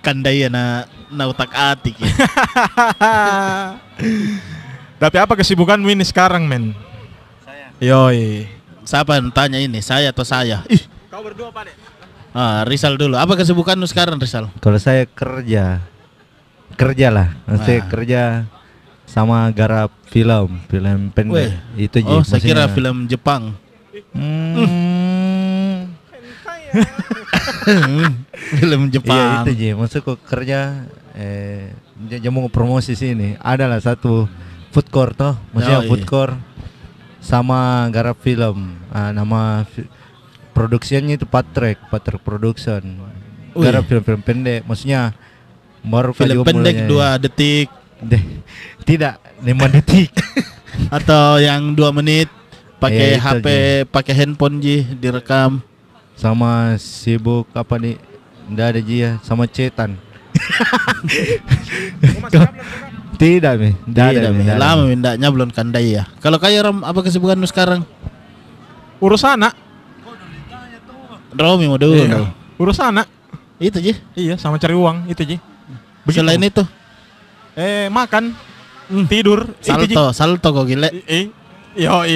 kandai 0.04 0.48
na 0.50 0.84
na 1.08 1.24
utak 1.28 1.52
atik 1.52 1.96
ya. 1.98 2.08
tapi 5.02 5.16
apa 5.18 5.32
kesibukanmu 5.38 5.88
ini 5.92 6.04
sekarang 6.04 6.44
men? 6.44 6.74
Yoi. 7.78 8.48
Siapa 8.82 9.20
yang 9.20 9.28
tanya 9.30 9.60
ini 9.60 9.78
saya 9.84 10.10
atau 10.10 10.24
saya? 10.24 10.64
Ih. 10.66 10.82
Kau 11.08 11.24
berdua 11.24 11.52
pak 11.52 11.68
deh 11.68 11.76
ah, 12.38 12.62
Rizal 12.66 12.94
dulu. 12.94 13.18
Apa 13.18 13.34
kesibukanmu 13.34 13.86
sekarang 13.90 14.20
Rizal? 14.20 14.50
Kalau 14.62 14.78
saya 14.78 15.02
kerja. 15.06 15.82
Kerja 16.78 17.08
lah 17.10 17.34
maksudnya 17.48 17.80
Ah. 17.82 17.88
kerja 17.90 18.22
sama 19.08 19.50
garap 19.50 19.90
film 20.06 20.62
film 20.70 21.10
pendek. 21.10 21.34
Weh. 21.34 21.52
itu 21.90 21.98
oh 22.06 22.22
saya 22.22 22.38
kira 22.38 22.70
film 22.70 23.10
Jepang. 23.10 23.56
Hmm, 24.14 24.54
film 28.58 28.80
iya 28.82 28.92
Jepang 28.92 29.28
itu 29.42 29.52
Ji 29.54 29.68
maksudku 29.72 30.16
kerja 30.20 30.84
eh 31.12 31.72
jamu 32.18 32.46
promosi 32.48 32.94
sini 32.94 33.34
adalah 33.38 33.78
satu 33.78 34.28
food 34.68 34.88
court 34.88 35.14
toh, 35.14 35.34
maksudnya 35.50 35.80
Oh, 35.80 35.84
iya. 35.84 35.90
food 35.90 36.04
court 36.04 36.36
sama 37.18 37.58
garap 37.88 38.20
film. 38.20 38.78
Ah, 38.88 39.10
nama 39.10 39.66
fi- 39.66 39.88
produksinya 40.52 41.10
itu 41.10 41.24
Patrick, 41.24 41.80
Patrick 41.88 42.20
Production. 42.20 42.84
Wih. 43.52 43.64
Garap 43.64 43.84
film-film 43.84 44.20
pendek, 44.20 44.62
maksudnya 44.62 45.16
baru 45.80 46.12
Film 46.12 46.44
pendek 46.44 46.84
mulainya. 46.84 46.86
dua 46.86 47.08
detik 47.16 47.68
Deh, 47.98 48.22
tidak, 48.84 49.18
lima 49.40 49.66
detik. 49.74 50.14
atau 50.88 51.36
yang 51.36 51.74
dua 51.74 51.90
menit 51.90 52.30
pakai 52.78 53.18
Iya, 53.18 53.18
itu 53.18 53.26
HP, 53.42 53.46
pakai 53.90 54.14
handphone 54.14 54.62
ji 54.62 54.86
direkam. 54.94 55.58
Sama 56.18 56.74
sibuk 56.76 57.46
apa 57.54 57.78
nih? 57.78 57.96
Nggak 58.50 58.66
ada 58.74 58.80
dia, 58.82 59.10
sama 59.22 59.46
cetan. 59.46 59.94
Tidak, 63.18 63.54
Mi. 63.58 63.74
Nggak 63.86 64.06
ada, 64.14 64.18
Tidak, 64.18 64.32
Mi, 64.34 64.42
lama 64.46 64.82
Mi. 64.86 64.94
mindaknya 64.94 65.28
belum 65.30 65.50
kandai 65.50 65.98
ya. 65.98 66.04
Kalau 66.22 66.38
kaya 66.38 66.62
Rom, 66.62 66.86
apa 66.86 67.02
kesibukanmu 67.02 67.46
sekarang? 67.46 67.82
Urus 68.98 69.22
anak. 69.22 69.54
Romi 71.34 71.66
mau 71.70 71.78
dulu. 71.78 71.98
Iya. 71.98 72.30
Urus 72.58 72.78
anak. 72.78 73.06
Itu 73.58 73.78
ji. 73.82 73.94
Iya, 74.14 74.38
sama 74.38 74.54
cari 74.58 74.74
uang 74.74 75.10
itu 75.10 75.22
Ji. 75.26 75.36
Begitu. 76.06 76.22
Selain 76.22 76.38
itu, 76.40 76.62
eh 77.58 77.90
makan, 77.90 78.30
tidur, 79.10 79.50
itu 79.58 79.66
Ji. 79.66 79.94
salto, 79.94 80.04
salto 80.14 80.48
kok 80.54 80.66
gile. 80.66 80.88
I- 81.10 81.26
i- 81.26 81.32
Yo. 81.78 82.02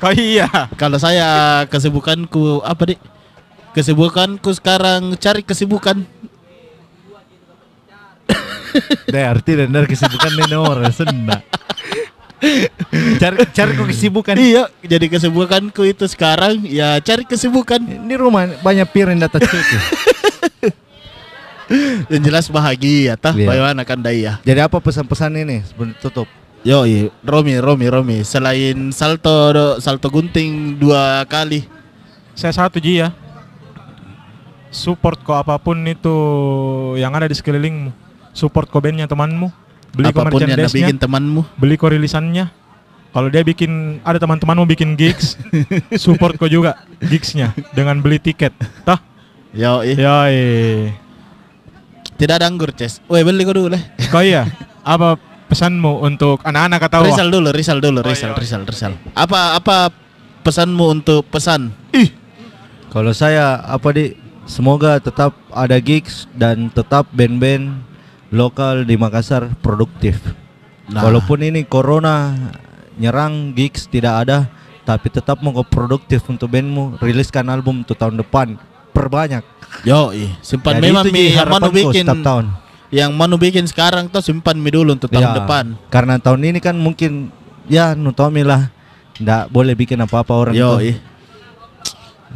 Kau 0.00 0.16
iya. 0.32 0.48
Kalau 0.80 0.96
saya 0.96 1.60
kesibukanku 1.68 2.64
apa 2.64 2.96
dik? 2.96 3.00
Kesibukanku 3.76 4.48
sekarang 4.56 5.14
cari 5.20 5.44
kesibukan. 5.44 6.00
Deh, 9.12 9.24
arti 9.26 9.52
dan 9.54 9.70
dari 9.70 9.86
kesibukan 9.86 10.30
ini 10.46 10.56
orang 10.56 10.90
senda. 10.90 11.44
cari 13.20 13.36
cari 13.52 13.70
kok 13.76 13.88
kesibukan. 13.92 14.34
Iya, 14.40 14.72
jadi 14.80 15.06
kesibukanku 15.12 15.84
itu 15.84 16.08
sekarang 16.08 16.64
ya 16.64 16.96
cari 17.04 17.28
kesibukan. 17.28 17.78
Ini 17.78 18.16
rumah 18.16 18.48
banyak 18.64 18.88
piring 18.90 19.20
data 19.20 19.38
cuci. 19.38 19.76
Yang 22.10 22.22
jelas 22.26 22.46
bahagia, 22.50 23.14
tah. 23.14 23.30
Iya. 23.30 23.46
Bagaimana 23.46 23.86
kan 23.86 24.02
daya? 24.02 24.42
Jadi 24.42 24.58
apa 24.58 24.82
pesan-pesan 24.82 25.38
ini 25.38 25.62
sebelum 25.62 25.94
tutup? 26.02 26.26
Yo, 26.60 26.84
Romi, 27.24 27.56
Romi, 27.56 27.86
Romi. 27.88 28.18
Selain 28.20 28.92
salto, 28.92 29.32
salto 29.80 30.12
gunting 30.12 30.76
dua 30.76 31.24
kali. 31.24 31.64
Saya 32.36 32.52
satu 32.52 32.76
Ji 32.76 33.00
ya. 33.00 33.16
Support 34.68 35.24
kok 35.24 35.40
apa 35.40 35.56
pun 35.56 35.80
itu 35.88 36.14
yang 37.00 37.16
ada 37.16 37.24
di 37.24 37.32
sekelilingmu. 37.32 37.90
Support 38.36 38.68
kok 38.68 38.84
bandnya 38.84 39.08
temanmu. 39.08 39.48
Beli 39.96 40.12
apa 40.12 40.28
pun 40.28 40.36
yang 40.36 40.52
merchandise-nya. 40.52 40.86
bikin 40.86 40.98
temanmu. 41.00 41.42
beli 41.56 41.74
kok 41.80 41.90
rilisannya. 41.96 42.52
Kalau 43.10 43.26
dia 43.26 43.42
bikin 43.42 43.98
ada 44.06 44.22
teman-temanmu 44.22 44.70
bikin 44.70 44.94
gigs, 44.94 45.34
support 45.98 46.38
kok 46.38 46.46
juga 46.46 46.86
gigsnya 47.02 47.56
dengan 47.74 47.98
beli 47.98 48.22
tiket. 48.22 48.54
Tah? 48.86 49.02
Yo, 49.50 49.82
Yoi. 49.82 50.94
tidak 52.14 52.38
ada 52.38 52.46
anggur, 52.46 52.70
Ces. 52.70 53.02
Woi, 53.10 53.26
beli 53.26 53.42
kau 53.42 53.56
dulu 53.56 53.74
lah. 53.74 53.82
Kau 54.14 54.22
iya, 54.22 54.46
apa 54.86 55.18
pesanmu 55.50 56.06
untuk 56.06 56.38
anak-anak 56.46 56.80
atau 56.86 57.02
Rizal 57.02 57.28
dulu, 57.28 57.48
Rizal 57.50 57.78
dulu, 57.82 57.98
Oh, 58.00 58.06
Rizal, 58.06 58.32
iya, 58.32 58.38
Rizal, 58.38 58.62
Rizal. 58.62 58.92
Apa 59.18 59.58
apa 59.58 59.90
pesanmu 60.46 61.02
untuk 61.02 61.26
pesan? 61.26 61.74
Kalau 62.94 63.10
saya 63.10 63.58
apa 63.66 63.90
di 63.90 64.14
semoga 64.46 65.02
tetap 65.02 65.34
ada 65.50 65.78
gigs 65.82 66.30
dan 66.34 66.70
tetap 66.70 67.10
band-band 67.10 67.82
lokal 68.30 68.86
di 68.86 68.94
Makassar 68.94 69.50
produktif. 69.58 70.22
Nah. 70.90 71.06
Walaupun 71.06 71.42
ini 71.42 71.66
corona 71.66 72.34
nyerang 72.98 73.54
gigs 73.54 73.86
tidak 73.86 74.26
ada, 74.26 74.50
tapi 74.82 75.06
tetap 75.10 75.38
mau 75.42 75.54
produktif 75.62 76.26
untuk 76.26 76.50
bandmu 76.50 76.98
riliskan 76.98 77.46
album 77.46 77.86
untuk 77.86 77.94
tahun 77.94 78.18
depan 78.18 78.58
perbanyak. 78.90 79.46
Yo, 79.86 80.10
simpan 80.42 80.82
Jadi 80.82 80.84
memang 80.90 81.04
itu 81.06 81.20
yang 81.30 81.46
mau 81.46 81.70
bikin 81.70 82.02
setiap 82.02 82.20
tahun. 82.26 82.46
Yang 82.90 83.14
mau 83.14 83.30
bikin 83.30 83.64
sekarang 83.64 84.06
tuh 84.06 84.18
simpan 84.18 84.58
mi 84.58 84.68
dulu 84.68 84.94
untuk 84.94 85.06
tahun 85.06 85.22
Ya, 85.24 85.36
depan. 85.38 85.64
Karena 85.88 86.18
tahun 86.18 86.42
ini 86.44 86.58
kan 86.58 86.74
mungkin 86.74 87.30
ya 87.70 87.94
nutomi 87.94 88.42
lah, 88.42 88.66
ndak 89.16 89.46
boleh 89.48 89.74
bikin 89.74 89.98
apa-apa 89.98 90.34
orang 90.34 90.54
Yo, 90.54 90.74
tuh. 90.74 90.98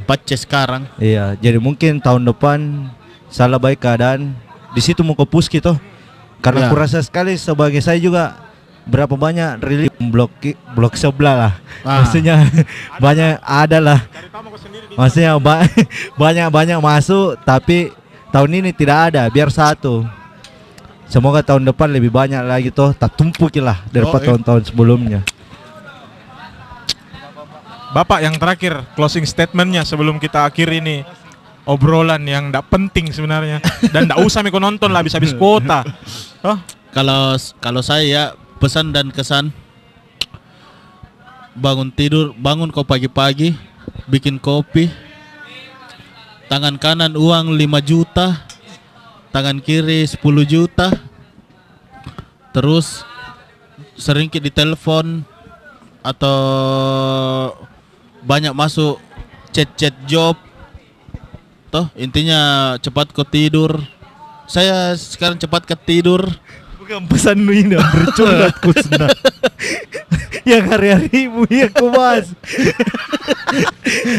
Pace 0.05 0.37
sekarang. 0.37 0.87
Iya, 0.97 1.35
jadi 1.39 1.57
mungkin 1.57 1.99
tahun 1.99 2.23
depan 2.25 2.91
salah 3.27 3.57
baik 3.57 3.81
keadaan 3.81 4.35
di 4.71 4.83
situ 4.83 5.01
mau 5.01 5.15
ke 5.15 5.25
puski 5.25 5.59
toh. 5.59 5.79
Karena 6.39 6.67
Ya. 6.67 6.71
kurasa 6.71 7.01
sekali 7.01 7.35
sebagai 7.35 7.81
saya 7.81 7.97
juga 7.97 8.37
berapa 8.85 9.17
banyak 9.17 9.65
rilis 9.65 9.89
blok 9.99 10.29
blok 10.77 10.95
sebelah 10.95 11.35
lah. 11.35 11.53
Ah. 11.81 12.05
Maksudnya 12.05 12.37
banyak 13.05 13.41
ada 13.41 13.79
lah. 13.81 14.01
Maksudnya 14.93 15.41
ba- 15.41 15.65
banyak 16.21 16.47
banyak 16.47 16.79
masuk 16.79 17.41
tapi 17.43 17.89
tahun 18.29 18.61
ini 18.61 18.71
tidak 18.71 19.15
ada, 19.15 19.23
biar 19.27 19.49
satu. 19.49 20.05
Semoga 21.05 21.45
tahun 21.45 21.69
depan 21.69 21.93
lebih 21.93 22.11
banyak 22.11 22.43
lagi 22.43 22.69
toh, 22.75 22.91
tak 22.97 23.15
tumpuk 23.15 23.53
lah 23.61 23.85
daripada 23.93 24.19
Oh, 24.19 24.23
iya. 24.23 24.29
tahun-tahun 24.35 24.63
sebelumnya. 24.73 25.21
Bapak 27.95 28.27
yang 28.27 28.35
terakhir 28.35 28.83
closing 28.99 29.23
statementnya 29.23 29.87
sebelum 29.87 30.19
kita 30.19 30.43
akhiri 30.43 30.83
ini 30.83 31.07
obrolan 31.63 32.27
yang 32.27 32.51
tidak 32.51 32.67
penting 32.67 33.15
sebenarnya 33.15 33.63
dan 33.95 34.11
tidak 34.11 34.19
usah 34.19 34.43
Miko 34.43 34.59
nonton 34.59 34.91
lah 34.91 34.99
habis-habis 34.99 35.31
kuota. 35.31 35.87
Oh, 36.43 36.59
Kalau 36.91 37.39
kalau 37.63 37.83
saya 37.87 38.35
pesan 38.59 38.91
dan 38.91 39.15
kesan 39.15 39.55
bangun 41.55 41.95
tidur, 41.95 42.35
bangun 42.35 42.75
kau 42.75 42.83
pagi-pagi, 42.83 43.55
bikin 44.11 44.43
kopi. 44.43 44.91
Tangan 46.45 46.77
kanan 46.77 47.15
uang 47.15 47.55
5 47.55 47.63
juta, 47.81 48.43
tangan 49.35 49.59
kiri 49.59 50.07
10 50.07 50.23
juta. 50.47 50.95
Terus 52.55 53.03
sering 53.99 54.31
di 54.31 54.47
telepon 54.55 55.27
atau 56.07 56.39
banyak 58.23 58.55
masuk 58.55 59.03
chat-chat 59.51 59.91
job. 60.07 60.39
Toh 61.75 61.91
intinya 61.99 62.75
cepat 62.79 63.11
kau 63.11 63.27
tidur. 63.27 63.83
Saya 64.47 64.95
sekarang 64.95 65.35
cepat 65.43 65.67
ke 65.67 65.75
tidur. 65.83 66.23
Bukan 66.79 67.11
pesan 67.11 67.43
ini 67.43 67.75
bercurhat 67.75 68.55
yang 70.45 70.65
hari-harimu 70.69 71.49
ya 71.49 71.69
ku 71.73 71.89
bahas. 71.89 72.33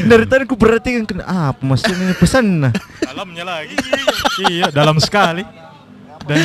Dari 0.09 0.26
tadi 0.26 0.43
ku 0.49 0.57
perhatikan 0.57 1.05
kena 1.05 1.26
apa 1.26 1.61
maksudnya 1.61 2.11
ini 2.11 2.15
pesan 2.17 2.45
nah. 2.67 2.73
dalamnya 3.01 3.43
lagi. 3.45 3.78
iya, 4.49 4.67
dalam 4.73 4.97
sekali. 4.97 5.45
Dan, 6.26 6.38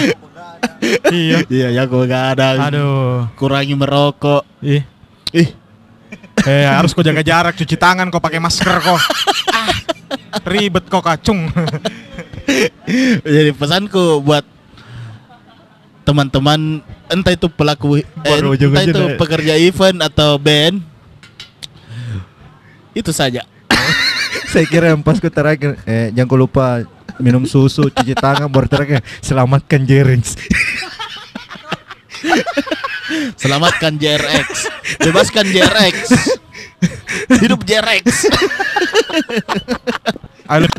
iya. 1.12 1.38
Iya, 1.48 1.68
ya 1.72 1.82
gua 1.88 2.04
gak 2.04 2.24
ada. 2.36 2.68
Aduh. 2.68 3.32
Kurangi 3.36 3.72
merokok. 3.72 4.44
Ih, 4.60 4.84
Ih, 5.32 5.48
eh 6.44 6.66
harus 6.68 6.92
kau 6.92 7.06
jaga 7.06 7.24
jarak, 7.24 7.56
cuci 7.56 7.76
tangan, 7.80 8.12
kau 8.12 8.20
pakai 8.20 8.42
masker 8.42 8.76
kok. 8.82 9.00
Ah, 9.50 9.72
ribet 10.46 10.84
kok 10.90 11.04
kacung. 11.04 11.48
jadi 13.24 13.54
pesanku 13.54 14.20
buat 14.20 14.42
teman-teman 16.02 16.82
entah 17.10 17.34
itu 17.34 17.46
pelaku 17.50 18.00
eh, 18.00 18.06
Baru 18.22 18.54
entah 18.54 18.84
itu 18.86 18.94
dah. 18.94 19.18
pekerja 19.18 19.54
event 19.58 19.98
atau 20.06 20.38
band. 20.38 20.80
Itu 22.94 23.10
saja. 23.14 23.46
Saya 24.52 24.66
kira 24.66 24.90
yang 24.94 25.02
pas 25.02 25.18
ku 25.18 25.30
terakhir 25.30 25.78
eh 25.86 26.10
jangan 26.14 26.30
ku 26.30 26.36
lupa 26.38 26.82
minum 27.20 27.44
susu, 27.44 27.92
cuci 27.92 28.16
tangan, 28.16 28.48
baru 28.48 28.66
terakhir 28.66 29.04
selamatkan 29.20 29.84
Jerings. 29.84 30.34
selamatkan 33.40 33.98
JRX 33.98 34.70
bebaskan 35.02 35.46
JRX 35.50 35.96
hidup 37.42 37.60
JRX 37.66 38.06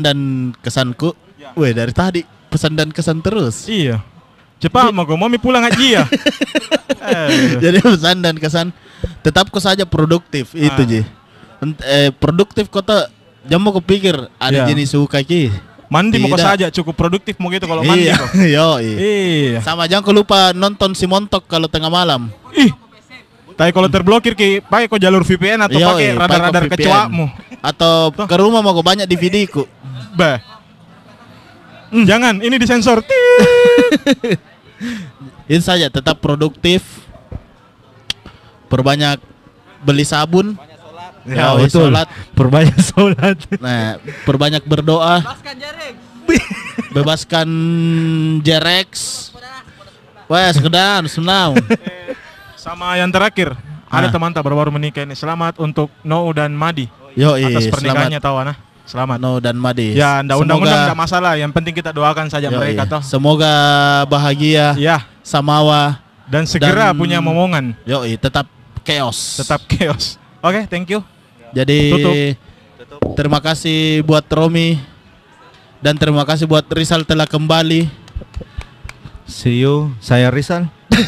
dan 0.00 0.50
kesanku 0.60 1.12
weh 1.58 1.72
dari 1.76 1.92
tadi 1.92 2.22
pesan 2.52 2.76
dan 2.76 2.92
kesan 2.92 3.24
terus. 3.24 3.64
Iya. 3.64 4.04
Cepat 4.62 4.94
mau 4.94 5.02
kau 5.02 5.18
mau 5.18 5.26
pulang 5.36 5.66
aja 5.66 5.74
ya. 5.76 6.04
Eh, 7.02 7.58
Jadi 7.58 7.82
pesan 7.82 8.22
dan 8.22 8.38
kesan 8.38 8.70
tetap 9.26 9.50
kau 9.50 9.58
saja 9.58 9.82
produktif 9.82 10.54
itu 10.54 10.70
Ah. 10.70 10.86
Ji. 10.86 11.02
Ent- 11.58 11.82
eh, 11.82 12.14
produktif 12.14 12.70
kota 12.70 13.10
jamu 13.42 13.74
kepikir 13.74 14.30
ada 14.38 14.62
Iya. 14.62 14.70
jenis 14.70 14.94
suka 14.94 15.18
ki. 15.18 15.50
mandi 15.90 16.16
mau 16.22 16.30
kau 16.30 16.38
Tidak. 16.38 16.48
saja 16.48 16.66
cukup 16.72 16.94
produktif 16.94 17.36
mau 17.36 17.50
gitu 17.50 17.66
kalau 17.66 17.82
mandi 17.82 18.06
iya, 18.06 18.16
kok. 18.16 18.30
yo, 18.56 18.68
Iya. 18.78 19.60
Sama 19.60 19.90
jangan 19.90 20.06
kau 20.06 20.14
lupa 20.14 20.54
nonton 20.54 20.94
si 20.94 21.10
Montok 21.10 21.42
kalau 21.50 21.66
tengah 21.66 21.90
malam. 21.90 22.30
Ih. 22.54 22.70
Tapi 23.58 23.74
kalau 23.74 23.90
terblokir 23.90 24.32
ki 24.32 24.62
pakai 24.62 24.86
kok 24.86 25.02
jalur 25.02 25.26
VPN 25.26 25.66
atau 25.66 25.76
Yoi, 25.76 25.90
pakai 25.90 26.08
radar-radar 26.16 26.64
kecoakmu. 26.70 27.26
Atau 27.60 28.14
ke 28.14 28.36
rumah 28.38 28.62
mau 28.62 28.72
kau 28.72 28.80
banyak 28.80 29.04
DVD 29.04 29.42
ku. 29.44 29.66
Bah. 30.14 30.38
Hmm, 31.92 32.08
Jangan, 32.08 32.40
ini 32.40 32.56
disensor. 32.56 33.02
Itu 35.46 35.62
saja 35.62 35.86
tetap 35.86 36.18
produktif. 36.18 36.82
perbanyak 38.66 39.20
beli 39.80 40.00
sabun. 40.00 40.56
Ya, 41.22 41.52
Yoi, 41.52 41.68
betul. 41.68 41.92
sholat. 41.92 42.08
Perbanyak 42.32 42.78
sholat. 42.88 43.36
Nah, 43.60 44.00
perbanyak 44.24 44.64
berdoa. 44.64 45.20
Bebaskan 46.90 47.48
Jerex. 48.40 48.90
Wah, 50.24 50.48
sekedar 50.50 51.04
senang. 51.04 51.52
Sama 52.56 52.96
yang 52.96 53.12
terakhir, 53.12 53.52
ada 53.86 54.08
Ah. 54.08 54.12
teman 54.12 54.32
tak 54.32 54.40
baru-baru 54.40 54.72
menikah 54.72 55.04
ini. 55.04 55.12
Selamat 55.12 55.60
untuk 55.60 55.92
No 56.00 56.24
dan 56.32 56.54
Madi 56.54 56.88
Yo, 57.12 57.36
atas 57.36 57.68
pernikahannya 57.68 58.16
tahu 58.16 58.36
ana. 58.40 58.56
Selamat. 58.92 59.16
No 59.16 59.40
dan 59.40 59.56
Madi. 59.56 59.96
Ya, 59.96 60.20
ndak 60.20 60.36
undang-undang 60.36 60.92
ndak 60.92 61.00
masalah. 61.00 61.32
Yang 61.40 61.50
penting 61.56 61.72
kita 61.72 61.88
doakan 61.90 62.28
saja 62.28 62.52
Yoi, 62.52 62.60
mereka 62.60 62.84
toh. 62.84 63.00
Semoga 63.00 63.48
bahagia, 64.04 64.76
Ya, 64.76 65.08
samawa. 65.24 65.96
dan 66.28 66.44
segera 66.44 66.92
Dan- 66.92 67.00
punya 67.00 67.18
momongan. 67.24 67.72
Yo, 67.88 68.04
tetap 68.20 68.44
chaos. 68.84 69.40
Tetap 69.40 69.64
chaos. 69.64 70.20
Oke, 70.44 70.68
thank 70.68 70.92
you. 70.92 71.00
Jadi 71.56 71.88
Tutup. 71.88 72.12
terima 73.16 73.40
kasih 73.40 74.04
buat 74.04 74.28
Romi 74.28 74.76
dan 75.80 75.96
terima 75.96 76.28
kasih 76.28 76.44
buat 76.44 76.64
Rizal 76.68 77.08
telah 77.08 77.24
kembali. 77.24 77.88
See 79.24 79.64
you. 79.64 79.88
Saya 80.04 80.28
Rizal. 80.28 80.68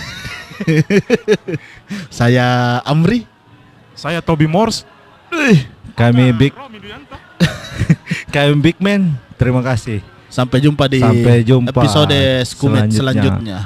Saya 2.08 2.78
Amri. 2.84 3.26
Saya 3.94 4.24
Toby 4.24 4.48
Morse. 4.48 4.84
Kami 5.94 6.30
Nah, 6.30 6.34
Big 6.34 6.52
Kami 8.34 8.58
Big 8.58 8.82
Man. 8.82 9.14
Terima 9.38 9.62
kasih. 9.62 10.02
Sampai 10.26 10.58
jumpa 10.58 10.90
di 10.90 10.98
Sampai 10.98 11.46
jumpa 11.46 11.70
episode 11.70 12.18
Skumet 12.42 12.90
selanjutnya. 12.90 12.98
selanjutnya. 12.98 13.58